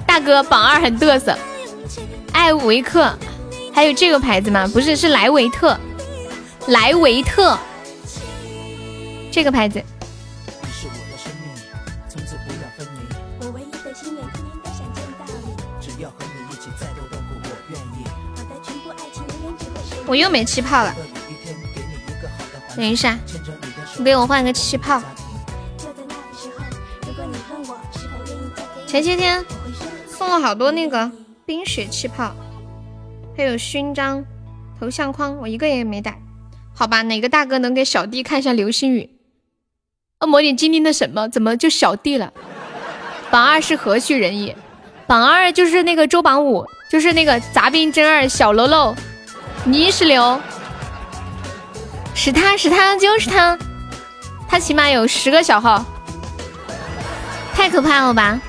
[0.06, 1.34] 大哥，榜二很嘚瑟。
[2.34, 3.10] 艾维克，
[3.72, 4.68] 还有这个牌子吗？
[4.74, 5.74] 不是，是莱维特。
[6.66, 7.58] 莱维特，
[9.30, 9.82] 这个牌子。
[20.12, 20.94] 我又没气泡了，
[22.76, 23.18] 等一下，
[23.96, 25.00] 你给我换个气泡。
[28.86, 29.42] 前些天
[30.06, 31.10] 送了好多那个
[31.46, 32.34] 冰雪气泡，
[33.34, 34.22] 还有勋章、
[34.78, 36.20] 头像框，我一个也没带。
[36.74, 39.08] 好吧，哪个大哥能给小弟看一下流星雨？
[40.20, 41.26] 恶魔你经历了什么？
[41.26, 42.30] 怎么就小弟了？
[43.30, 44.54] 榜二是何许人也？
[45.06, 48.94] 榜二就是那个周榜五，就是那个杂兵真二小喽喽。
[49.64, 50.40] 泥石流，
[52.14, 53.56] 是他是他就是他，
[54.48, 55.84] 他起码有十个小号，
[57.54, 58.40] 太可怕了吧！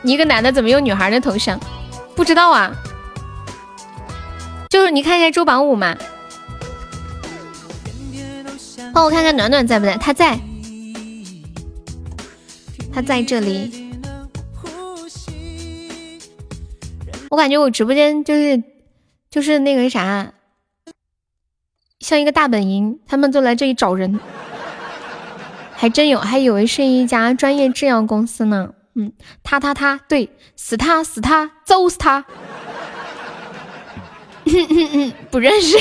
[0.00, 1.60] 你一个男的怎么有女孩的头像？
[2.16, 2.72] 不知道啊，
[4.70, 5.96] 就是你看一下周榜五嘛。
[8.94, 9.96] 帮我看看暖暖在不在？
[9.98, 10.40] 他在，
[12.92, 13.92] 他在这里。
[17.28, 18.60] 我感觉我直播间就是
[19.38, 20.32] 就是那个啥，
[22.00, 24.18] 像一个大本营，他们都来这里找人，
[25.76, 28.70] 还真有，还以为是一家专业制药公司呢。
[28.96, 29.12] 嗯，
[29.44, 32.24] 他他他，对，死他死他，揍死他。
[35.30, 35.78] 不认识，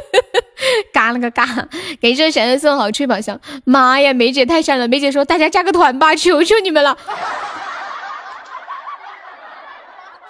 [0.90, 1.68] 嘎了个嘎，
[2.00, 3.38] 给这小优送好吹宝箱。
[3.66, 6.96] 妈呀，梅姐太善了，梅姐说大家加个团吧，求求你们了。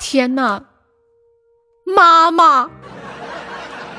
[0.00, 0.64] 天呐，
[1.94, 2.70] 妈妈，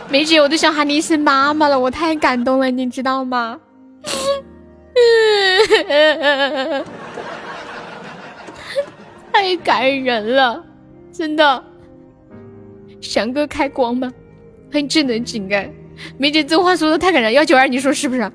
[0.09, 3.59] 梅姐，我都想喊你一声妈妈了，我太感动了，你知道吗？
[9.33, 10.63] 太感人了，
[11.11, 11.63] 真的。
[12.99, 14.11] 翔哥开光吗？
[14.71, 15.71] 欢迎智能井盖，
[16.17, 17.33] 梅姐这话说的太感人。
[17.33, 18.31] 幺九二，你说是不是？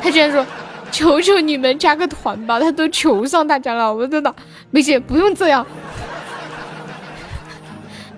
[0.00, 0.46] 他居然说，
[0.92, 4.34] 求求你们加个团吧，他都求上大家了，我真的，
[4.70, 5.66] 梅姐不用这样。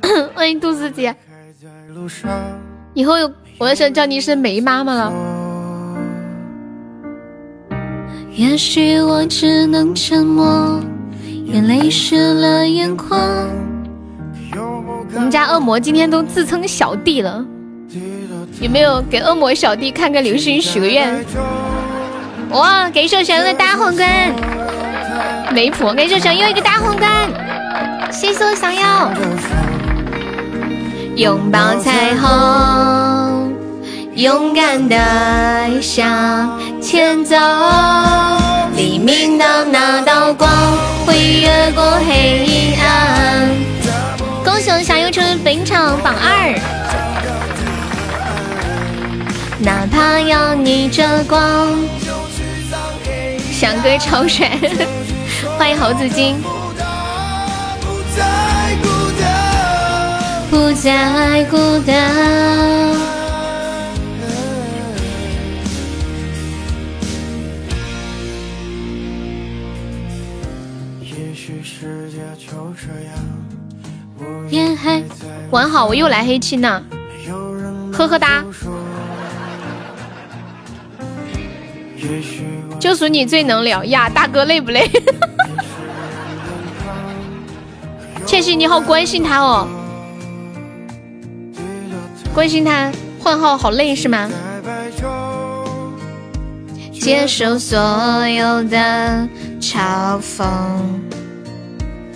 [0.34, 1.14] 欢迎杜思杰，
[2.94, 3.14] 以后
[3.58, 5.12] 我要想叫你一声梅妈妈了。
[8.34, 10.80] 也许我只能沉默，
[11.46, 13.20] 眼泪湿了眼眶。
[15.14, 17.44] 我们家恶魔今天都自称小弟了，
[18.60, 21.24] 有没有给恶魔小弟看个流星许个愿？
[22.50, 24.32] 哇，给小翔一个大皇冠，
[25.52, 27.28] 媒婆，给小翔又一个大皇冠，
[28.12, 29.67] 谢谢我小妖。
[31.18, 33.52] 拥抱彩虹，
[34.14, 37.34] 勇敢的向前走，
[38.76, 40.48] 黎明的那道光
[41.04, 43.48] 会越过黑暗。
[44.44, 46.54] 恭喜我小优成为本场榜二，
[49.58, 51.66] 哪怕要逆着光。
[53.50, 54.56] 翔哥超帅，
[55.58, 56.40] 欢迎猴子精。
[60.50, 61.56] 不再孤
[61.86, 61.94] 单。
[71.02, 73.14] 也许世界就这样。
[74.48, 75.04] 天黑，
[75.50, 76.82] 晚好，我又来黑青呢，
[77.92, 78.42] 呵呵哒。
[82.80, 84.90] 就属你最能聊呀，大哥累不累？
[88.24, 89.68] 倩茜 你好关心他哦，
[92.38, 94.30] 关心他换号好累是吗？
[96.92, 97.76] 接受所
[98.28, 99.28] 有的
[99.60, 100.46] 嘲讽，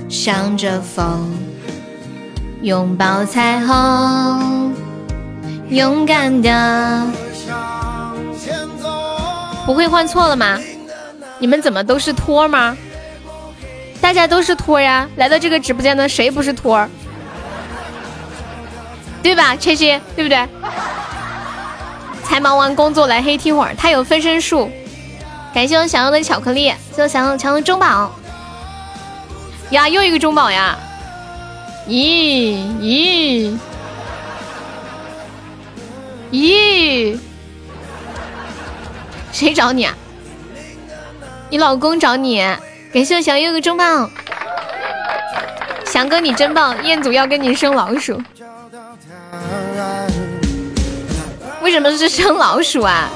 [0.08, 1.28] 向着风。
[2.62, 4.72] 拥抱彩虹，
[5.70, 7.04] 勇敢的
[9.66, 10.56] 不会换错了吗？
[11.40, 12.76] 你们怎么都是托吗？
[14.00, 15.08] 大家都是托呀！
[15.16, 16.86] 来到这个直播间的谁不是托？
[19.22, 20.48] 对吧，切切，对不对？
[22.24, 24.70] 才忙完工作来黑听会儿，他有分身术。
[25.54, 28.10] 感谢我想要的巧克力，谢我想要抢的中宝。
[29.70, 30.76] 呀，又一个中宝呀！
[31.86, 33.58] 咦咦
[36.30, 37.18] 咦！
[39.30, 39.94] 谁找你啊？
[41.50, 42.38] 你老公找你。
[42.92, 44.10] 感谢我小优的中棒，
[45.86, 46.82] 翔哥你真棒！
[46.84, 48.22] 彦祖要跟你生老鼠，
[51.62, 53.08] 为什么是生老鼠啊？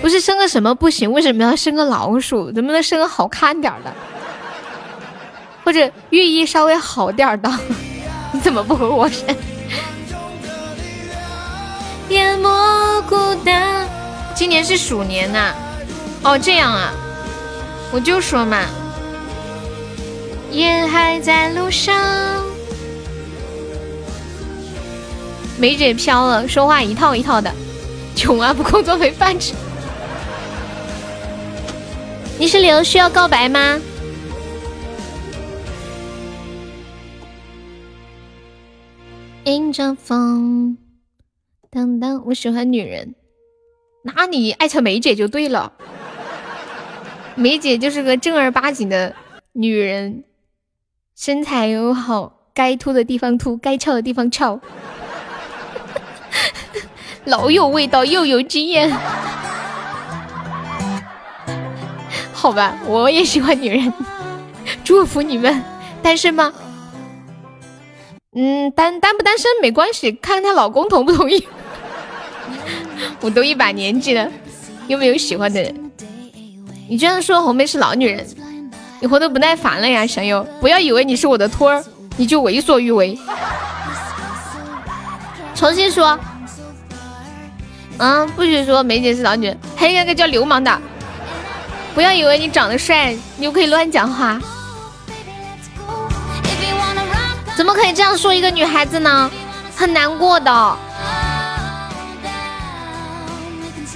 [0.00, 1.10] 不是生个什么不行？
[1.10, 2.50] 为什么要生个老鼠？
[2.52, 3.92] 能不能生个好看点的？
[5.64, 7.50] 或者寓意稍微好点的，
[8.32, 9.24] 你 怎么不和我生？
[12.08, 12.48] 夜幕
[13.08, 13.88] 孤单，
[14.34, 15.54] 今年是鼠年呐。
[16.22, 16.92] 哦，这样啊，
[17.90, 18.60] 我就说嘛，
[20.52, 22.53] 夜还在路上。
[25.58, 27.52] 梅姐飘了，说话一套一套的，
[28.16, 29.54] 穷啊，不工作没饭吃。
[32.38, 33.80] 你是刘，需要告白吗？
[39.44, 40.76] 迎着风，
[41.70, 43.14] 当当，我喜欢女人，
[44.02, 45.72] 那你艾特梅姐就对了。
[47.36, 49.14] 梅姐就是个正儿八经的
[49.52, 50.24] 女人，
[51.14, 54.58] 身材又好，该凸的地方凸，该翘的地方翘，
[57.24, 58.94] 老有味道，又有经验。
[62.32, 63.92] 好吧，我也喜欢女人，
[64.84, 65.62] 祝福你们，
[66.02, 66.52] 单身吗？
[68.36, 71.46] 嗯，单单不单身没关系，看看她老公同不同意。
[73.20, 74.28] 我都一把年纪了，
[74.86, 75.90] 有没有喜欢的人？
[76.88, 78.26] 你居然说红梅是老女人，
[79.00, 80.46] 你活得不耐烦了呀，小友！
[80.60, 81.82] 不要以为你是我的托儿，
[82.18, 83.18] 你就为所欲为。
[85.54, 86.18] 重新说，
[87.98, 90.78] 嗯，不许说梅姐是老女人，还有那个叫流氓的。
[91.94, 94.40] 不要以为你长得帅，你就可以乱讲话。
[97.56, 99.30] 怎么可以这样说一个女孩子呢？
[99.76, 100.76] 很难过的。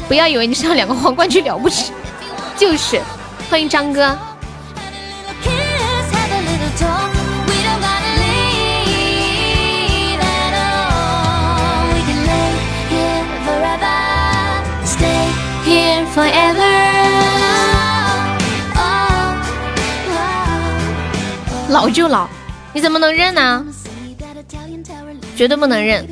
[0.06, 1.92] 不要以为你上两个皇冠就了不起，
[2.56, 3.00] 就是。
[3.50, 4.16] 欢迎张哥。
[21.68, 22.28] 老就老。
[22.72, 23.64] 你怎么能认呢？
[25.36, 26.06] 绝对不能认！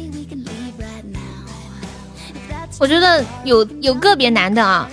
[2.78, 4.88] 我觉得有有个别男的啊，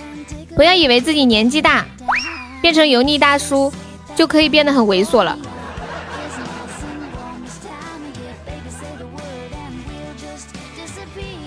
[0.56, 1.84] 不要以为自己年纪大，
[2.60, 3.72] 变成油腻大叔
[4.16, 5.38] 就可以变得很猥琐了。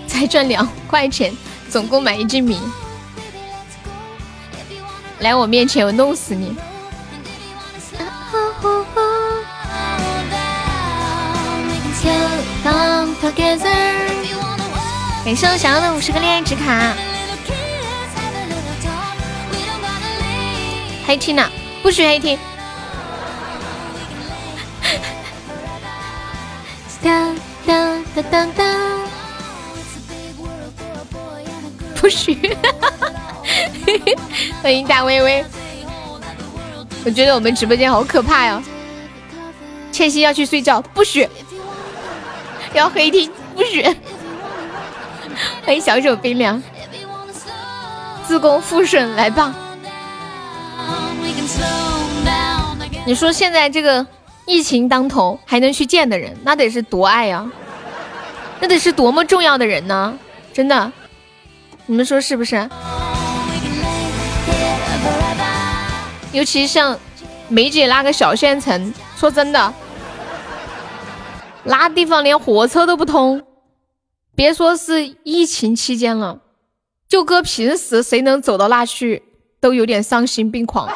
[0.07, 1.35] 才赚两块钱，
[1.69, 2.59] 总共买一只米，
[5.19, 6.55] 来我面前我弄死你！
[15.25, 16.93] 感谢我想要的五十个恋爱值卡。
[21.05, 21.43] 黑听呢？
[21.81, 22.37] 不许黑听。
[27.01, 27.35] 当
[27.65, 28.99] 当当当当，
[31.95, 32.55] 不许！
[34.61, 35.45] 欢迎大微微。
[37.05, 38.61] 我觉得我们直播间好可怕呀！
[39.91, 41.27] 倩兮要去睡觉，不许。
[42.73, 43.81] 要黑听不许！
[45.65, 46.61] 欢迎小手冰凉，
[48.25, 49.55] 自宫复顺来吧！
[53.05, 54.05] 你说现在这个
[54.45, 57.49] 疫情当头，还能去见的人，那得是多爱呀！
[58.59, 60.13] 那得是多么重要的人呢？
[60.53, 60.91] 真的，
[61.85, 62.69] 你们说是不是？
[66.33, 66.99] 尤其像
[67.47, 69.73] 梅姐那个小县城，说真的。
[71.63, 73.43] 那地方连火车都不通，
[74.35, 76.39] 别说是疫情期间了，
[77.07, 79.23] 就搁平时，谁能走到那去
[79.59, 80.89] 都有点丧心病狂。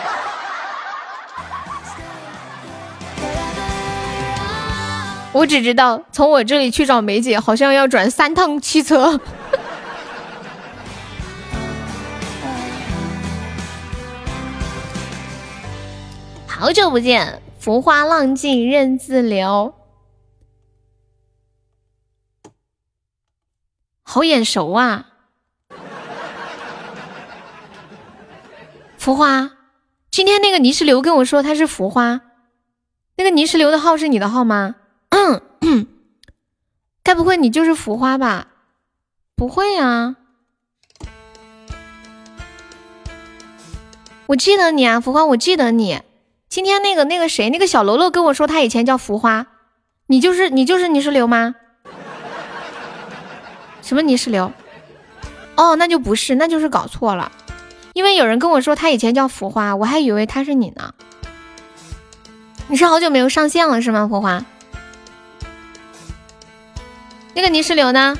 [5.33, 9.19] 我只知道从我这里去找梅姐，好像要转三趟汽车。
[16.61, 19.73] 好久不见，浮花浪尽任自流。
[24.03, 25.07] 好眼熟啊！
[28.95, 29.53] 浮花，
[30.11, 32.21] 今天那个泥石流跟我说他是浮花，
[33.15, 34.75] 那个泥石流的号是你的号吗？
[37.01, 38.49] 该不会你就是浮花吧？
[39.35, 40.15] 不会啊，
[44.27, 46.03] 我记得你啊，浮花，我记得你。
[46.51, 49.47] 今天那个那个谁，那个小喽啰跟我说他以前叫浮花，
[50.07, 51.55] 你就是你就是泥石流吗？
[53.81, 54.51] 什么泥石流？
[55.55, 57.31] 哦，那就不是，那就是搞错了。
[57.93, 60.93] 因为有人跟我说他以前叫浮花，我还以为他是你呢。
[62.67, 64.43] 你是好久没有上线了是吗，浮花？
[67.33, 68.19] 那个泥石流呢？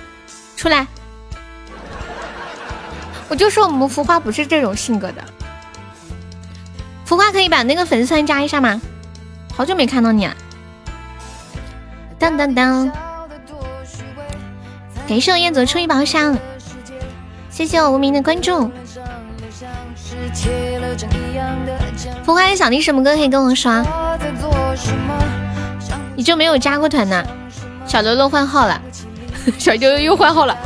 [0.56, 0.88] 出来！
[3.28, 5.22] 我就说我们浮花不是这种性格的。
[7.12, 8.82] 浮夸可以把那个粉丝团加一下吗？
[9.54, 10.34] 好久没看到你了。
[12.18, 12.90] 当当当。
[15.10, 16.38] 感谢我燕子出一宝箱，
[17.50, 18.72] 谢谢我无名的关注。
[22.24, 23.84] 浮夸，你想听什么歌可以跟我说。
[26.16, 27.22] 你就没有加过团呢？
[27.86, 28.82] 小刘刘换号了，
[29.60, 30.58] 小刘又换号了。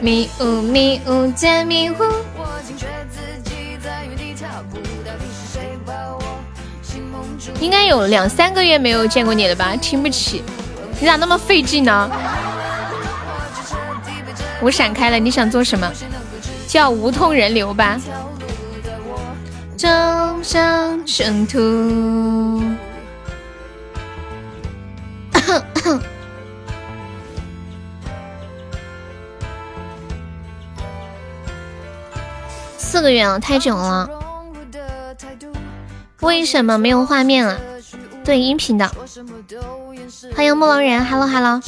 [0.00, 2.04] 迷雾迷雾渐迷糊。
[7.60, 9.74] 应该有两三个月没有见过你了吧？
[9.76, 10.42] 听不起。
[11.00, 12.10] 你咋那么费劲呢？
[14.60, 15.90] 我闪开了，你想做什么？
[16.68, 18.00] 叫无痛人流吧。
[19.76, 19.88] 走
[20.42, 22.62] 上征途。
[32.78, 34.21] 四个月了，太久了。
[36.22, 37.58] 为什么没有画面啊？
[38.24, 38.88] 对，音频的。
[40.34, 41.60] 欢迎木狼人，Hello Hello。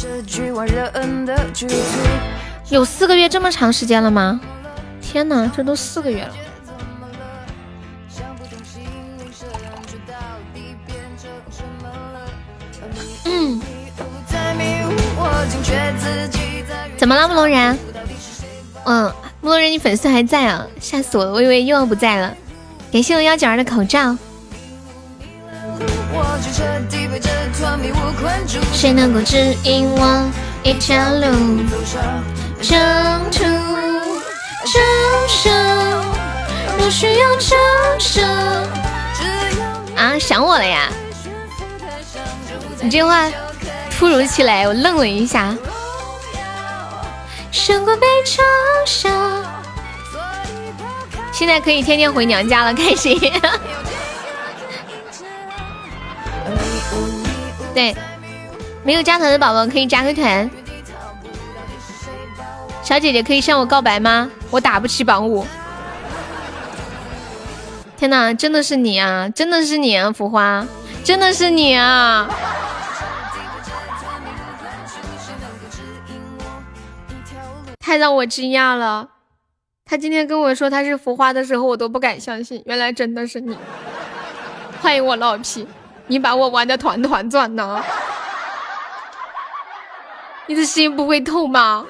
[2.71, 4.41] 有四个月这么长时间了吗？
[5.03, 6.35] 天哪，这都四个月了。
[13.25, 13.61] 嗯。
[16.97, 17.79] 怎么了，木龙人？
[18.85, 20.65] 嗯，木龙人，你粉丝还在啊？
[20.81, 22.33] 吓死我了，我以为又要不在了。
[22.93, 24.17] 感谢我幺九二的口罩。
[28.73, 30.31] 谁能够指引我
[30.63, 31.27] 一条路？
[32.61, 32.75] 征
[33.31, 33.45] 途，
[36.91, 37.25] 需要。
[39.97, 40.89] 啊，想我了呀？
[42.81, 43.31] 你这话
[43.91, 45.57] 突如其来，我愣了一下。
[47.51, 48.43] 胜过被嘲
[48.85, 49.09] 笑。
[51.33, 53.19] 现在可以天天回娘家了，开心。
[57.75, 57.95] 对，
[58.85, 60.49] 没有加团的宝宝可以加个团。
[62.83, 64.31] 小姐姐可以向我告白吗？
[64.51, 65.45] 我打不起榜五。
[67.97, 69.29] 天哪，真的是你啊！
[69.29, 70.67] 真的是你啊，浮花，
[71.03, 72.29] 真的是你啊！
[77.81, 79.09] 太让我惊讶了。
[79.85, 83.57] 他今天跟我说他是浮花的时候，我都不敢相信，原来真的是你。
[84.81, 85.67] 欢迎我老皮。
[86.07, 87.83] 你把我玩的团团转呢？
[90.47, 91.87] 你的心不会痛吗？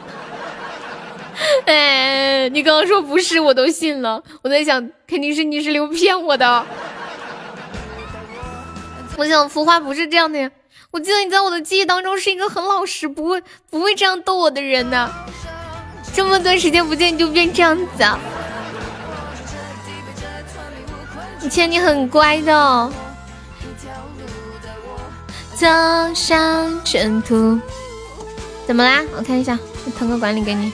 [1.66, 4.22] 哎，你刚刚说不是，我都信了。
[4.42, 6.64] 我在想，肯定是泥石流骗我的。
[9.16, 10.48] 我想浮华不是这样的呀。
[10.92, 15.10] 我记得你在我的记忆当中是一个很老实，不会不会这样逗我的人呢。
[16.12, 18.16] 这么短时间不见你就变这样子啊？
[21.42, 22.92] 以前你很乖的。
[25.54, 25.66] 走
[26.14, 27.60] 上征途，
[28.66, 29.04] 怎么啦？
[29.16, 29.56] 我看一下，
[29.86, 30.72] 我腾个管理给你。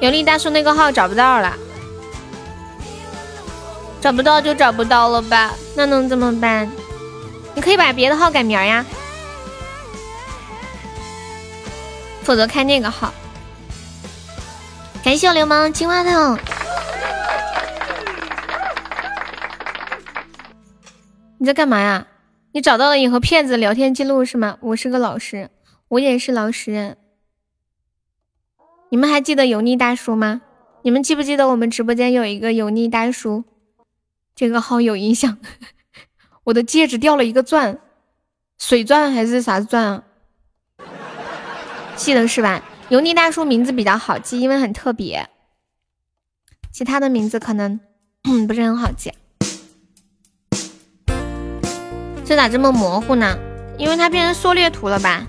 [0.00, 1.54] 有力大叔那个号找不到了，
[4.00, 5.52] 找不到就找不到了吧？
[5.76, 6.70] 那能怎么办？
[7.54, 8.84] 你可以把别的号改名呀，
[12.22, 13.12] 否则开那个号。
[15.04, 16.38] 感谢我流氓金话筒。
[21.36, 22.06] 你在干嘛呀？
[22.58, 24.58] 你找到了你和骗子聊天记录是吗？
[24.60, 25.48] 我是个老实，
[25.86, 26.96] 我也是老实人。
[28.88, 30.42] 你们还记得油腻大叔吗？
[30.82, 33.44] 你们记不记得我们直播间有一个油腻大叔？
[34.34, 35.38] 这个号有印象。
[36.42, 37.78] 我的戒指掉了一个钻，
[38.58, 40.04] 水钻还是啥钻啊？
[41.94, 42.64] 记得是吧？
[42.88, 45.28] 油腻大叔名字比较好记，因为很特别。
[46.72, 47.78] 其他的名字可能
[48.48, 49.12] 不是很好记。
[52.28, 53.38] 这咋这么模糊呢？
[53.78, 55.22] 因为它变成缩略图了吧？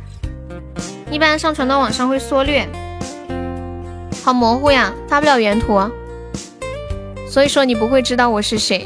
[1.10, 2.68] 一般上传到网上会缩略，
[4.22, 5.80] 好模糊呀，发不了原图。
[7.26, 8.86] 所以说你不会知道我是谁。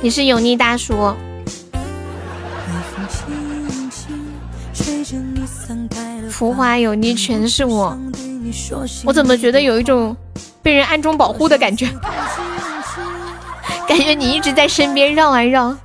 [0.00, 1.14] 你是油腻大叔。
[6.30, 7.98] 浮华油腻全是我，
[9.04, 10.16] 我怎么觉得有一种
[10.62, 11.86] 被人暗中保护的感觉？
[13.86, 15.76] 感觉你一直在身边绕啊绕。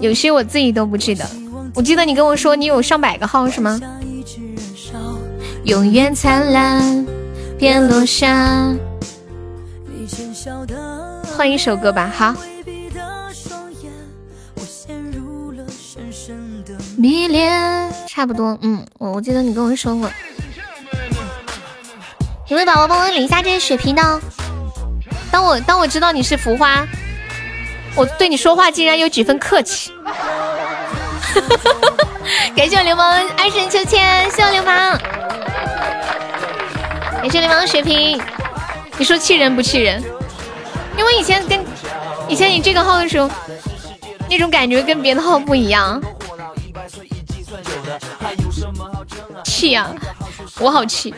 [0.00, 1.28] 有些我自己都不记得，
[1.74, 3.80] 我记得你跟我说你有上百个号是吗？
[5.64, 7.06] 永远灿烂，
[7.58, 8.74] 别落下。
[11.36, 12.34] 换一首歌吧，好。
[16.96, 20.08] 迷恋，差不多，嗯，我我记得你跟我说过。
[22.48, 24.20] 有没有宝宝帮我领一下这些血瓶呢？
[25.30, 26.86] 当我当我知道你是浮花。
[27.96, 29.92] 我对你说话竟然有几分客气，
[32.56, 34.98] 感谢我流氓爱神秋千，谢我流氓，
[37.20, 38.20] 感谢流氓血瓶。
[38.96, 40.02] 你说气人不气人？
[40.96, 41.64] 因为以前跟
[42.28, 43.30] 以前你这个号的时候，
[44.28, 46.02] 那种感觉跟别的号不一样。
[49.44, 49.88] 气呀，
[50.58, 51.14] 我好气。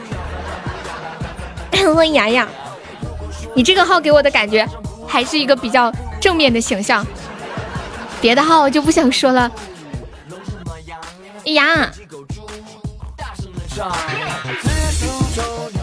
[1.94, 2.46] 问雅雅，
[3.54, 4.66] 你这个号给我的感觉
[5.06, 5.92] 还是一个比较。
[6.18, 7.06] 正面的形象，
[8.20, 9.48] 别的号我就不想说了。
[11.44, 11.88] 哎呀，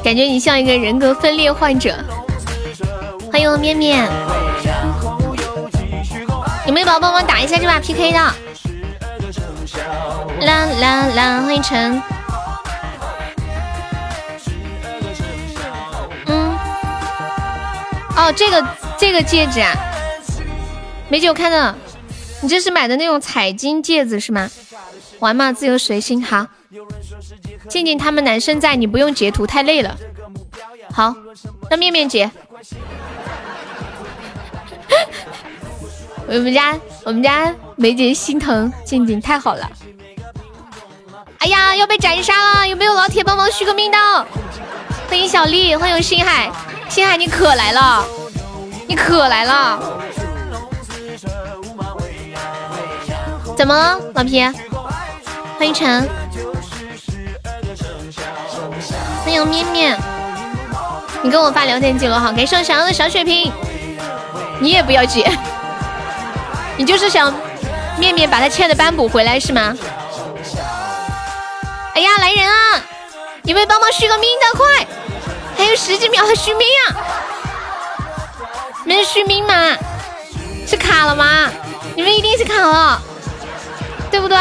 [0.03, 1.95] 感觉你像一个人格分裂患者。
[3.31, 4.05] 欢迎我面面，
[6.65, 8.17] 有没有宝宝帮忙打一下这把 PK 的？
[10.41, 12.01] 啦啦啦，欢迎陈。
[18.15, 18.67] 哦，这个
[18.97, 19.73] 这个戒指啊。
[21.09, 21.75] 美姐，我看到
[22.41, 24.49] 你这是买的那种彩金戒指是吗？
[25.19, 26.23] 玩嘛，自由随心。
[26.23, 26.45] 好，
[27.69, 29.95] 静静他们男生在，你不用截图，太累了。
[30.91, 31.15] 好，
[31.69, 32.29] 那面面姐。
[36.27, 39.69] 我们家我们家梅姐心疼静静，太好了。
[41.39, 42.67] 哎呀，要被斩杀了！
[42.67, 43.97] 有没有老铁帮忙续个命的？
[45.09, 46.49] 欢迎小丽，欢迎星海，
[46.89, 48.05] 星海你可来了，
[48.87, 49.79] 你可来了。
[53.57, 54.41] 怎么了，老皮？
[55.57, 56.07] 欢迎晨，
[59.23, 59.97] 欢迎面面。
[61.21, 63.51] 你给我发聊天记录哈，感谢我小杨的小血瓶。
[64.59, 65.25] 你也不要急，
[66.77, 67.33] 你就是想
[67.97, 69.75] 面面把他欠的班补回来是吗？
[71.95, 72.81] 哎呀，来人啊！
[73.43, 74.87] 你们帮忙续个命的，快！
[75.57, 76.95] 还有十几秒的续命啊！
[78.85, 79.53] 没人续命吗？
[80.67, 81.49] 是卡了吗？
[81.95, 83.01] 你们一定是卡了，
[84.09, 84.37] 对不对？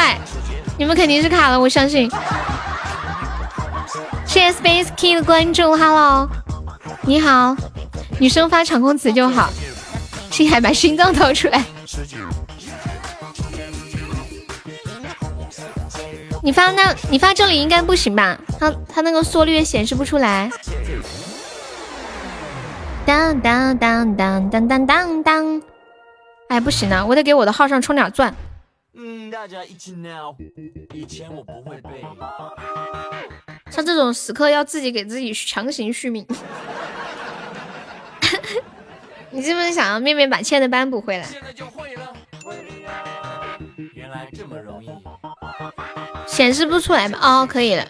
[0.78, 2.10] 你们肯定是卡了，我相信。
[4.26, 6.28] 谢谢 Space Key 的关注，Hello，
[7.02, 7.54] 你好，
[8.18, 9.50] 女生发场控词就好。
[10.30, 11.62] 青海把心脏掏出来，
[16.44, 18.36] 你发那，你发这里应该不行吧？
[18.58, 20.50] 它它那个缩略显示不出来。
[23.06, 25.62] 当当当当当当当当，
[26.48, 28.34] 哎，不行啊，我得给我的号上充点钻。
[28.94, 30.34] 嗯，大家一起闹。
[30.92, 32.04] 以前我不会背
[33.70, 36.26] 像这种时刻要自己给自己强行续命。
[39.30, 41.26] 你是不是想要面面把欠的班补回来？
[46.32, 47.18] 显示不出来吧？
[47.20, 47.86] 哦，可以了。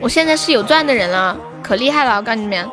[0.00, 2.16] 我现在是有钻的人了，可厉害了！
[2.18, 2.70] 我告诉你们。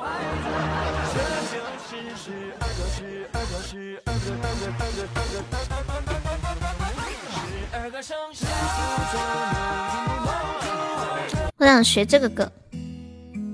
[11.57, 12.51] 我想学这个歌，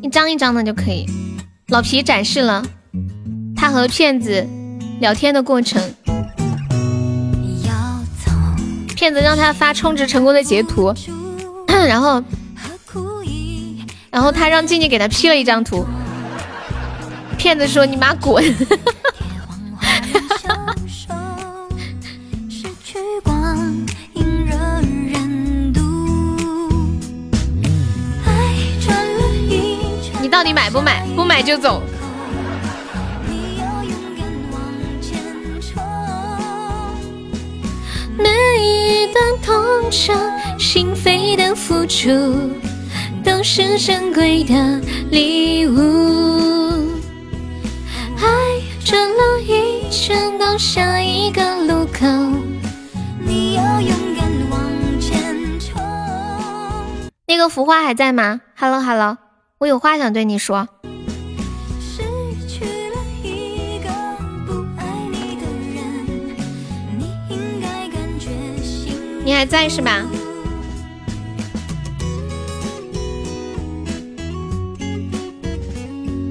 [0.02, 1.06] 一张一张的就可以。
[1.70, 2.62] 老皮展示了
[3.56, 4.46] 他和骗子
[5.00, 5.82] 聊天的过程，
[8.96, 10.94] 骗子让他发充值成功的截图，
[11.68, 12.22] 然后，
[14.10, 15.86] 然后他让静静给他 P 了一张图。
[17.38, 18.44] 骗子说：“你妈滚！”
[30.22, 31.08] 你到底买不买？
[31.16, 31.82] 不买就走。
[39.50, 40.14] 痛彻
[40.60, 42.08] 心扉的付出，
[43.24, 46.88] 都是珍贵的礼物。
[48.16, 52.06] 爱转了一圈，到下一个路口，
[53.26, 54.62] 你要勇敢往
[55.00, 55.82] 前冲。
[57.26, 59.18] 那个浮花还在吗？Hello Hello。
[59.58, 60.68] 我有话想对你说。
[69.30, 70.04] 你还在是吧？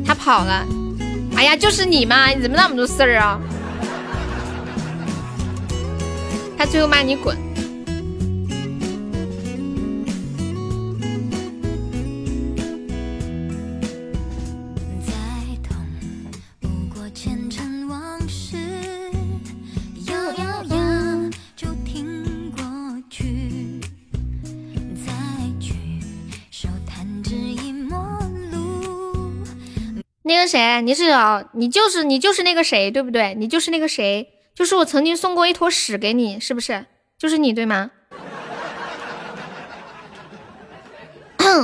[0.05, 0.67] 他跑了。
[1.37, 2.27] 哎呀，就是你嘛！
[2.31, 3.41] 你怎么那么多事儿啊？
[6.59, 7.39] 他最后骂你滚。
[30.49, 31.45] 谁，你是啊？
[31.53, 33.35] 你就是你就是那个谁，对不对？
[33.37, 36.87] 你就是那个谁，就是我曾经送过一坨屎给你，是不是？
[37.17, 37.91] 就是你对吗？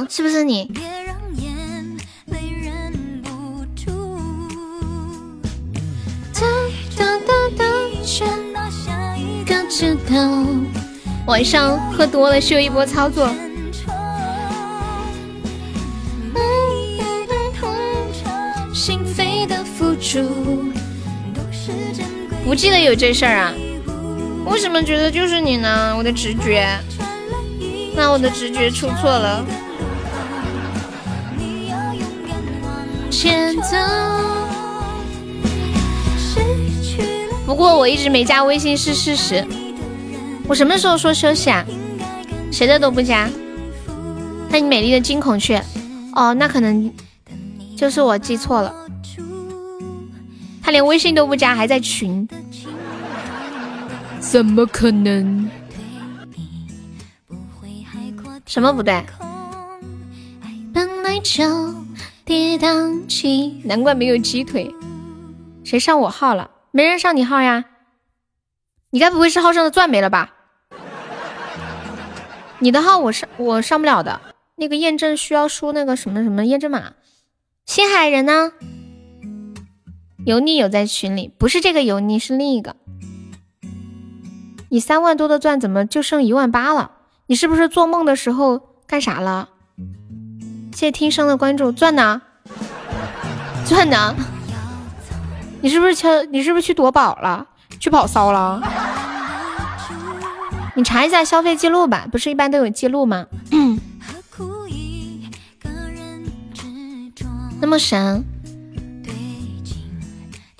[0.09, 0.71] 是不是你？
[11.27, 13.35] 晚上喝多了秀一波操作。
[22.45, 23.53] 不记得有这事儿啊？
[24.47, 25.95] 为什么觉得就是你呢？
[25.97, 26.69] 我的直觉，
[27.97, 29.45] 那我的直觉出错了。
[37.47, 39.45] 不过我一直没加微信是事实。
[40.47, 41.65] 我什么时候说休息啊？
[42.53, 43.29] 谁的都不加。
[44.51, 45.65] 欢迎美丽的金孔雀。
[46.15, 46.93] 哦，那可能
[47.77, 48.75] 就是我记错了，
[50.65, 52.27] 他连微信都不加，还在群，
[54.19, 55.51] 怎么可能？
[58.47, 59.05] 什么不对？
[63.65, 64.75] 难怪没有鸡腿。
[65.65, 66.51] 谁上我号了？
[66.71, 67.67] 没人上你号呀？
[68.89, 70.33] 你该不会是号上的钻没了吧？
[72.61, 74.19] 你的号我上我上不了的，
[74.57, 76.95] 那个验证需要输那个什么什么验证码。
[77.67, 78.53] 星海人呢？
[80.27, 82.77] 油腻有在群里，不是这个油腻，是另一个。
[84.71, 86.93] 你三万多的钻怎么就剩一万八了？
[87.27, 89.51] 你是不是做梦的时候干啥了？
[90.73, 92.23] 谢谢听声的关注，钻呢？
[93.67, 94.15] 钻呢？
[95.61, 96.09] 你是不是去？
[96.31, 97.47] 你是不是去夺宝了？
[97.79, 98.63] 去跑骚了？
[100.75, 103.27] 你查一下消费记录吧，不是一般都有记录吗？
[107.61, 108.25] 那么神。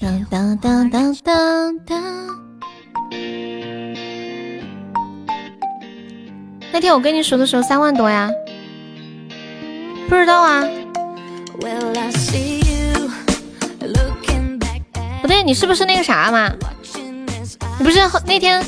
[0.05, 1.99] 当当当当当当。
[6.71, 8.31] 那天我跟你说的时候三万多呀，
[10.07, 10.63] 不知道啊。
[15.23, 16.53] 不对，你是不是那个啥嘛？
[17.79, 18.63] 你不是那天？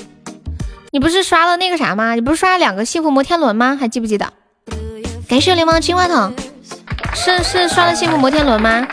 [0.90, 2.14] 你不是刷了那个啥吗？
[2.14, 3.76] 你不是刷了两个幸福摩天轮吗？
[3.78, 4.32] 还记不记得？
[5.28, 6.32] 感谢流氓金话筒，
[7.14, 8.88] 是是刷了幸福摩天轮吗？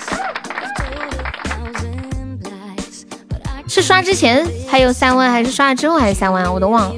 [3.75, 6.53] 是刷之前还有三万，还是刷了之后还是三万？
[6.53, 6.95] 我都忘了。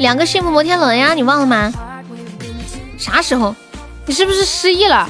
[0.00, 1.72] 两个幸福摩天轮呀，你忘了吗？
[2.98, 3.54] 啥时候？
[4.04, 5.08] 你是不是失忆了？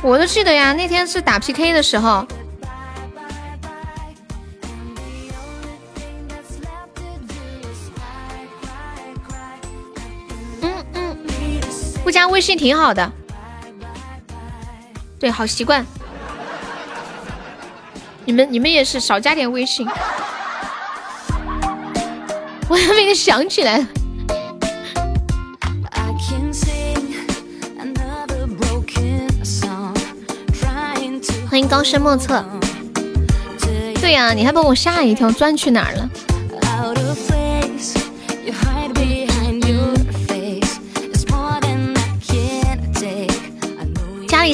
[0.00, 2.24] 我都记得呀，那天是打 PK 的时候。
[12.18, 13.12] 加微信挺好的。
[15.20, 15.86] 对，好习惯。
[18.24, 19.86] 你们你们也是少加点微信。
[22.68, 23.86] 我还没想起来。
[31.48, 32.44] 欢迎高深莫测。
[34.00, 36.07] 对呀，你还把我吓一跳，钻去哪儿了？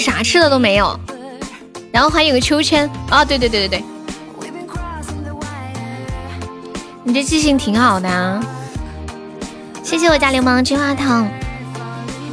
[0.00, 0.98] 啥吃的都没有，
[1.92, 3.24] 然后还有个秋千啊！
[3.24, 3.84] 对对对对对，
[7.02, 8.40] 你这记性挺好的啊！
[9.82, 11.28] 谢谢我家流氓金话筒，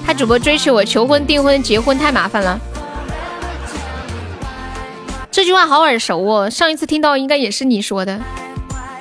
[0.06, 2.60] 他主播追求我求婚、订婚、结婚太麻烦了。
[5.30, 8.20] 这句话好耳熟哦，上一次听到应该也是你说的。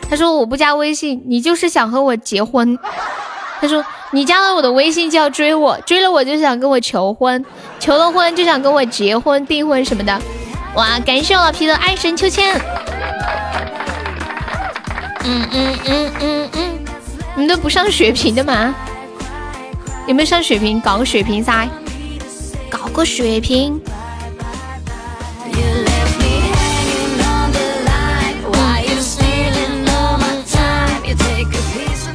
[0.08, 2.78] 他说我不加微信，你就是想和我结婚。
[3.60, 7.44] 他说你加了我的微信就要追我，追了我就想跟我求婚，
[7.78, 10.20] 求了婚就想跟我结婚订婚什么的。
[10.74, 12.60] 哇，感谢我老皮的爱神秋千。
[15.22, 16.78] 嗯嗯嗯嗯嗯，
[17.36, 18.74] 你们都不上血瓶的吗？
[20.08, 20.80] 有没有上血瓶？
[20.80, 21.68] 搞个血瓶噻，
[22.68, 23.80] 搞个血瓶。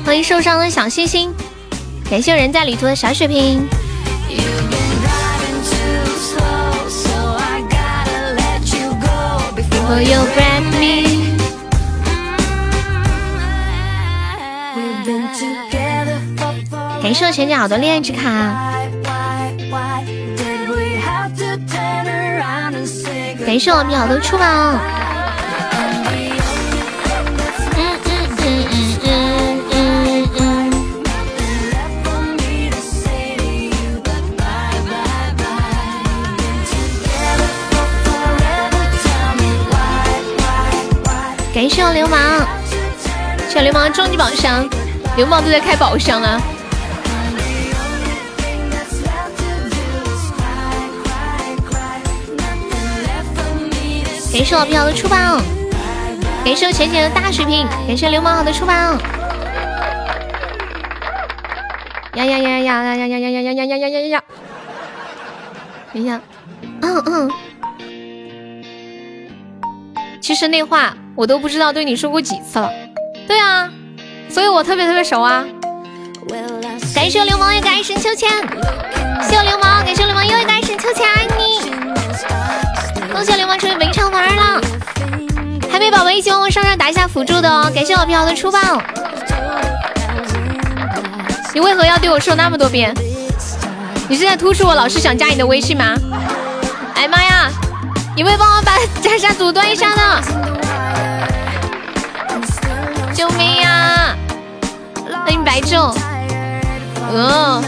[0.06, 1.34] 欢迎受伤的小星星，
[2.10, 3.68] 感谢人在旅途的小水瓶。
[17.02, 18.30] 感谢我前脚的恋爱之卡，
[23.46, 24.95] 感谢我秒的出榜。
[41.56, 42.46] 感谢我流氓，
[43.48, 44.70] 小流氓终极宝箱，
[45.16, 46.38] 流氓都在开宝箱了。
[54.34, 55.42] 感谢我飘的出榜，
[56.44, 59.00] 感谢我浅浅的大水瓶，感谢流氓好的出榜。
[62.16, 64.24] 呀呀呀呀呀呀呀呀呀呀呀呀呀呀！
[65.94, 66.20] 等一下，
[66.82, 67.32] 嗯嗯。
[70.20, 70.94] 其实那话。
[71.16, 72.70] 我都不知道对你说过几次了，
[73.26, 73.70] 对啊，
[74.30, 75.46] 所以我特别特别熟啊。
[76.94, 78.30] 感谢流氓一个爱神秋千，
[79.24, 81.72] 谢流氓，感谢流氓又一个爱神秋千，爱你。
[83.14, 84.62] 恭喜流氓成为本场玩了。
[86.04, 88.82] 欢迎喜欢我上上打一下辅助的哦，感谢老飘的出棒。
[91.54, 92.94] 你为何要对我说那么多遍？
[94.08, 95.96] 你是在突出我老是想加你的微信吗？
[96.94, 97.50] 哎妈呀！
[98.16, 100.55] 你会帮我把加沙阻断一下的？
[103.16, 104.14] 救命呀！
[105.24, 105.96] 欢迎白昼。
[107.14, 107.64] 嗯，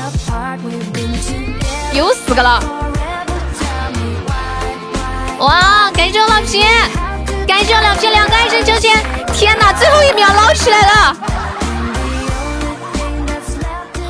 [1.93, 2.61] 又四个了。
[5.39, 5.89] 哇！
[5.95, 6.65] 感谢我老皮，
[7.47, 9.01] 感谢我老皮两个爱神秋千。
[9.33, 11.15] 天哪，最后一秒捞起来了！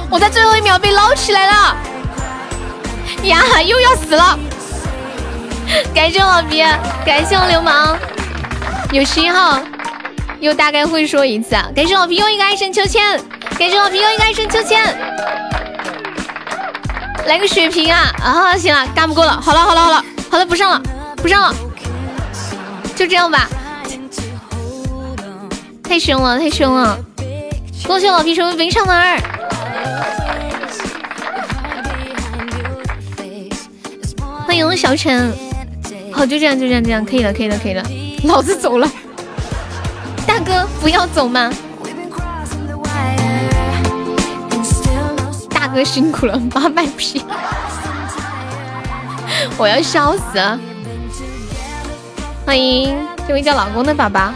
[0.10, 1.78] 我在最后一秒被捞起来了。
[3.26, 4.40] 呀，又要死了！
[5.94, 6.64] 感谢我老皮，
[7.06, 7.96] 感谢我流氓，
[8.92, 9.60] 有信号，
[10.40, 11.70] 又大概会说一次啊。
[11.76, 13.20] 感谢老皮又一个爱神秋千，
[13.58, 14.84] 感谢老皮又一个爱神秋千，
[17.26, 18.12] 来个血瓶啊！
[18.22, 20.82] 啊，行了，干不过了，好了好了好了，好了不上了
[21.18, 21.56] 不上了，
[22.96, 23.50] 就这样吧。
[25.84, 27.00] 太凶了太凶了，
[27.86, 29.20] 恭喜老皮成为本场男二。
[34.46, 35.34] 欢迎小陈，
[36.12, 37.84] 好，就这样，就这样，这样可以了，可以了，可以了，
[38.24, 38.92] 老子走了，
[40.48, 41.52] 哥不要走吗？
[45.50, 47.26] 大哥辛苦了，妈卖批，
[49.58, 50.58] 我要笑死了。
[52.46, 52.98] 欢迎
[53.28, 54.32] 这位叫老公的宝宝。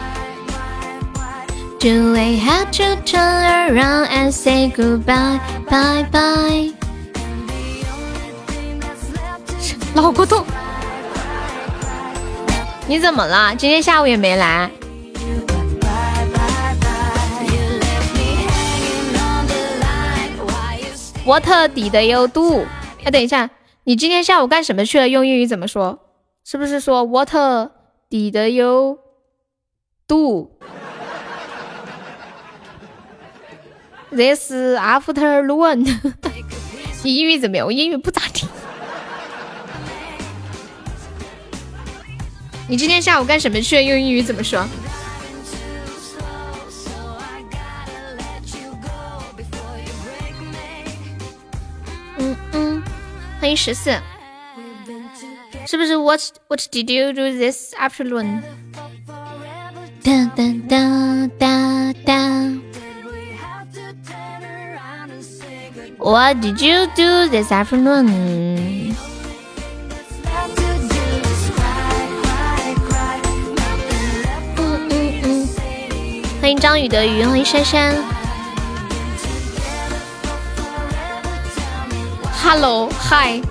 [1.80, 5.40] Do we have to turn around and say goodbye,
[5.70, 6.74] bye bye?
[9.96, 10.46] 老骨头，
[12.86, 13.56] 你怎么了？
[13.56, 14.70] 今天下午也没来。
[21.26, 22.66] What 底的有度？
[23.04, 23.50] 哎，等一下，
[23.84, 25.08] 你今天下午干什么去了？
[25.08, 26.00] 用英语怎么说？
[26.44, 27.32] 是不是说 What
[28.10, 28.98] 底的有
[30.08, 30.58] 度
[34.12, 35.88] ？This afternoon，
[37.04, 37.68] 你英语怎么样？
[37.68, 38.48] 我英语不咋地。
[42.68, 43.84] 你今天下午干什么去了？
[43.84, 44.66] 用英语怎么说？
[53.42, 53.90] 欢迎十四，
[55.66, 58.44] 是不是？What What did you do this afternoon？
[60.04, 62.14] 哒哒哒哒哒。
[65.98, 68.94] What did you do this afternoon？
[76.40, 78.21] 欢迎张宇的鱼，欢迎珊珊。
[82.44, 83.42] Hello，Hi。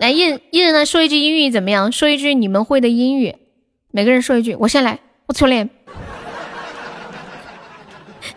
[0.00, 1.92] 来，一人一人来说一句英语怎么样？
[1.92, 3.36] 说一句你们会的英语，
[3.92, 4.56] 每个人说一句。
[4.56, 5.70] 我先来，我初恋。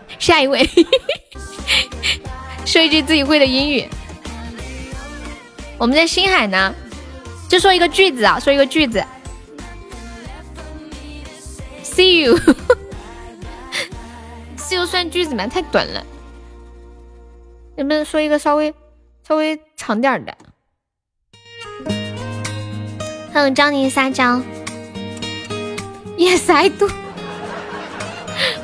[0.19, 0.69] 下一位，
[2.65, 3.89] 说一句自己会的英语。
[5.79, 6.73] 我们在星海呢，
[7.49, 9.03] 就说一个句子啊，说一个句子。
[11.83, 12.35] See you，See
[14.77, 15.47] you 算句子吗？
[15.47, 16.05] 太短了，
[17.75, 18.73] 能不能说一个稍微
[19.27, 20.35] 稍微长点的？
[23.33, 24.39] 还有张宁撒娇
[26.17, 26.89] ，Yes I do。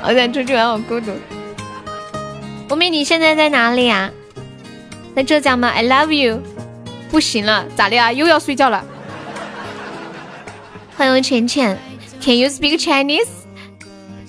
[0.03, 1.11] 我想 出去玩，好孤独。
[2.69, 4.11] 无名，你现在在哪里呀？
[5.15, 6.41] 在浙江吗？I love you。
[7.09, 8.11] 不行了，咋的啊？
[8.11, 8.85] 又要睡觉了。
[10.95, 11.79] 欢迎浅浅。
[12.21, 13.27] Can you speak Chinese?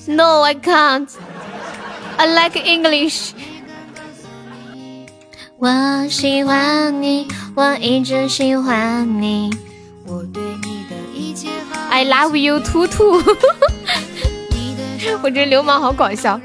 [0.07, 1.09] No, I can't.
[2.17, 3.33] I like English.
[5.61, 9.51] 我喜欢你，我一直喜欢你。
[10.07, 11.79] 我对你的一切好。
[11.91, 13.23] I love you, 兔兔。
[15.23, 16.41] 我觉得流氓好搞笑。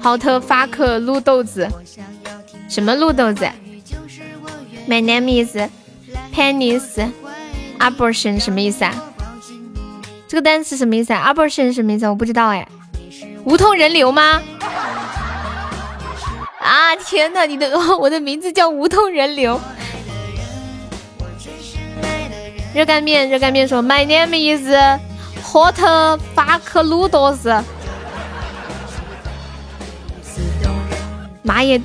[0.00, 1.68] 好特发克绿豆子，
[2.68, 3.48] 什么绿豆子
[4.88, 5.56] ？My name is
[6.34, 7.08] Penis
[7.78, 8.92] Abortion，什么意思啊？
[10.26, 12.08] 这个单词什么意思啊？abortion 什么意思？
[12.08, 12.66] 我不知道哎。
[13.44, 14.42] 无痛人流吗？
[16.64, 17.44] 啊天哪！
[17.44, 19.60] 你的 我的名字叫无痛人流。
[22.74, 24.66] 热干面，热干面说，My name is
[25.44, 25.78] Hot
[26.34, 27.62] Fuck Noodles。
[31.42, 31.78] 妈耶，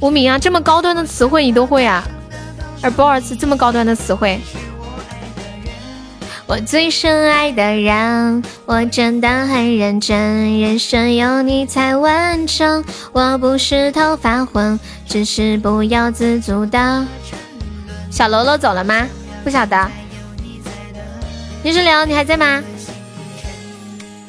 [0.00, 0.38] 无名啊！
[0.38, 2.02] 这么高端的词汇你都会啊？
[2.80, 4.40] 而 boss 这么高端的词汇。
[6.48, 12.84] 我最深爱的人，我真的很认真，人生有你才完整。
[13.12, 14.78] 我不是头发昏，
[15.08, 17.04] 只是不由自主的。
[18.12, 19.08] 小喽啰走了吗？
[19.42, 19.90] 不晓得。
[21.64, 22.62] 泥石流，你还在吗？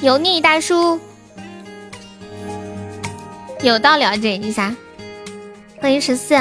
[0.02, 1.00] 油腻大叔，
[3.62, 4.76] 有道了解一下。
[5.80, 6.36] 欢迎十四。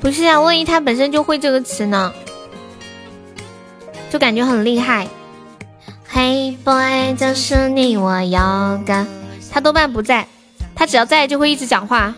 [0.00, 2.12] 不是啊，万一他本身就会这个词呢，
[4.10, 5.06] 就感觉很厉害。
[6.12, 9.06] Hey，boy，就是你，我要个。
[9.52, 10.26] 他多半不在，
[10.74, 12.14] 他只要在就会一直讲话。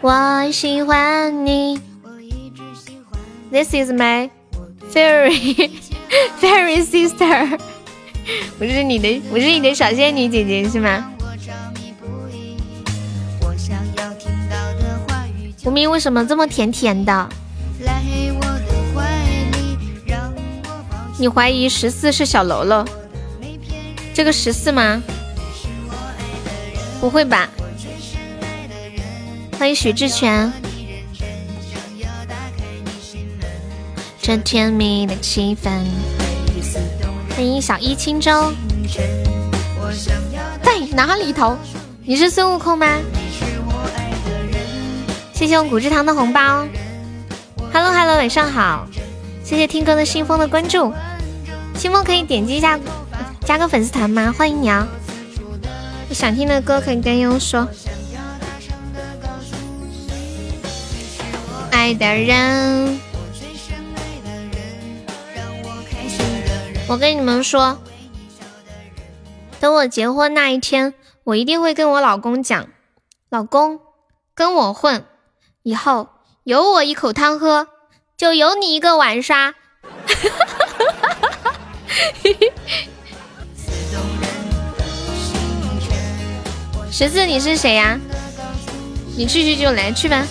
[0.00, 1.80] 我喜欢你。
[3.52, 4.30] This is my
[4.92, 5.70] fairy
[6.40, 7.58] fairy sister。
[8.58, 11.13] 我是你的，我是你的小仙女姐姐，是吗？
[15.64, 17.28] 无名为什么这么甜甜的？
[21.18, 22.84] 你怀疑十四是小喽喽？
[24.12, 25.02] 这个十四吗？
[27.00, 27.48] 不会吧？
[29.58, 30.52] 欢迎许志全。
[34.20, 35.70] 这甜蜜的气氛。
[37.30, 38.52] 欢迎小一轻舟。
[40.62, 41.56] 在哪里头？
[42.02, 42.98] 你是孙悟空吗？
[45.34, 46.64] 谢谢我古之堂的红包。
[47.72, 48.86] Hello Hello，晚上好。
[49.42, 50.94] 谢谢听歌的新风的关注。
[51.74, 52.78] 新风可以点击一下。
[53.44, 54.32] 加个粉丝团吗？
[54.38, 54.86] 欢迎你啊！
[56.12, 57.68] 想听的歌可以跟悠悠说。
[61.72, 63.00] 爱的人，
[66.86, 67.76] 我跟你们说，
[69.58, 70.94] 等我结婚那一天，
[71.24, 72.68] 我一定会跟我老公讲，
[73.28, 73.80] 老公
[74.34, 75.04] 跟我混，
[75.64, 76.08] 以后
[76.42, 77.66] 有我一口汤喝，
[78.18, 79.54] 就有你一个碗刷。
[86.92, 87.98] 十四，你是谁呀？
[89.16, 90.26] 你去去就来去吧。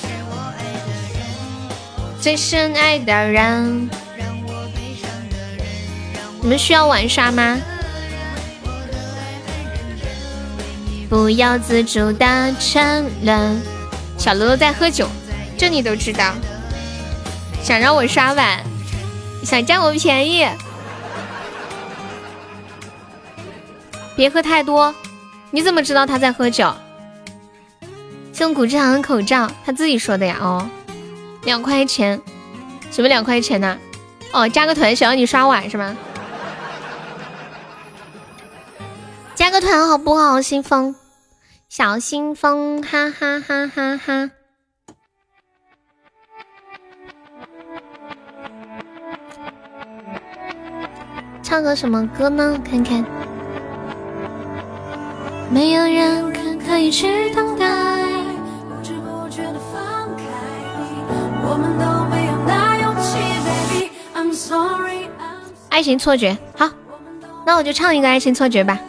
[2.21, 3.89] 最深爱的人，
[6.41, 7.57] 你们需要玩耍吗？
[11.09, 13.59] 不要自主的沉沦。
[14.15, 15.05] 小罗罗在喝酒，
[15.57, 16.33] 这你都知道。
[17.61, 18.61] 想让我刷碗，
[19.43, 20.45] 想占我便宜，
[24.15, 24.93] 别喝太多。
[25.51, 26.73] 你怎么知道他在喝酒？
[28.33, 30.37] 送古之堂的口罩，他自己说的呀。
[30.41, 30.69] 哦，
[31.43, 32.19] 两块钱，
[32.91, 33.77] 什么两块钱呢？
[34.33, 35.95] 哦，加个团想要你刷碗是吗？
[39.35, 40.41] 加个团好不好？
[40.41, 40.95] 新风，
[41.69, 44.31] 小新风，哈哈哈哈哈。
[51.53, 52.59] 唱个什么歌呢？
[52.67, 53.05] 看看。
[55.51, 57.69] 没有人可可以去等待，
[58.67, 60.23] 不知不觉的放开，
[61.43, 65.07] 我们都没有那勇气，baby I'm sorry。
[65.69, 66.71] 爱情错觉，好，
[67.45, 68.79] 那我就唱一个爱情错觉吧。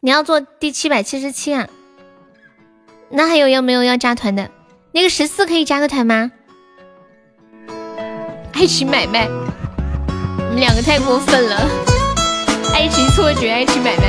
[0.00, 1.68] 你要做第七百七十七啊？
[3.10, 4.50] 那还有要没有要加团的？
[4.96, 6.32] 那个十四可以加个团吗？
[8.54, 9.28] 爱情买卖，
[10.38, 11.68] 你们两个太过分了！
[12.72, 14.04] 爱情错觉，爱情买卖，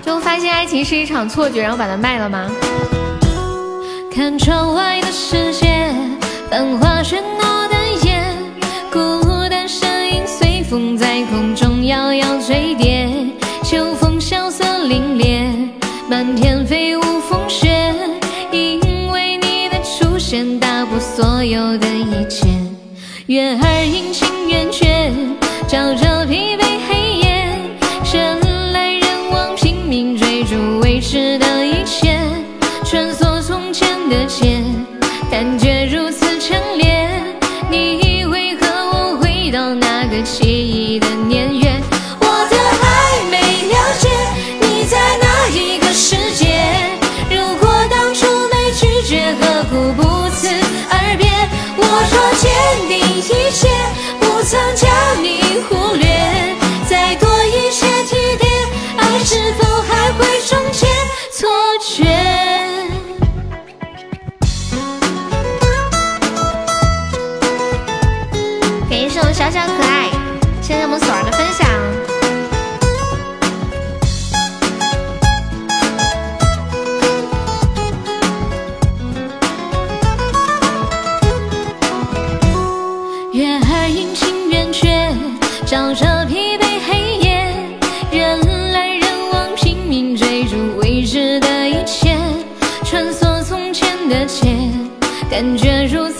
[0.00, 2.48] 就发现爱情是一场错觉，然后把它卖了吗？
[4.14, 5.92] 看窗外的世界，
[6.48, 7.74] 繁华喧闹的
[8.04, 8.22] 夜，
[8.92, 13.08] 孤单身影随风在空中摇摇坠跌，
[13.64, 15.68] 秋风萧瑟凛冽，
[16.08, 16.79] 漫天飞
[21.20, 22.48] 所有的一切。
[23.26, 25.12] 月儿阴晴圆缺，
[25.68, 26.59] 照着疲惫
[95.40, 96.19] 感觉如此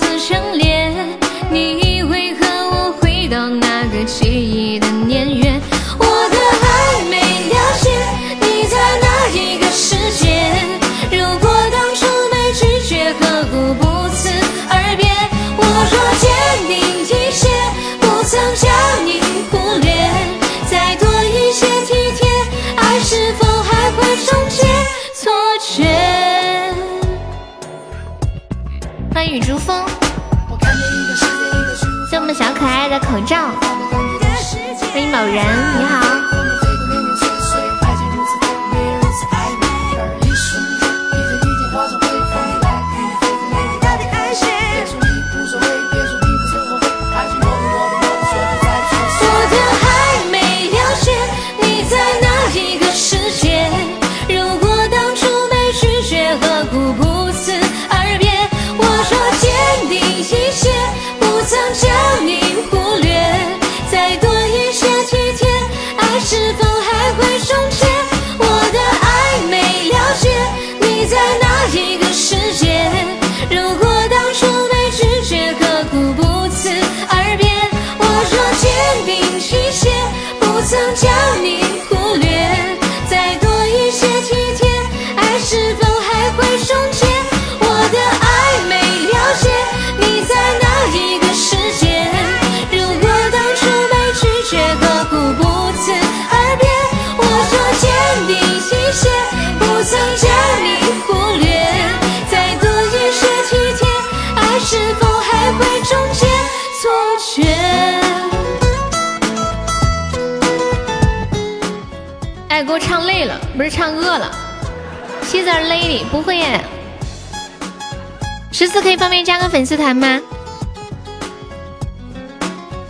[119.50, 120.20] 粉丝团吗？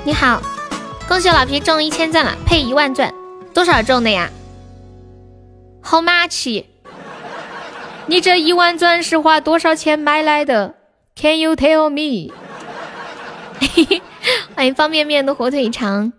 [0.04, 0.42] 你好，
[1.08, 3.10] 恭喜老皮中一千钻了，配一万钻，
[3.54, 4.28] 多少中的呀
[5.82, 6.64] ？How much？
[8.06, 10.74] 你这一万钻是花多少钱买来的
[11.16, 12.34] ？Can you tell me？
[14.54, 16.12] 欢 迎方便面的火腿肠。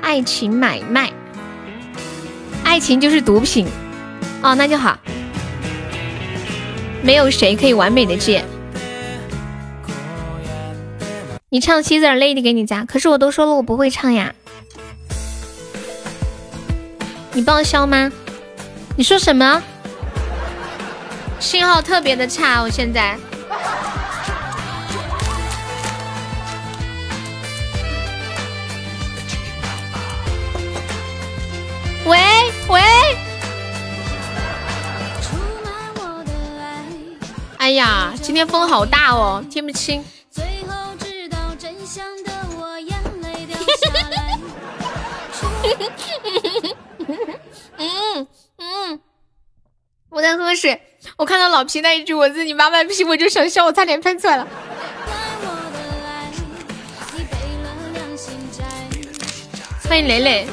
[0.00, 1.12] 爱情买卖，
[2.64, 3.66] 爱情就是毒品
[4.42, 4.96] 哦，那就好。
[7.02, 8.44] 没有谁可以完美的戒。
[11.48, 14.34] 你唱妻子 lady 给你加，可是我都说了我不会唱呀。
[17.32, 18.10] 你报销吗？
[18.96, 19.62] 你说什么？
[21.40, 23.18] 信号特别的差，我现在。
[37.74, 40.04] 呀，今天风好大哦，听不清。
[47.78, 48.26] 嗯
[48.58, 49.00] 嗯，
[50.08, 50.80] 我在喝水。
[51.16, 54.46] 我看到老皮那一句“我自己妈妈屁”，我就想笑，我差点喷出来了。
[59.88, 60.46] 欢迎磊磊。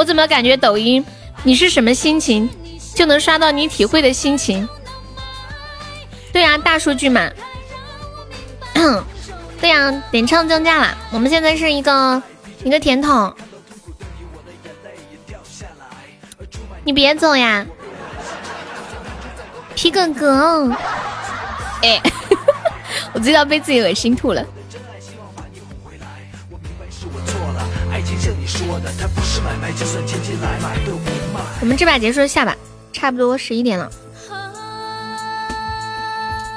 [0.00, 1.04] 我怎么感觉抖音，
[1.42, 2.48] 你是什么心情，
[2.94, 4.66] 就能刷到你体会的心情？
[6.32, 7.30] 对呀，大数据嘛。
[9.60, 12.22] 对呀，点唱降价了，我们现在是一个
[12.64, 13.30] 一个甜筒。
[16.82, 17.66] 你别走呀，
[19.74, 20.74] 皮哥哥。
[21.82, 22.00] 哎，
[23.12, 24.42] 我知道被自己恶心吐了。
[29.44, 32.56] 买卖就算经济来买都不卖我们这把结束下吧，
[32.92, 33.90] 差不多十一点了。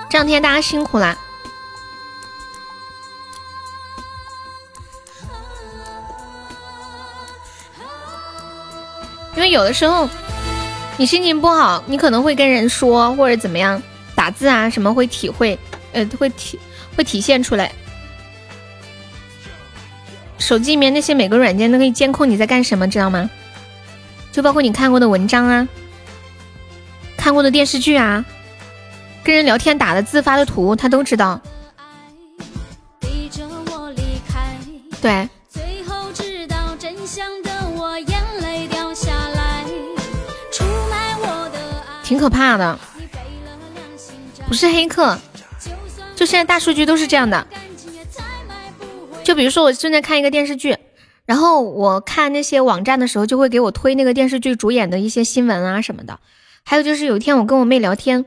[0.10, 1.18] 这两天大家辛苦啦。
[9.36, 10.08] 因为有的时候
[10.98, 13.82] 你心情不好，你可能会跟人说或者怎么样。
[14.16, 15.58] 打字啊，什么会体会，
[15.92, 16.60] 呃，会体
[16.96, 17.74] 会体现出来。
[20.44, 23.30] 手机里面那些每个软件都可以监控你在干什么，知道吗？
[24.34, 25.66] 就包括你看过的文章啊，
[27.16, 28.26] 看过的电视剧啊，
[29.24, 31.40] 跟人聊天打的字、发的图，他都知道。
[35.02, 35.30] 对。
[42.04, 42.78] 挺可怕的。
[44.46, 45.18] 不是黑客，
[46.16, 47.48] 就现在大数据都是这样的。
[49.34, 50.78] 就比如说我正在看一个电视剧，
[51.26, 56.20] 然后我看那些网站的时候，就会给我推那个电视剧主演的一些新闻啊什么的。
[56.64, 58.26] 还有就是有一天我跟我妹聊天，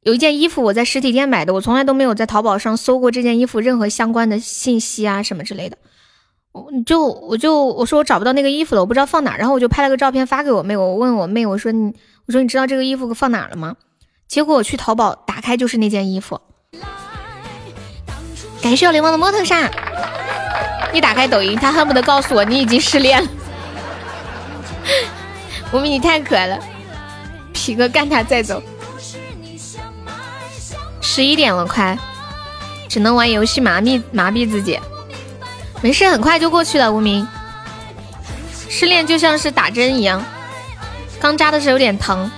[0.00, 5.76] 有一件衣服我在实体店买的，我从来都没有在淘宝上搜过这件衣服任何相关的信息啊什么之类的。
[6.52, 11.92] 我就我就我说我找不到那个衣服了，我不知道放哪，然后我就拍了个照片发给我妹，我问我妹我说你
[12.26, 13.76] 我说你知道这个衣服放哪了吗？
[14.26, 16.40] 结果我去淘宝打开就是那件衣服。
[18.62, 19.70] 感谢我流氓的摸头杀。
[20.92, 23.28] 一打开抖音，他恨不得告诉我你已经失恋了。
[25.72, 26.58] 无名你太可爱了，
[27.52, 28.62] 皮哥干他再走。
[31.00, 31.96] 十一点了，快，
[32.88, 34.78] 只能玩游戏麻痹麻痹自己。
[35.80, 36.92] 没事，很快就过去了。
[36.92, 37.26] 无名，
[38.68, 40.22] 失恋就像是打针一样，
[41.20, 42.30] 刚扎的时候有点疼，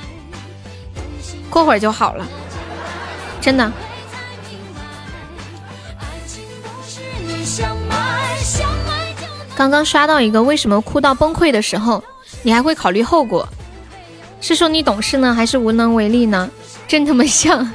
[1.49, 2.27] 过会儿就好了，
[3.41, 3.73] 真的。
[9.63, 12.03] 刚刚刷到一个，为什么哭到崩溃的时候，
[12.43, 13.49] 你还会考虑后果？
[14.41, 16.51] 是说你懂事呢，还是无能为力呢？
[16.89, 17.71] 真他妈像。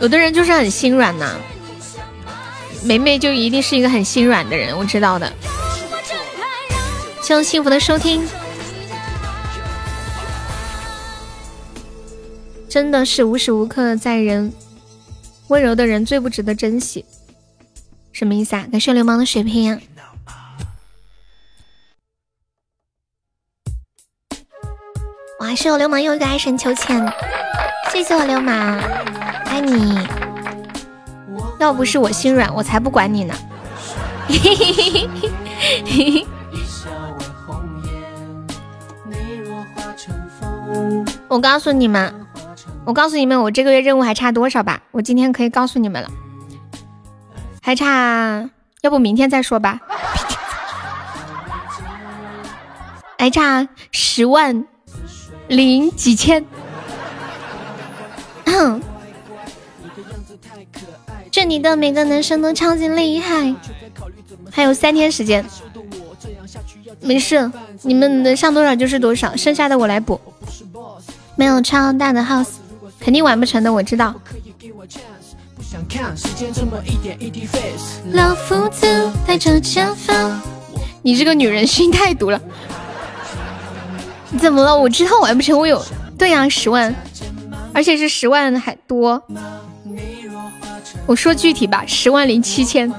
[0.00, 1.36] 有的人就是很心软呐，
[2.82, 5.32] 梅梅就一定是一个很心软的人，我知道的。
[7.22, 8.26] 希望幸福的收听，
[12.68, 14.52] 真的是无时无刻在人
[15.48, 17.04] 温柔的人最不值得珍惜，
[18.12, 18.66] 什么意思啊？
[18.70, 19.80] 感谢流氓的血瓶。
[25.40, 27.10] 哇，是我流氓又一个爱神求签，
[27.90, 28.78] 谢谢我流氓。
[29.46, 29.98] 爱你，
[31.58, 33.34] 要不是我心软，我才不管你呢。
[41.28, 42.12] 我告诉你们，
[42.88, 44.80] 我告诉你们，我这个月任务还差多少吧？
[44.92, 46.08] 我今天可以告诉你们了，
[47.60, 48.48] 还差，
[48.80, 49.78] 要不明天再说吧。
[53.18, 54.64] 还差十万
[55.48, 56.42] 零几千。
[61.30, 63.54] 这里的每个男生都超级厉害，
[64.50, 65.44] 还有三天时间，
[67.02, 67.52] 没事，
[67.82, 70.18] 你们能上多少就是多少，剩下的我来补。
[71.36, 72.54] 没有超大的 house，
[73.00, 74.14] 肯定完不成的，我知道。
[78.12, 80.40] 老夫子带着前方，
[81.02, 82.40] 你这个女人心太毒了。
[84.38, 84.76] 怎么了？
[84.76, 85.82] 我知道完不成，我有
[86.18, 86.94] 对呀，十万，
[87.72, 89.22] 而且是十万还多。
[91.06, 92.92] 我说具体吧，十万零七千。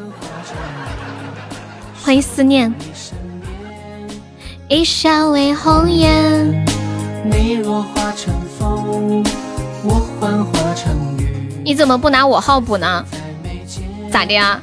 [2.02, 2.74] 欢迎思念。
[4.68, 6.66] 一笑为红颜。
[7.26, 7.61] 你
[11.75, 13.06] 怎么不拿我号补呢？
[14.11, 14.59] 咋的呀？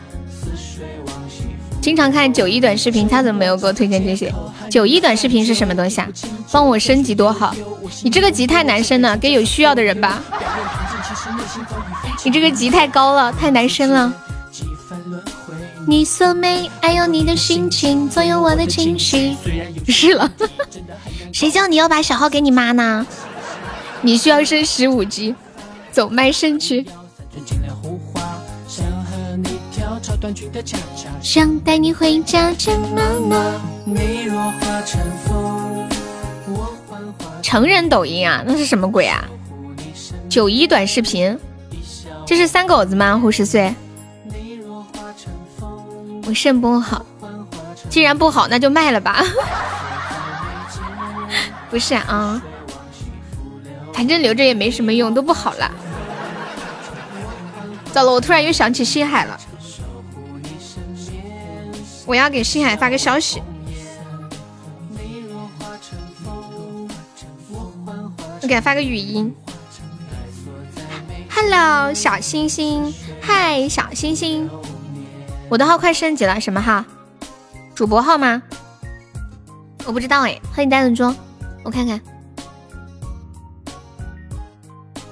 [1.81, 4.31] 经常看九一短视频，他怎么没有给我推荐这些？
[4.69, 6.09] 九一短视频是什么东西啊？
[6.53, 7.55] 帮我升级多好！
[8.03, 10.21] 你这个级太难升了，给有需要的人吧。
[12.25, 14.13] 你这个级太高了，太难升了。
[15.87, 19.37] 你所美，爱有你的心情左右我的情绪。
[19.89, 20.31] 是了，
[21.33, 23.07] 谁叫你要把小号给你妈呢？
[24.07, 25.35] 你需要升十五级，
[25.91, 26.87] 走麦升去。
[31.21, 33.37] 想带你回家，见妈妈。
[37.43, 39.25] 成人抖音啊，那是什么鬼啊？
[40.29, 41.37] 九一短视频，
[42.25, 43.19] 这是三狗子吗？
[43.21, 43.75] 胡十岁，
[46.29, 47.05] 我肾不好，
[47.91, 49.25] 既然不好，那就卖了吧。
[51.69, 52.41] 不是啊，
[53.97, 55.73] 反正留着也没什么用，都不好了。
[57.95, 59.41] 糟了，我突然又想起星海了，
[62.05, 63.43] 我要给星海发个消息。
[68.43, 69.35] 我给他发个语音。
[71.31, 72.93] Hello，小星星，
[73.23, 74.47] 嗨，小星星，
[75.49, 76.85] 我的号快升级了，什么号？
[77.75, 78.43] 主播号吗？
[79.87, 81.17] 我不知道哎，欢迎单人桌，
[81.65, 81.99] 我看看。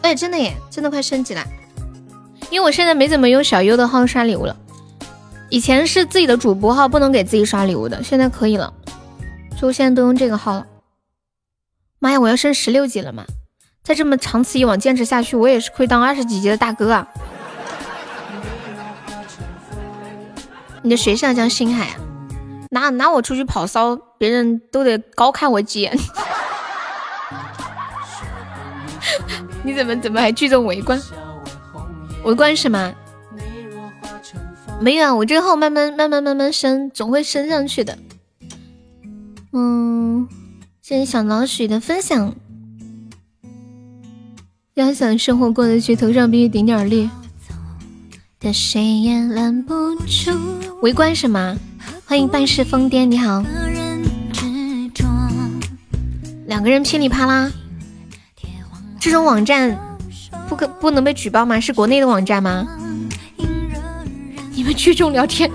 [0.04, 1.42] 哎，真的耶，真的快升级了，
[2.50, 4.54] 因为我现在没怎么用小优的号刷礼物了。
[5.48, 8.70] 以前是自己的主播号不能给自己刷礼物的，现在可以了，
[9.56, 10.66] 所以我现在都用这个号了。
[11.98, 13.24] 妈呀，我要升十六级了嘛？
[13.82, 17.08] 再这么长此以往坚持下去，我也是会当二十几级的大哥啊！
[20.82, 21.96] 你的学校叫星海啊？
[22.72, 25.98] 拿拿我出去跑骚，别人都得高看我几眼。
[29.64, 31.00] 你怎么怎么还聚众围观？
[32.24, 32.94] 围观什么？
[34.80, 37.98] 没有啊，我这个号慢慢慢慢慢慢升，总会升上去的。
[39.52, 40.28] 嗯，
[40.82, 42.34] 谢谢小老鼠的分享。
[44.74, 47.08] 要想生活过得去，头上必须顶点绿。
[48.40, 50.30] 的谁也拦不住。
[50.82, 51.56] 围观什么？
[52.04, 53.42] 欢迎半世疯癫，你好。
[56.46, 57.50] 两个人噼里啪啦，
[59.04, 59.78] 这种网站
[60.48, 61.60] 不可不能被举报吗？
[61.60, 62.66] 是国内的网站吗？
[64.54, 65.50] 你们聚众聊天，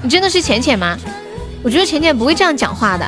[0.00, 0.96] 你真的是浅浅吗？
[1.60, 3.04] 我觉得浅浅不会这样讲话的。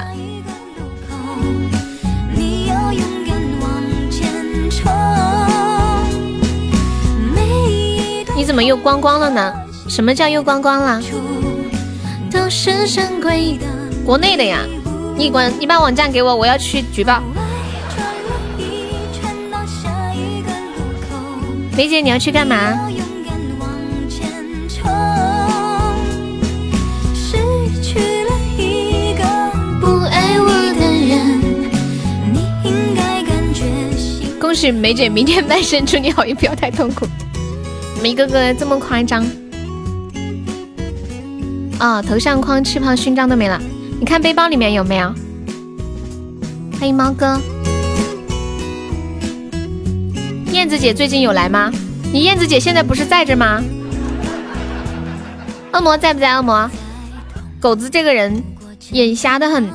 [8.35, 9.55] 你怎么又光光了呢？
[9.89, 11.01] 什么叫又光光了？
[14.05, 14.59] 国内的呀，
[15.17, 17.23] 你管你把网站给我，我要去举报。
[21.77, 22.57] 梅姐，你要去干嘛？
[34.39, 37.07] 恭喜梅姐，明天卖身，祝你好运，不要太痛苦。
[38.03, 39.25] 一个个这么夸张
[41.79, 42.03] 啊！
[42.03, 43.61] 头像框、翅膀勋章都没了，
[44.01, 45.15] 你看背包里面有没有？
[46.79, 47.41] 欢迎猫哥，
[50.61, 51.73] 燕子姐最近有来吗？
[52.13, 53.65] 你燕子姐现在不是在这吗？
[55.73, 56.37] 恶魔在不在？
[56.37, 56.71] 恶魔，
[57.59, 58.45] 狗子这个人
[58.91, 59.73] 眼瞎的很，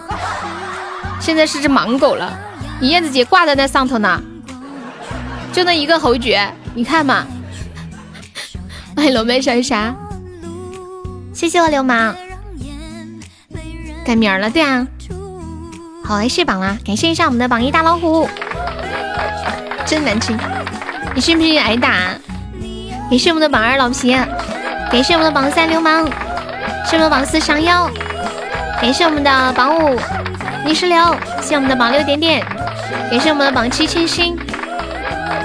[1.20, 2.38] 现在是只盲狗了。
[2.80, 4.22] 你燕子姐挂在那上头呢，
[5.52, 7.26] 就那一个侯爵，你看嘛。
[8.96, 9.96] 欢迎龙妹小啥？
[11.34, 12.16] 谢谢我流氓，
[14.06, 14.86] 改名了，对啊，
[16.04, 16.78] 好来卸榜啦！
[16.86, 18.30] 感谢一下我们的榜一大老虎，
[19.88, 20.38] 真难听，
[21.16, 21.94] 你信不信挨打？
[23.10, 23.90] 感谢我们的榜二老？
[23.90, 24.11] 皮，
[24.92, 26.06] 感谢我们的榜三流氓，
[26.85, 27.90] 谢我们的榜四上妖，
[28.82, 29.98] 感谢我们的榜五
[30.66, 32.45] 泥石流，谢我们的榜六点点，
[33.10, 34.38] 感谢我们的榜七清新，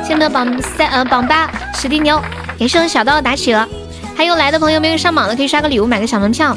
[0.05, 2.21] 谢我们的榜三呃榜八史蒂牛。
[2.59, 3.65] 感谢我们小刀打企鹅，
[4.17, 6.57] 还有来的朋友没有上榜的可以刷个礼物买个小门票。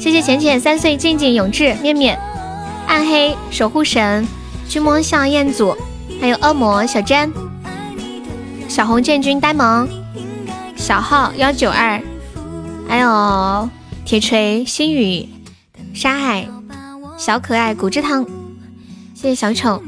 [0.00, 2.18] 谢谢浅浅三岁静静永志面面。
[2.88, 4.26] 暗黑守护神
[4.66, 5.76] 君莫笑彦祖，
[6.22, 7.30] 还有恶魔小詹。
[8.70, 9.88] 小红建军呆萌
[10.76, 12.00] 小号幺九二，
[12.88, 13.68] 还有
[14.04, 15.28] 铁锤心雨
[15.92, 16.48] 沙海
[17.18, 18.24] 小可爱骨汁汤，
[19.12, 19.82] 谢谢小丑。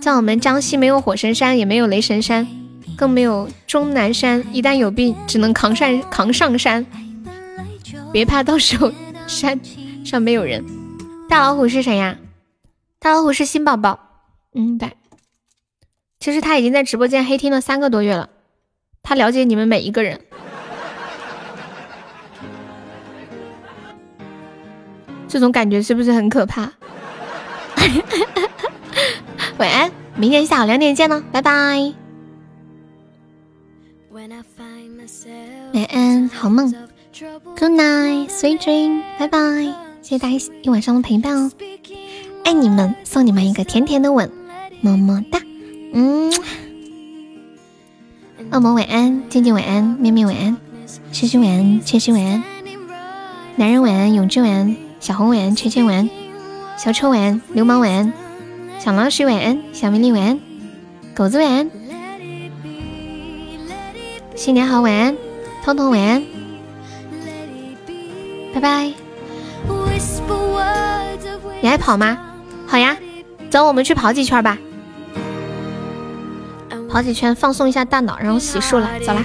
[0.00, 2.48] 在我们江西没有火神山，也没有雷神山。
[2.96, 6.86] 更没有终南山，一旦有病只能扛上扛上山。
[8.10, 8.90] 别怕，到时候
[9.26, 9.60] 山
[10.06, 10.64] 上没有人。
[11.28, 12.16] 大老虎是谁呀？
[12.98, 13.98] 大老虎是新宝宝。
[14.54, 14.90] 嗯，对。
[16.22, 18.30] 其实他已经在直播间黑听了三个多月了，
[19.02, 20.20] 他了解你们每一个人。
[25.26, 26.72] 这种感觉是不是很可怕？
[29.58, 31.92] 晚安，明天下午两点见了，拜拜。
[35.72, 36.72] 晚安，好梦
[37.58, 39.38] ，Good night，sweet dream，拜拜，
[40.00, 41.50] 谢谢大家一晚上的陪伴哦，
[42.44, 44.30] 爱你们，送你们一个甜甜的吻，
[44.80, 45.40] 么么哒，
[45.92, 46.32] 嗯，
[48.50, 50.56] 恶魔晚安，静静晚安，面面晚安，
[51.12, 52.42] 痴心晚安，千心晚安，
[53.56, 56.10] 男人晚安，永志晚安，小红晚安，圈圈晚安，
[56.78, 58.12] 小丑晚安，流氓晚安，
[58.78, 60.40] 小老鼠晚安，小迷你晚安，
[61.14, 61.70] 狗子晚安。
[64.34, 65.16] 新年好，晚安，
[65.62, 66.22] 彤彤晚安，
[68.54, 68.92] 拜拜。
[71.60, 72.18] 你爱跑吗？
[72.66, 72.96] 好呀，
[73.50, 74.58] 走，我们去跑几圈吧。
[76.92, 79.24] 跑几圈，放松一下大脑，然后洗漱了，走啦。